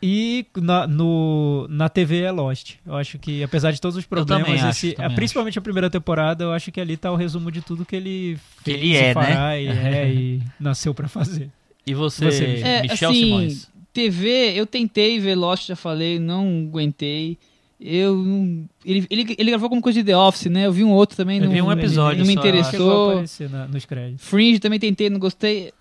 [0.01, 2.75] E na, no, na TV é Lost.
[2.85, 6.43] Eu acho que, apesar de todos os problemas, acho, esse- também principalmente a primeira temporada,
[6.43, 9.13] eu acho que ali tá o resumo de tudo que ele Que fez ele é,
[9.13, 9.63] fará né?
[9.63, 11.49] e, é, e nasceu pra fazer.
[11.85, 12.67] E você, Você, Michel?
[12.67, 13.71] É, Michel assim, Simões?
[13.93, 17.37] TV, eu tentei ver Lost, já falei, não aguentei.
[17.79, 18.63] Eu não.
[18.85, 20.67] Ele, ele, ele gravou como coisa de The Office, né?
[20.67, 21.39] Eu vi um outro também.
[21.39, 22.47] Eu não, vi um episódio Não me acho.
[22.47, 23.11] Interessou.
[23.11, 24.23] aparecer na- nos créditos.
[24.25, 25.73] Fringe também tentei, não gostei.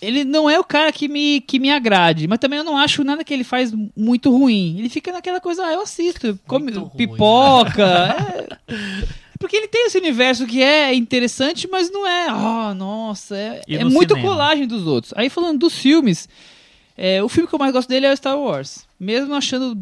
[0.00, 3.04] Ele não é o cara que me, que me agrade, mas também eu não acho
[3.04, 4.78] nada que ele faz muito ruim.
[4.78, 6.88] Ele fica naquela coisa, ah, eu assisto, come ruim.
[6.96, 8.16] pipoca.
[8.68, 9.20] é.
[9.38, 12.28] Porque ele tem esse universo que é interessante, mas não é.
[12.28, 14.28] Ah, nossa, é, é muito cinema?
[14.28, 15.14] colagem dos outros.
[15.16, 16.28] Aí falando dos filmes,
[16.94, 18.86] é, o filme que eu mais gosto dele é o Star Wars.
[18.98, 19.78] Mesmo achando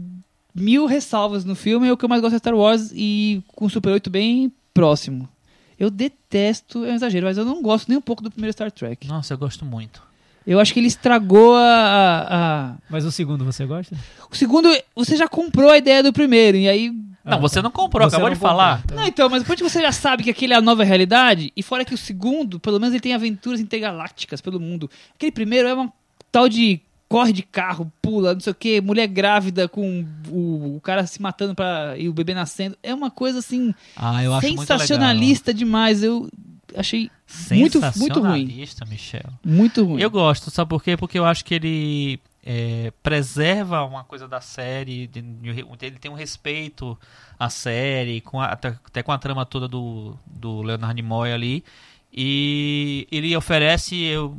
[0.54, 3.66] mil ressalvas no filme, é o que eu mais gosto é Star Wars e com
[3.66, 5.28] o Super 8 bem próximo.
[5.76, 8.70] Eu detesto, é um exagero, mas eu não gosto nem um pouco do primeiro Star
[8.70, 9.08] Trek.
[9.08, 10.07] Nossa, eu gosto muito.
[10.50, 13.94] Eu acho que ele estragou a- a- a, Mas o segundo você gosta?
[14.30, 16.90] o segundo, você já comprou a ideia do primeiro, e aí.
[16.90, 18.80] Não, Ah, você não comprou, Você acabou não de falar.
[18.80, 21.52] comprou, Não, então, mas depois que você já sabe que aquele é a nova realidade,
[21.54, 24.90] e fora que o segundo, pelo menos ele tem aventuras intergalácticas pelo mundo.
[25.14, 25.92] Aquele primeiro é uma
[26.32, 30.80] tal de corre de carro, pula, não sei o que, mulher grávida com o, o
[30.80, 32.76] cara se matando pra, e o bebê nascendo.
[32.82, 36.02] É uma coisa assim, Ah, eu acho sensacionalista demais.
[36.02, 36.28] Eu
[36.76, 37.10] achei
[37.58, 38.44] muito muito, ruim.
[38.86, 39.30] Michel.
[39.44, 40.00] Muito ruim.
[40.00, 40.96] Eu gosto, sabe por quê?
[40.96, 46.10] Porque eu acho que ele é, preserva uma coisa da série, de- de- ele tem
[46.10, 46.98] um respeito
[47.38, 51.64] à série, com a- até, até com a trama toda do, do Leonard Nimoy ali,
[52.12, 54.34] e ele oferece, eu,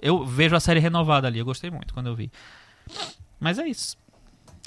[0.00, 2.30] eu vejo a série renovada ali, eu gostei muito quando eu vi.
[3.40, 3.96] Mas é isso.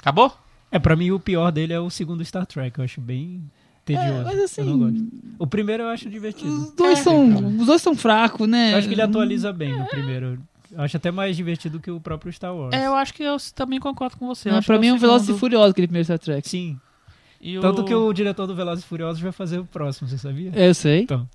[0.00, 0.36] Acabou?
[0.70, 2.78] É, pra mim o pior dele é o segundo Star Trek.
[2.78, 3.42] Eu acho bem
[3.84, 4.08] tedioso.
[4.20, 5.06] É, mas assim, eu não gosto.
[5.38, 6.52] O primeiro eu acho divertido.
[6.52, 7.02] Os dois, É.
[7.02, 7.26] são,
[7.58, 8.72] os dois são fracos, né?
[8.72, 10.38] Eu acho que ele atualiza bem o primeiro.
[10.70, 12.72] Eu acho até mais divertido que o próprio Star Wars.
[12.74, 14.50] É, eu acho que eu também concordo com você.
[14.50, 16.48] Não, acho pra que mim é o um Velozes e Furiosos aquele primeiro Star Trek.
[16.48, 16.78] Sim.
[17.40, 20.50] e Tanto que o diretor do Velozes e Furiosos vai fazer o próximo, você sabia?
[20.54, 21.00] Eu sei.
[21.02, 21.28] Então.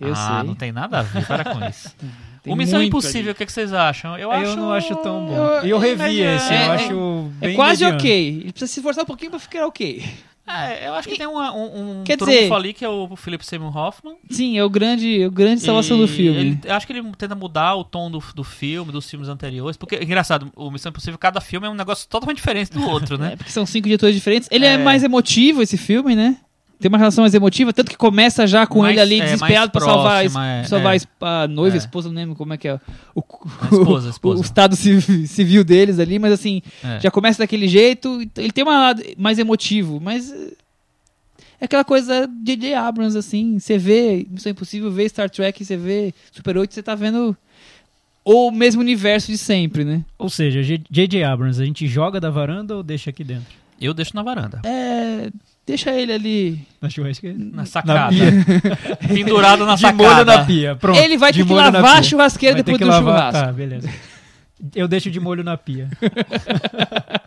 [0.00, 0.48] Eu ah, sei.
[0.48, 1.94] não tem nada a ver, para com isso.
[2.44, 4.18] Tem o Missão muito Impossível, o que, que vocês acham?
[4.18, 4.56] Eu, Eu, acho...
[4.56, 5.34] não acho tão bom.
[5.34, 6.36] eu- E eu, revi mediano.
[6.36, 7.96] esse, É, eu é- acho É bem quase mediano.
[8.02, 8.28] ok.
[8.28, 10.04] Ele precisa se esforçar um pouquinho pra ficar ok.
[10.46, 13.44] É, eu acho que tem uma- um, um Quer dizer- ali que é o Philip
[13.44, 14.16] Seymour Hoffman.
[14.30, 16.38] Sim, é o grande, o grande salvação E do filme.
[16.38, 19.76] ele- eu acho que ele tenta mudar o tom do, do filme, dos filmes anteriores.
[19.76, 23.18] Porque, engraçado, o Missão Impossível, cada filme é um negócio totalmente diferente do outro, É,
[23.18, 23.36] né?
[23.36, 24.48] porque são cinco diretores diferentes.
[24.52, 24.74] Ele é.
[24.74, 24.78] É.
[24.78, 26.36] mais emotivo, esse filme, né?
[26.80, 29.70] Tem uma relação mais emotiva, tanto que começa já com Mais- ele ali é, desesperado
[29.72, 31.44] pra salvar, próxima, é, salvar a é.
[31.44, 31.80] a noiva, a É.
[31.80, 32.78] esposa, não lembro como é que é.
[33.14, 33.22] O,
[33.60, 34.40] A esposa, a esposa.
[34.40, 37.00] o estado civ- civil deles ali, mas assim, É.
[37.00, 38.20] já começa daquele jeito.
[38.36, 40.52] Ele tem um lado mais emotivo, mas eh,
[41.60, 42.74] é aquela coisa de J.J.
[42.74, 43.58] Abrams, assim.
[43.58, 47.36] Você vê Missão Impossível, vê Star Trek, você vê Super 8, você tá vendo
[48.24, 50.04] o mesmo universo de sempre, né?
[50.18, 51.22] Ou seja, J- J.J.
[51.24, 53.54] Abrams, a gente joga da varanda ou deixa aqui dentro?
[53.80, 54.60] Eu deixo na varanda.
[54.64, 55.30] É.
[55.66, 56.66] Deixa ele ali.
[56.80, 57.36] Na churrasqueira?
[57.38, 58.08] Na sacada.
[58.10, 58.32] pia.
[59.08, 60.02] Pendurado na de sacada.
[60.02, 60.76] molho na pia.
[60.76, 60.98] Pronto.
[60.98, 62.02] ele vai de ter que na lavar a pia.
[62.02, 63.46] churrasqueira Vai depois que do lavar- churrasco.
[63.46, 63.90] Tá, beleza.
[64.74, 65.88] Eu deixo de molho na pia.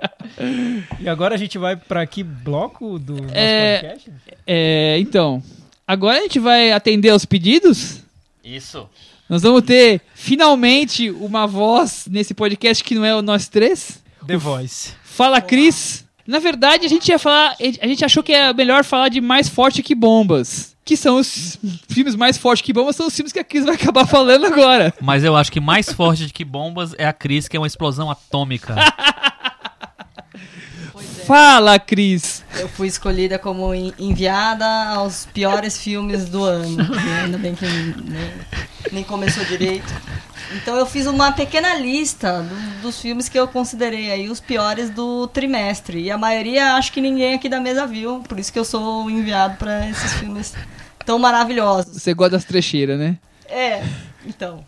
[0.99, 4.11] e agora a gente vai pra que bloco do nosso É- podcast?
[4.45, 5.41] É, então.
[5.87, 8.01] Agora a gente vai atender aos pedidos.
[8.43, 8.87] Isso.
[9.29, 14.01] Nós vamos ter finalmente uma voz nesse podcast que não é o nós três.
[14.25, 14.93] The Voice.
[15.03, 16.05] Fala, Cris.
[16.27, 17.55] Na verdade, a gente ia falar.
[17.81, 20.75] A gente achou que é melhor falar de mais forte que bombas.
[20.83, 21.57] Que são os
[21.89, 24.93] filmes mais fortes que bombas, são os filmes que a Cris vai acabar falando agora.
[25.01, 28.09] Mas eu acho que mais forte que bombas é a Cris, que é uma explosão
[28.11, 28.75] atômica.
[31.27, 32.41] Fala, Cris.
[32.57, 34.65] Eu fui escolhida como en- enviada
[34.95, 36.77] aos piores filmes do ano.
[36.77, 37.21] né?
[37.25, 38.31] Ainda bem que nem,
[38.93, 39.93] nem começou direito.
[40.55, 44.89] Então eu fiz uma pequena lista do- dos filmes que eu considerei aí os piores
[44.89, 46.01] do trimestre.
[46.01, 48.21] E a maioria acho que ninguém aqui da mesa viu.
[48.21, 50.53] Por isso que eu sou enviado para esses filmes
[51.05, 52.01] tão maravilhosos.
[52.01, 53.17] Você gosta das trecheiras, né?
[53.49, 53.83] É,
[54.25, 54.63] então.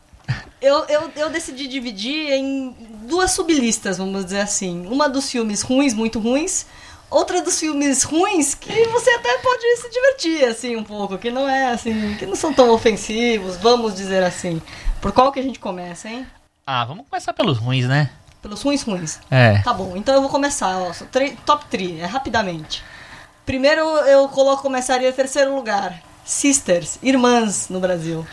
[0.62, 2.76] Eu, eu, eu decidi dividir em
[3.08, 4.86] duas sublistas, vamos dizer assim.
[4.88, 6.66] Uma dos filmes ruins, muito ruins.
[7.10, 11.18] Outra dos filmes ruins que você até pode se divertir, assim, um pouco.
[11.18, 14.62] Que não é, assim, que não são tão ofensivos, vamos dizer assim.
[15.02, 16.28] Por qual que a gente começa, hein?
[16.72, 18.12] ah, vamos começar pelos ruins, né?
[18.44, 19.20] Pelos ruins ruins.
[19.32, 19.58] É.
[19.64, 20.92] Tá bom, então eu vou começar, ó,
[21.44, 22.84] top 3, é rapidamente.
[23.44, 26.00] Primeiro eu coloco, começaria em terceiro lugar.
[26.24, 28.24] Sisters, Irmãs no Brasil.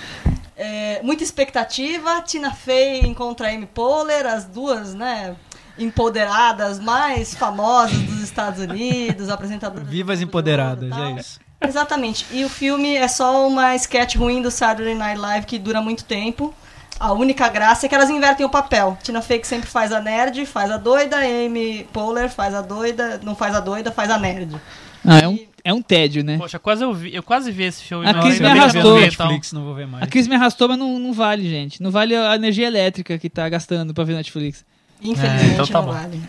[0.56, 5.36] É, muita expectativa, Tina Fey encontra Amy Poehler, as duas, né,
[5.78, 9.86] empoderadas mais famosas dos Estados Unidos, apresentadoras.
[9.86, 11.40] Vivas empoderadas, é isso.
[11.60, 12.26] Exatamente.
[12.30, 16.04] E o filme é só uma sketch ruim do Saturday Night Live que dura muito
[16.04, 16.54] tempo.
[16.98, 18.96] A única graça é que elas invertem o papel.
[19.02, 23.20] Tina Fey que sempre faz a nerd, faz a doida, Amy Poehler faz a doida,
[23.22, 24.58] não faz a doida, faz a nerd.
[25.04, 26.38] Ah, é um, é um tédio, né?
[26.38, 28.06] Poxa, quase eu, vi, eu quase vi esse filme.
[28.06, 29.00] A Cris me arrastou.
[29.00, 30.04] Netflix, não vou ver mais.
[30.04, 31.82] A Cris me arrastou, mas não, não vale, gente.
[31.82, 34.64] Não vale a energia elétrica que tá gastando pra ver Netflix.
[35.02, 35.92] Infelizmente É, então tá não bom.
[35.92, 36.22] vale.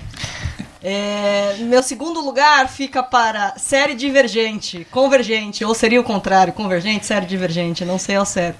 [0.83, 7.25] É, meu segundo lugar fica para série divergente, convergente, ou seria o contrário, convergente, série
[7.25, 8.57] divergente, não sei ao certo.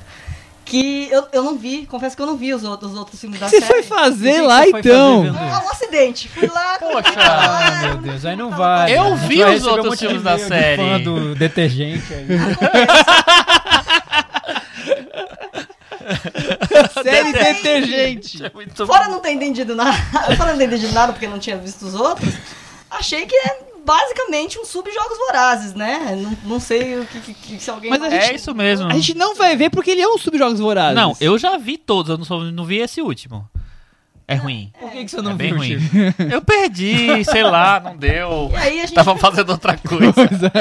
[0.67, 3.39] Que eu, eu não vi, confesso que eu não vi os outros, os outros filmes
[3.39, 3.73] da Você série.
[3.73, 5.25] foi fazer O que que lá você foi então?
[5.33, 6.29] fazer Ah, um acidente.
[6.29, 6.77] Fui lá.
[6.79, 7.13] Poxa.
[7.17, 8.97] Ah, meu Deus, aí não vai.
[8.97, 10.81] Eu vi os um outros de filmes da série.
[10.81, 12.27] fã do detergente aí.
[17.03, 18.39] Série detergente.
[18.45, 19.97] É Fora não ter entendido nada.
[20.37, 22.33] Fora não ter entendido nada porque não tinha visto os outros.
[22.89, 26.13] Achei que é basicamente um sub-jogos vorazes, né?
[26.21, 27.89] Não, não sei o que, que- que- se alguém.
[27.89, 28.87] Mas vai- gente- É isso mesmo.
[28.89, 30.93] A gente não vai ver porque ele é um subjogos vorazes.
[30.95, 33.47] Não, eu já vi todos, eu não, só, não vi esse último.
[34.27, 34.73] É ruim.
[34.77, 35.77] Por que, que você não É bem viu, ruim.
[36.29, 38.49] Eu perdi, sei lá, não deu.
[38.51, 38.93] E aí a gente.
[38.93, 40.51] Tava fazendo outra coisa.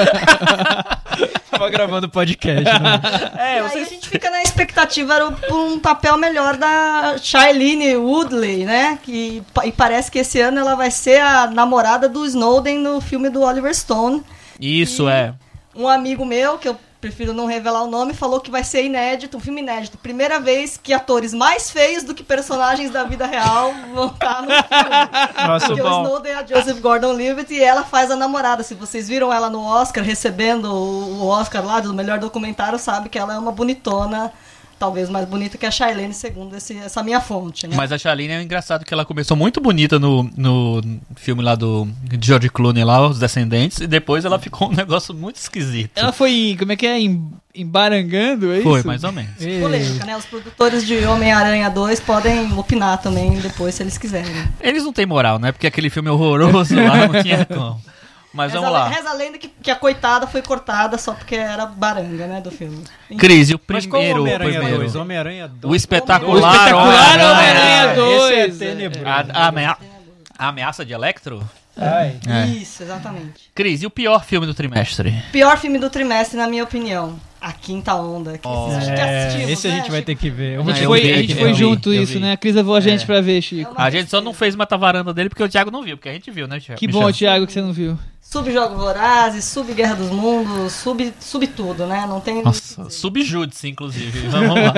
[1.49, 3.01] Tava gravando podcast, né?
[3.37, 8.65] É, E aí a gente fica na expectativa por um papel melhor da Shailene Woodley,
[8.65, 8.99] né?
[9.01, 13.29] Que, e parece que esse ano ela vai ser a namorada do Snowden no filme
[13.29, 14.23] do Oliver Stone.
[14.59, 15.33] Isso é.
[15.75, 16.77] Um amigo meu, que eu
[17.07, 19.97] prefiro não revelar o nome, falou que vai ser inédito, um filme inédito.
[19.97, 24.49] Primeira vez que atores mais feios do que personagens da vida real vão estar no
[24.49, 25.47] filme.
[25.47, 26.03] Nossa, Porque o bom.
[26.03, 28.63] Snowden é a Joseph Gordon-Levitt e ela faz a namorada.
[28.63, 33.09] Se vocês viram ela no Oscar, recebendo o o Oscar lá do melhor documentário, sabe
[33.09, 34.31] que ela é uma bonitona,
[34.79, 37.75] talvez mais bonita que a Shailene, segundo esse- essa minha fonte, né?
[37.75, 40.81] Mas a Charlene é engraçado que ela começou muito bonita no, no
[41.15, 41.87] filme lá do
[42.21, 45.91] George Clooney lá, Os Descendentes, e depois ela ficou um negócio muito esquisito.
[45.95, 46.99] Ela foi, como é que é?
[46.99, 48.87] Em- Embarangando, é Foi, isso?
[48.87, 49.31] mais ou menos.
[49.61, 50.15] Polêmica, né?
[50.15, 54.31] Os produtores de Homem-Aranha 2 podem opinar também depois, se eles quiserem.
[54.61, 55.51] Eles não têm moral, né?
[55.51, 57.81] Porque aquele filme horroroso lá não tinha como.
[58.37, 58.87] Mas Reza, vamos lá.
[58.87, 62.51] reza a lenda que, que a coitada foi cortada só porque era baranga, né, do
[62.51, 62.83] filme.
[63.17, 64.19] Crise, o Mas qual primeiro.
[64.19, 64.77] o Homem-Aranha primeiro.
[64.77, 64.95] 2?
[64.95, 65.71] Homem-Aranha 2.
[65.71, 67.95] O espetacular, Homem-Aranha É.
[67.95, 68.31] 2.
[68.53, 69.05] Esse é tenebroso.
[69.07, 69.77] A, a amea-
[70.37, 71.43] a ameaça de Electro?
[71.79, 72.47] É.
[72.47, 73.51] Isso, exatamente.
[73.53, 75.13] Cris, e o pior filme do trimestre?
[75.31, 77.19] Pior filme do trimestre, na minha opinião.
[77.39, 78.35] A Quinta Onda.
[78.39, 78.67] Que, Oh.
[78.71, 80.05] esses que É, assistimos, esse a né, gente vai Chico?
[80.07, 80.59] ter que ver.
[80.59, 82.19] A gente eu foi, vi, a gente foi vi, junto eu isso, vi.
[82.19, 82.31] né?
[82.31, 83.05] A Cris levou a gente É.
[83.05, 83.71] pra ver, Chico.
[83.73, 86.13] uma A gente só não fez mata-varanda dele porque o Thiago não viu, porque a
[86.13, 86.79] gente viu, né, Thiago?
[86.79, 87.01] Que Michel?
[87.03, 87.97] bom, Thiago, que você não viu.
[88.37, 92.05] Sub-Jogos Vorazes, Sub-Guerra dos Mundos, sub, sub tudo, né?
[92.07, 92.43] Não tem...
[92.43, 94.27] Nossa, subjúdice, inclusive.
[94.27, 94.73] Vamos lá.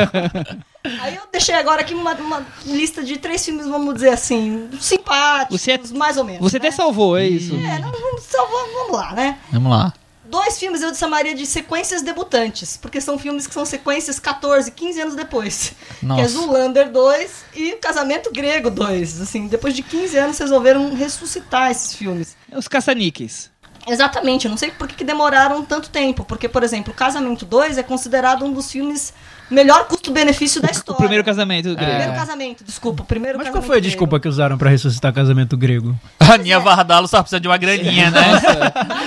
[1.02, 5.60] Aí eu deixei agora aqui uma, uma lista de três filmes, vamos dizer assim, simpáticos,
[5.60, 6.40] Você é- mais ou menos.
[6.40, 6.68] Você né?
[6.68, 7.54] até salvou, é isso?
[7.54, 9.38] É, não, vamos, só vamos, lá, né?
[9.52, 9.94] Vamos lá.
[10.24, 15.02] Dois filmes eu chamaria de sequências debutantes, porque são filmes que são sequências 14, 15
[15.02, 15.74] anos depois.
[16.00, 16.28] Que é Nossa.
[16.30, 19.20] Zulander 2 e Casamento Grego 2.
[19.20, 22.39] Assim, depois de 15 anos resolveram ressuscitar esses filmes.
[22.56, 23.52] Os caça-níqueis.
[23.88, 27.78] Exatamente, eu não sei por que, que demoraram tanto tempo, porque, por exemplo, Casamento 2
[27.78, 29.14] é considerado um dos filmes
[29.50, 30.98] melhor custo-benefício da O história.
[31.00, 32.16] primeiro casamento do O primeiro grego.
[32.18, 33.88] casamento, desculpa, o primeiro Mas qual foi a grego.
[33.88, 35.96] desculpa que usaram pra ressuscitar casamento grego?
[36.20, 38.22] A Aninha Vardalo só precisa de uma graninha, né?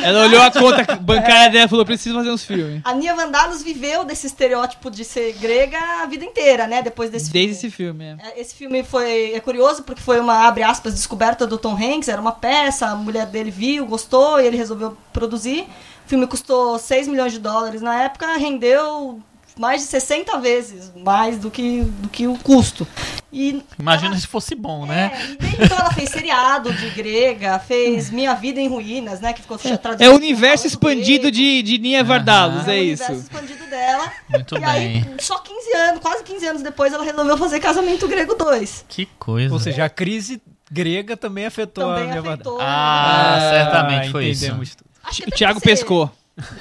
[0.03, 2.81] Ela olhou a conta bancária dela e falou: preciso fazer uns filmes.
[2.85, 6.83] A Nia Vandalos viveu desse estereótipo de ser grega a vida inteira, né?
[6.83, 7.67] Depois desse Desde filme.
[7.69, 8.17] esse filme, é.
[8.39, 12.09] É, Esse filme foi é curioso porque foi uma abre aspas descoberta do Tom Hanks,
[12.09, 15.61] era uma peça, a mulher dele viu, gostou e ele resolveu produzir.
[16.05, 19.21] O filme custou 6 milhões de dólares na época, rendeu
[19.59, 22.87] mais de 60 vezes mais do que, do que o custo.
[23.33, 25.11] E Imagina ela- se fosse bom, né?
[25.15, 29.33] É, e desde então ela fez seriado de grega, fez Minha Vida em Ruínas, né?
[29.33, 33.03] Que ficou traduzido É o universo expandido de, de Nia Vardalos, É é o isso.
[33.05, 34.13] universo expandido dela.
[34.29, 34.69] Muito e bem.
[34.69, 38.85] aí, só 15 anos, quase 15 anos depois, ela resolveu fazer Casamento Grego 2.
[38.89, 39.53] Que coisa.
[39.53, 42.59] Ou seja, a crise grega também afetou Também a minha afetou.
[42.61, 44.47] Ah, certamente foi isso.
[44.51, 44.87] tudo.
[45.09, 46.11] O ser- pescou.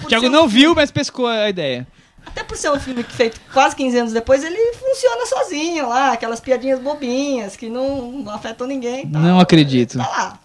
[0.04, 1.88] O um não viu, mas pescou a ideia.
[2.26, 6.14] Até por ser um filme que feito quase 15 anos depois, ele funciona sozinho lá,
[6.14, 9.08] aquelas piadinhas bobinhas que não, não afetam ninguém.
[9.08, 9.22] tal.
[9.22, 9.98] Não acredito.
[9.98, 10.40] Tá lá.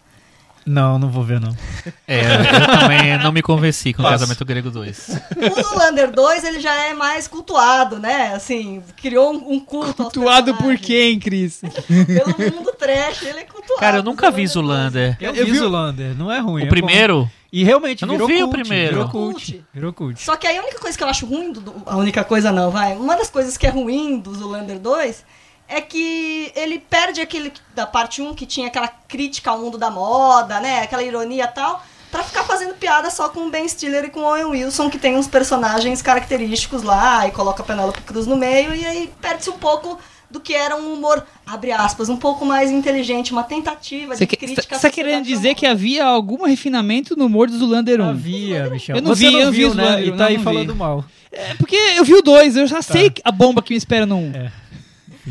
[0.67, 1.55] Não, não vou ver, não.
[2.09, 4.05] É, eu também não me convenci com o.
[4.05, 5.09] Casamento Grego 2.
[5.37, 8.33] O Zulander 2, ele já é mais cultuado, né?
[8.35, 11.61] Assim, criou um, um culto Cultuado por quem, Cris?
[11.87, 13.81] Pelo mundo trash, ele é cultuado.
[13.81, 15.17] Cara, eu nunca vi Zoolander Zulander.
[15.21, 16.63] Eu, Eu vi Zoolander, não é ruim.
[16.63, 17.31] é O primeiro?
[17.53, 18.95] E realmente Eu não virou vi o cult, primeiro.
[18.95, 19.65] Virou Cult.
[19.73, 20.23] Virou cult.
[20.23, 22.71] Só que aí a única coisa que eu acho ruim do, a única coisa não,
[22.71, 22.97] vai.
[22.97, 25.25] Uma das coisas que é ruim do Zulander 2
[25.69, 29.91] é que ele perde aquele da parte 1 que tinha aquela crítica ao mundo da
[29.91, 30.83] moda, né?
[30.83, 34.21] Aquela ironia e tal, pra ficar fazendo piada só com o Ben Stiller e com
[34.21, 38.37] o Owen Wilson, que tem uns personagens característicos lá, e coloca a Penélope Cruz no
[38.37, 39.99] meio, e aí perde-se um pouco
[40.31, 44.27] do que era um humor, abre aspas, um pouco mais inteligente, uma tentativa Você de
[44.27, 44.63] que- crítica.
[44.69, 48.09] tá à tá querendo dizer que havia algum refinamento no humor do Zulander 1?
[48.09, 48.97] Havia, Michel.
[48.97, 49.85] Eu não Você vi, eu não vi viu, os né?
[49.85, 50.43] Zoolander, E tá aí vi.
[50.45, 51.05] falando mal.
[51.33, 54.17] É porque eu vi o 2, eu já sei a bomba que me espera no
[54.17, 54.33] 1.
[54.35, 54.53] É.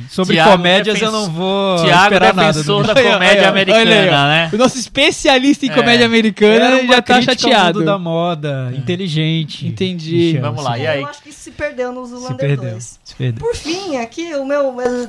[0.10, 2.48] Sobre Thiago, comédias eu defensor- não vou Thiago, esperar nada.
[2.54, 4.50] defensor do da comédia olha, americana, olha aí, né?
[4.54, 5.74] O nosso especialista em É.
[5.74, 7.80] comédia americana Era uma já tá chateado.
[7.80, 9.68] mundo da moda, inteligente.
[9.68, 10.16] Entendi.
[10.16, 11.02] Michel, Vamos lá, se- e aí?
[11.02, 12.72] Eu acho que isso se perdeu no Se Zoolander perdeu.
[12.72, 13.00] 2.
[13.04, 13.46] Se perdeu.
[13.46, 14.76] Por fim, aqui o meu.
[14.82, 15.08] eh,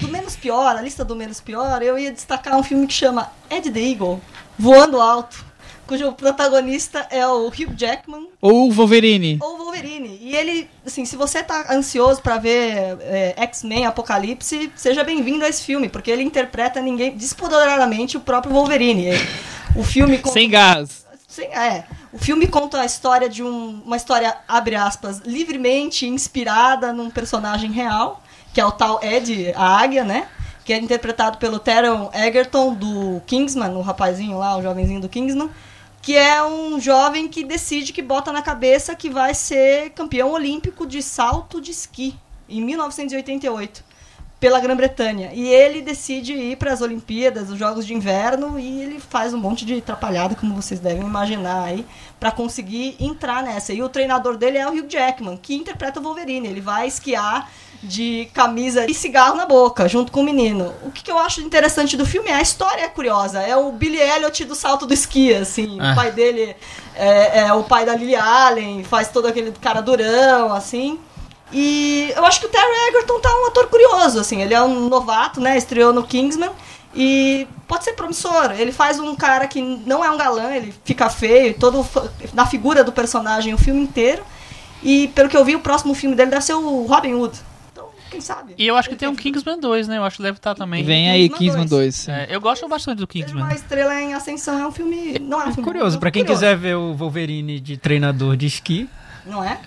[0.00, 3.28] Do menos pior, a lista do menos pior, eu ia destacar um filme que chama
[3.50, 4.20] Ed the Eagle
[4.58, 5.44] Voando Alto,
[5.88, 9.38] cujo protagonista é o Hugh Jackman Ou o Wolverine.
[9.40, 10.18] ou Wolverine.
[10.20, 15.48] E ele, assim, se você tá ansioso pra ver eh, X-Men Apocalipse, seja bem-vindo a
[15.48, 19.08] esse filme, porque ele interpreta ninguém despoderadamente o próprio Wolverine.
[19.74, 21.06] O filme Sem gás.
[21.26, 21.84] Sim, é.
[22.12, 27.70] O filme conta a história de um, uma história, abre aspas, livremente inspirada num personagem
[27.70, 30.28] real, que é o tal Ed, a águia, né?
[30.64, 35.48] Que é interpretado pelo Taron Egerton, do Kingsman, o rapazinho lá, o jovenzinho do Kingsman,
[36.00, 40.86] que é um jovem que decide que bota na cabeça que vai ser campeão olímpico
[40.86, 42.14] de salto de esqui,
[42.48, 43.88] em 1988
[44.40, 45.30] pela Grã-Bretanha.
[45.32, 49.38] E ele decide ir para as Olimpíadas, os Jogos de Inverno, e ele faz um
[49.38, 51.84] monte de atrapalhada, como vocês devem imaginar aí,
[52.20, 53.72] para conseguir entrar nessa.
[53.72, 56.48] E o treinador dele é o Hugh Jackman, que interpreta o Wolverine.
[56.48, 57.50] Ele vai esquiar
[57.82, 60.74] de camisa e cigarro na boca, junto com o menino.
[60.84, 63.40] O que, que eu acho interessante do filme é a história é curiosa.
[63.40, 65.78] É o Billy Elliot do salto do esqui, assim.
[65.80, 65.92] Ah.
[65.92, 66.56] O pai dele
[66.94, 70.98] é, é o pai da Lily Allen, faz todo aquele cara durão, assim.
[71.52, 74.42] E eu acho que o Terry Egerton tá um ator curioso, assim.
[74.42, 75.56] Ele é um novato, né?
[75.56, 76.50] Estreou no Kingsman.
[76.94, 78.52] E pode ser promissor.
[78.58, 81.86] Ele faz um cara que não é um galã, ele fica feio, todo
[82.32, 84.24] na figura do personagem o filme inteiro.
[84.82, 87.38] E pelo que eu vi, o próximo filme dele deve ser o Robin Hood.
[88.10, 88.54] Quem sabe?
[88.56, 89.98] E eu acho que tem um Kingsman 2, né?
[89.98, 90.82] Eu acho que deve estar também.
[90.84, 92.08] Vem aí, Kingsman Kingsman 2.
[92.08, 93.44] É, eu gosto bastante do Seja Kingsman.
[93.44, 95.18] uma estrela em ascensão é um filme.
[95.20, 97.76] Não é um É filme curioso, é pra quem curioso, quiser ver o Wolverine de
[97.76, 98.88] treinador de esqui,
[99.26, 99.58] Não é?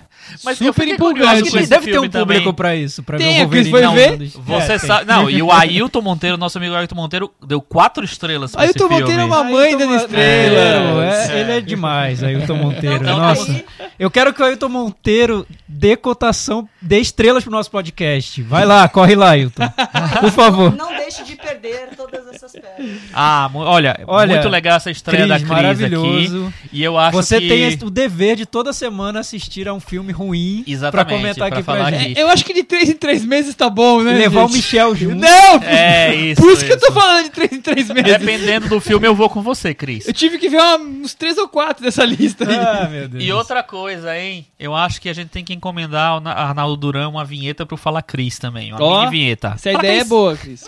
[0.44, 1.26] Mas eu Super empolgante.
[1.42, 2.52] acho que deve ter um público também.
[2.54, 3.70] pra isso, pra Tem, ver o Wolverine.
[3.70, 4.16] foi ver?
[4.18, 4.40] de esqui.
[4.40, 5.04] Você É, sabe.
[5.06, 8.70] Não, e o Ailton Monteiro, nosso amigo Ailton Monteiro, deu quatro estrelas pra Aí o
[8.70, 9.00] esse Tom filme.
[9.02, 11.30] Monteiro é uma Ailton mãe dando Monteiro, estrelas.
[11.30, 12.96] é, ele é demais, Ailton Monteiro.
[13.02, 13.64] Então, Nossa, aí-
[13.98, 18.40] eu quero que o Ailton Monteiro dê cotação, dê estrelas pro nosso podcast.
[18.42, 19.68] Vai lá, corre lá, Ailton.
[20.20, 20.72] Por favor.
[20.76, 22.98] Não deixe de perder todas essas pedras.
[23.12, 26.46] Ah, olha, Olha, muito legal essa estreia da Cris, Cris maravilhoso.
[26.46, 26.68] aqui.
[26.72, 27.48] E eu acho Você que...
[27.48, 31.56] tem o dever de toda semana assistir a um filme ruim pra Exatamente, comentar pra
[31.58, 32.12] aqui pra falar gente.
[32.12, 32.20] aqui.
[32.20, 34.12] Eu acho que de 3 em 3 meses tá bom, né?
[34.14, 34.56] Levar o gente?
[34.56, 35.16] Michel junto.
[35.16, 35.62] Não!
[35.62, 36.40] É isso.
[36.40, 36.94] Por isso que eu tô isso.
[36.94, 38.18] falando de 3 em 3 meses.
[38.18, 40.06] Dependendo do filme, eu vou com você, Cris.
[40.06, 42.56] Eu tive que ver uma- uns 3 ou 4 dessa lista aí.
[42.56, 43.22] Ah, meu Deus.
[43.24, 44.46] E outra coisa, hein?
[44.58, 47.76] Eu acho que a gente tem que encomendar ao Na- Arnaldo Duran uma vinheta pro
[47.76, 48.72] Fala Cris também.
[48.72, 49.52] Uma Ó, mini vinheta.
[49.54, 50.08] Essa Fala, ideia é Cris.
[50.08, 50.64] boa, Cris.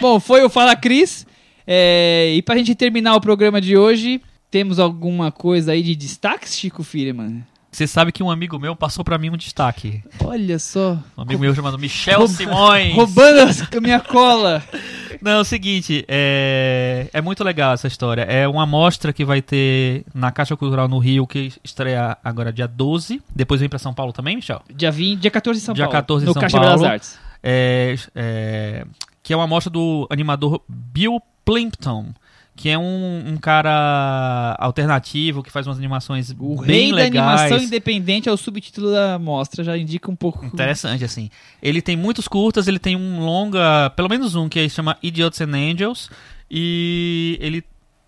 [0.00, 1.26] Bom, foi o Fala Cris.
[1.66, 4.20] É, e pra gente terminar o programa de hoje,
[4.50, 7.44] temos alguma coisa aí de destaques, Chico Firman?
[7.72, 10.02] Você sabe que um amigo meu passou pra mim um destaque.
[10.24, 10.98] Olha só.
[11.16, 12.92] Um amigo meu chamado Michel Roub- Simões.
[12.94, 14.60] Roubando a minha cola.
[15.22, 17.08] Não, é o seguinte, é...
[17.12, 18.22] é muito legal essa história.
[18.22, 22.66] É uma mostra que vai ter na Caixa Cultural no Rio, que estreia agora dia
[22.66, 23.22] 12.
[23.32, 24.62] Depois vem pra São Paulo também, Michel?
[24.74, 25.92] Dia, 20, dia 14 em São Dia Paulo.
[25.92, 26.74] 14 em no São Caixa Paulo.
[26.78, 27.18] Belas Artes.
[27.42, 28.86] É, é,
[29.22, 32.12] que é uma mostra do animador Bill Plimpton,
[32.54, 37.40] que é um, um cara alternativo que faz umas animações O bem rei da legais.
[37.40, 40.44] animação independente é o subtítulo da mostra, já indica um pouco.
[40.44, 41.30] Interessante, assim.
[41.62, 45.54] Ele tem muitos curtas, ele tem um longa, pelo menos um, que chama Idiots and
[45.54, 46.10] Angels.
[46.50, 47.64] E ele,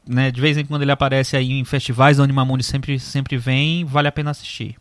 [0.06, 3.84] né, de vez em quando ele aparece aí em festivais, o Animamundi sempre, sempre vem,
[3.84, 4.76] vale a pena assistir.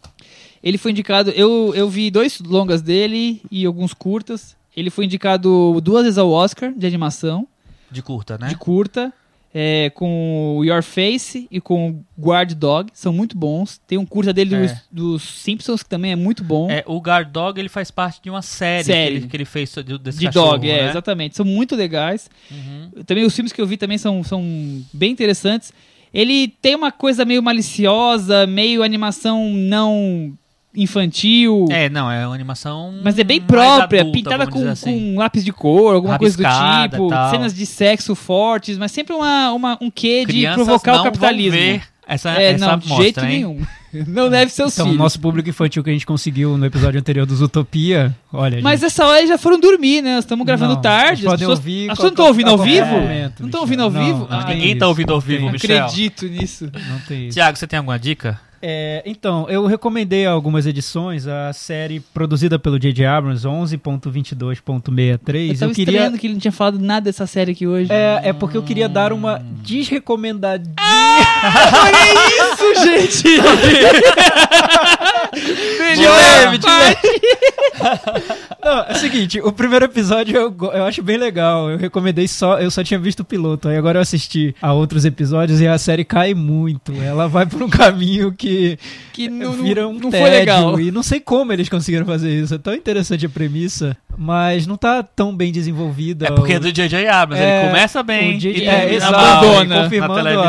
[0.63, 1.31] Ele foi indicado.
[1.31, 4.55] Eu, eu vi dois longas dele e alguns curtas.
[4.75, 7.47] Ele foi indicado duas vezes ao Oscar de animação,
[7.91, 8.47] De curta, né?
[8.47, 9.11] de curta.
[9.53, 12.89] é, com Your Face e com o Guard Dog.
[12.93, 13.81] São muito bons.
[13.85, 14.61] Tem um curta dele É.
[14.61, 16.71] dos, dos Simpsons que também é muito bom.
[16.71, 19.11] É, o Guard Dog ele faz parte de uma série, Série.
[19.11, 20.89] Que, ele, que ele fez de- desse de cachorro, Dog, é, né?
[20.91, 21.35] exatamente.
[21.35, 22.29] São muito legais.
[22.49, 23.03] Uhum.
[23.05, 24.41] Também os filmes que eu vi também são, são
[24.93, 25.73] bem interessantes.
[26.13, 30.33] Ele tem uma coisa meio maliciosa, meio animação não
[30.75, 31.65] infantil.
[31.69, 32.93] É, não, é uma animação.
[33.03, 35.13] Mas é bem própria, adulta, pintada com, assim.
[35.13, 37.29] com lápis de cor, alguma coisa do Rabiscada, tipo, tal.
[37.31, 41.03] cenas de sexo fortes, mas sempre uma, uma- um quê de Crianças provocar não o
[41.05, 41.51] capitalismo.
[41.51, 43.27] Vão ver essa, é, essa não, de mostra, jeito hein?
[43.27, 43.61] nenhum.
[44.07, 46.97] Não deve ser os Então, o nosso público infantil que a gente conseguiu no episódio
[46.97, 50.15] anterior dos Utopia, olha, Mas gente, essa hora eles já foram dormir, né?
[50.15, 51.27] Nós estamos gravando Não, tarde.
[51.27, 52.85] As pessoas, ouvir as qual- pessoas não estão ouvindo ao vivo?
[52.85, 53.59] momento, não estão Michel.
[53.59, 54.27] ouvindo ao vivo?
[54.29, 55.51] não Ah, Ninguém isso, tá ouvindo ao vivo, não.
[55.51, 55.83] Michel.
[55.83, 56.71] acredito nisso.
[56.89, 57.33] Não tem isso.
[57.33, 58.39] Tiago, você tem alguma dica?
[58.61, 63.05] É, então, eu recomendei algumas edições, a série produzida pelo J.J.
[63.05, 65.49] Abrams, 11.22.63.
[65.49, 66.11] Eu tava Eu queria.
[66.11, 67.91] que ele não tinha falado nada dessa série aqui hoje.
[67.91, 70.75] É, é porque eu queria dar uma desrecomendadinha.
[72.53, 73.23] isso, gente!
[75.95, 77.21] De leve, de leve.
[78.63, 81.69] Não, é o seguinte, o primeiro episódio eu, eu acho bem legal.
[81.69, 83.67] Eu recomendei só, eu só tinha visto o piloto.
[83.67, 86.91] Aí agora eu assisti a outros episódios e a série cai muito.
[87.01, 88.50] Ela vai por um caminho que
[89.13, 90.79] Que não, vira um não, tédio, foi legal.
[90.79, 92.55] E não sei como eles conseguiram fazer isso.
[92.55, 96.27] É tão interessante a premissa, mas não tá tão bem desenvolvida.
[96.27, 97.07] É porque é do J.J.
[97.07, 98.63] Abrams, É, ele começa bem o J.J.
[98.63, 99.75] e é, termina exato, mal abandona.
[99.75, 100.43] na confirmando a,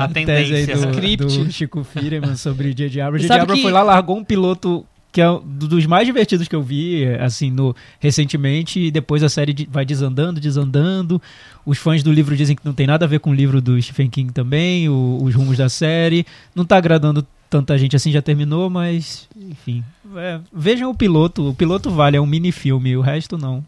[0.00, 0.76] a, A tese aí tendência.
[0.76, 1.38] do, Script.
[1.44, 3.00] do Chico Firman sobre J.J.
[3.00, 3.26] Abrams.
[3.26, 3.40] J.J.
[3.42, 4.84] Abrams que- foi lá, largou um piloto
[5.16, 9.30] que é um dos mais divertidos que eu vi, assim, no, recentemente, e depois a
[9.30, 11.22] série vai desandando, desandando.
[11.64, 13.80] Os fãs do livro dizem que não tem nada a ver com o livro do
[13.80, 16.26] Stephen King também, o- os rumos da série.
[16.54, 19.82] Não tá agradando tanta gente assim, já terminou, mas, enfim.
[20.16, 23.64] É, vejam o piloto, o piloto vale, é um mini filme, o resto não.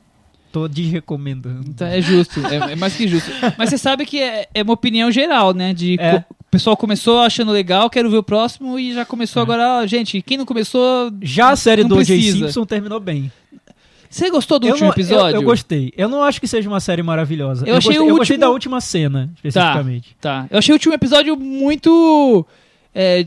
[0.52, 1.64] Tô desrecomendando.
[1.66, 3.30] Então, é justo, é, é mais que justo.
[3.56, 5.72] Mas você sabe que é, é uma opinião geral, né?
[5.72, 6.18] De É.
[6.20, 9.80] co- pessoal começou achando legal, quero ver o próximo e já começou agora.
[9.82, 11.10] ó, gente, quem não começou.
[11.22, 12.20] Já a série do O.J.
[12.32, 13.30] Simpson terminou bem.
[14.10, 15.36] Você gostou do Eu último não- eu- episódio?
[15.36, 15.92] Eu, gostei.
[15.94, 17.66] Eu não acho que seja uma série maravilhosa.
[17.68, 20.16] Eu achei gostei, o eu gostei último- da última cena, especificamente.
[20.20, 20.46] Tá.
[20.50, 22.46] Eu achei o último episódio muito.
[22.94, 23.26] É,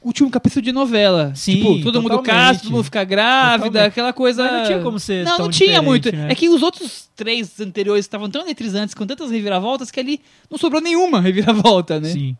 [0.00, 1.32] último capítulo de novela.
[1.34, 2.26] Sim, tipo, todo mundo totalmente.
[2.30, 3.88] casa, todo mundo fica grávida, Totalmente.
[3.90, 4.44] aquela coisa.
[4.44, 6.12] Mas não tinha como ser Não, não tinha muito.
[6.14, 6.28] né?
[6.30, 10.56] É que os outros três anteriores estavam tão eletrizantes, com tantas reviravoltas, que ali não
[10.56, 12.08] sobrou nenhuma reviravolta, né?
[12.10, 12.36] Sim.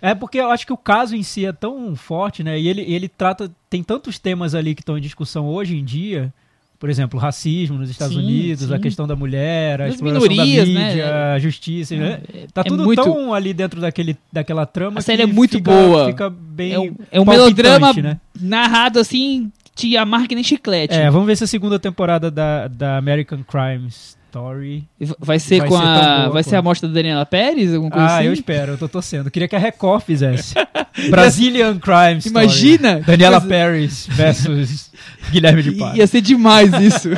[0.00, 2.58] É porque eu acho que o caso em si é tão forte, né?
[2.58, 3.50] E ele, ele trata.
[3.68, 6.32] Tem tantos temas ali que estão em discussão hoje em dia.
[6.78, 8.82] Por exemplo, racismo nos Estados Sim, Unidos, a sim.
[8.82, 10.88] questão da mulher, a Das exploração minorias, da né?
[10.88, 11.96] mídia, a justiça.
[11.96, 12.20] né?
[12.54, 15.72] Tá é tudo muito- tão ali dentro daquele, daquela trama A série é muito fica,
[15.72, 16.06] boa.
[16.06, 16.72] Fica bem.
[16.74, 18.20] É um, é um melodrama né?
[18.40, 20.94] narrado assim, te amarra que nem chiclete.
[20.94, 23.88] É, vamos ver se a segunda temporada da, da American Crime
[24.28, 24.84] Story.
[25.18, 26.18] Vai ser Vai com ser a.
[26.20, 26.58] boa vai ser quanto.
[26.58, 27.72] a morte da Daniela Pérez?
[27.74, 28.26] Alguma coisa Ah, assim?
[28.26, 29.30] eu espero, eu tô torcendo.
[29.30, 30.54] Queria que a Record fizesse.
[31.10, 32.30] Brazilian Crime Story.
[32.44, 33.00] Imagina!
[33.00, 34.90] Daniela Coisa- Paris versus
[35.30, 35.96] Guilherme de Paz.
[35.96, 37.08] Ia ser demais isso.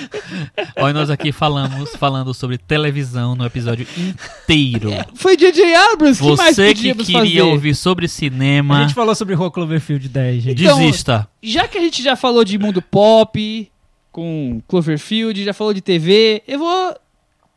[0.76, 4.90] Olha nós aqui falamos, falando sobre televisão no episódio inteiro.
[5.14, 5.74] Foi J.J.
[5.74, 7.42] Abrams, que mais Você que queria fazer?
[7.42, 10.62] ouvir sobre A cinema, gente falou sobre Rua Cloverfield 10, gente.
[10.62, 11.28] Então, desista.
[11.42, 13.70] Já que a gente já falou de mundo pop,
[14.16, 16.96] com Cloverfield, já falou de TV, eu vou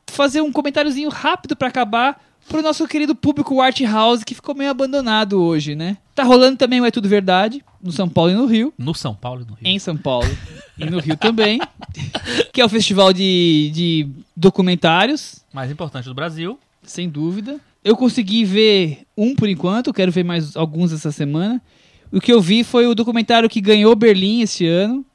[0.08, 4.70] fazer um comentáriozinho rápido pra acabar pro nosso querido público Art House, que ficou meio
[4.70, 5.96] abandonado hoje, né?
[6.14, 8.74] Tá rolando também o É Tudo Verdade, no São Paulo e no Rio.
[8.78, 9.62] No São Paulo e no Rio.
[9.64, 10.28] Em São Paulo
[10.78, 11.62] e no Rio também.
[12.52, 16.60] Que é o festival de, de documentários, Mais importante do Brasil.
[16.84, 17.58] sem dúvida.
[17.86, 21.62] Eu consegui ver um por enquanto, quero ver mais alguns essa semana.
[22.12, 25.06] O que eu vi foi o documentário que ganhou Berlim esse ano,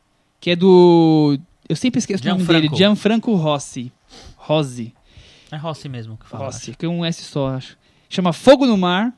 [0.45, 1.39] que é do.
[1.67, 2.77] Eu sempre esqueço o nome dele, Gianfranco.
[2.77, 3.91] Gianfranco Rossi.
[4.37, 4.93] Rossi.
[5.51, 6.45] É Rossi mesmo que fala.
[6.45, 7.79] Rossi, que é um S só, acho.
[8.11, 9.11] Chama Fogo no Mar.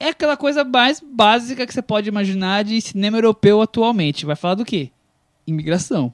[0.00, 4.26] É aquela coisa mais básica que você pode imaginar de cinema europeu atualmente.
[4.26, 4.90] Vai falar do quê?
[5.46, 6.12] Imigração.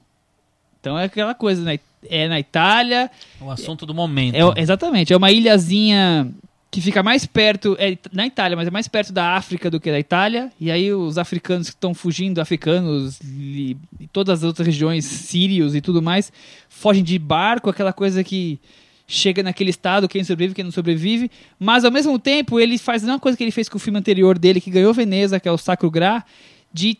[0.79, 1.79] Então é aquela coisa, né?
[2.07, 3.09] É na Itália,
[3.41, 4.35] O assunto do momento.
[4.35, 6.31] é, exatamente, é uma ilhazinha
[6.71, 9.91] que fica mais perto, é na Itália, mas é mais perto da África do que
[9.91, 10.49] da Itália.
[10.57, 15.75] E aí os africanos que estão fugindo, africanos e, e todas as outras regiões, sírios
[15.75, 16.31] e tudo mais,
[16.69, 18.57] fogem de barco, aquela coisa que
[19.05, 21.29] chega naquele estado, quem sobrevive, quem não sobrevive.
[21.59, 23.99] Mas ao mesmo tempo ele faz a mesma coisa que ele fez com o filme
[23.99, 26.23] anterior dele, que ganhou Veneza, que é o Sacro Gra,
[26.71, 26.97] de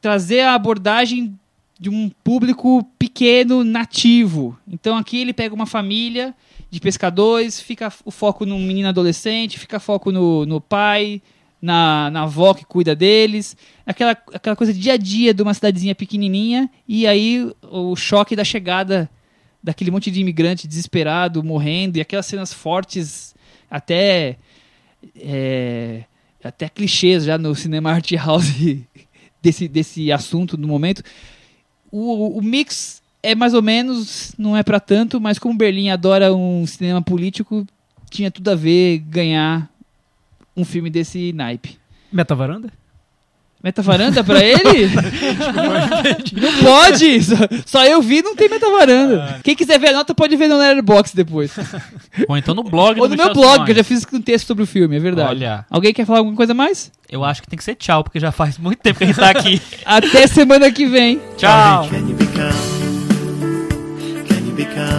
[0.00, 1.38] trazer a abordagem
[1.78, 4.58] de um público pequeno, nativo.
[4.66, 6.34] Então aqui ele pega uma família
[6.72, 11.20] de pescadores, fica o foco no menino adolescente, fica foco no, no pai,
[11.60, 13.54] na, na avó que cuida deles,
[13.84, 18.42] aquela, aquela coisa dia a dia de uma cidadezinha pequenininha, e aí o choque da
[18.42, 19.08] chegada
[19.62, 23.34] daquele monte de imigrante desesperado, morrendo, e aquelas cenas fortes,
[23.70, 24.38] até
[25.14, 26.04] é,
[26.42, 28.46] até clichês já no cinema art house
[29.42, 31.02] desse, desse assunto no momento.
[31.90, 36.34] O, o mix é mais ou menos, não é pra tanto, mas como Berlim adora
[36.34, 37.66] um cinema político,
[38.10, 39.68] tinha tudo a ver ganhar
[40.56, 41.78] um filme desse naipe.
[42.12, 42.68] Metavaranda?
[43.62, 44.90] Metavaranda pra ele?
[46.34, 47.22] não pode!
[47.22, 49.38] Só, só eu vi, não tem metavaranda.
[49.44, 51.52] Quem quiser ver a nota pode ver no Letterboxd depois.
[52.28, 53.64] Ou então no blog Ou no meu blog, Simões.
[53.64, 55.30] que eu já fiz um texto sobre o filme, é verdade.
[55.30, 56.90] Olha, Alguém quer falar alguma coisa mais?
[57.08, 59.16] eu acho que tem que ser tchau, porque já faz muito tempo que a gente
[59.16, 59.62] tá aqui.
[59.84, 61.20] Até semana que vem.
[61.36, 61.84] tchau!
[61.84, 62.71] You
[64.54, 64.91] become?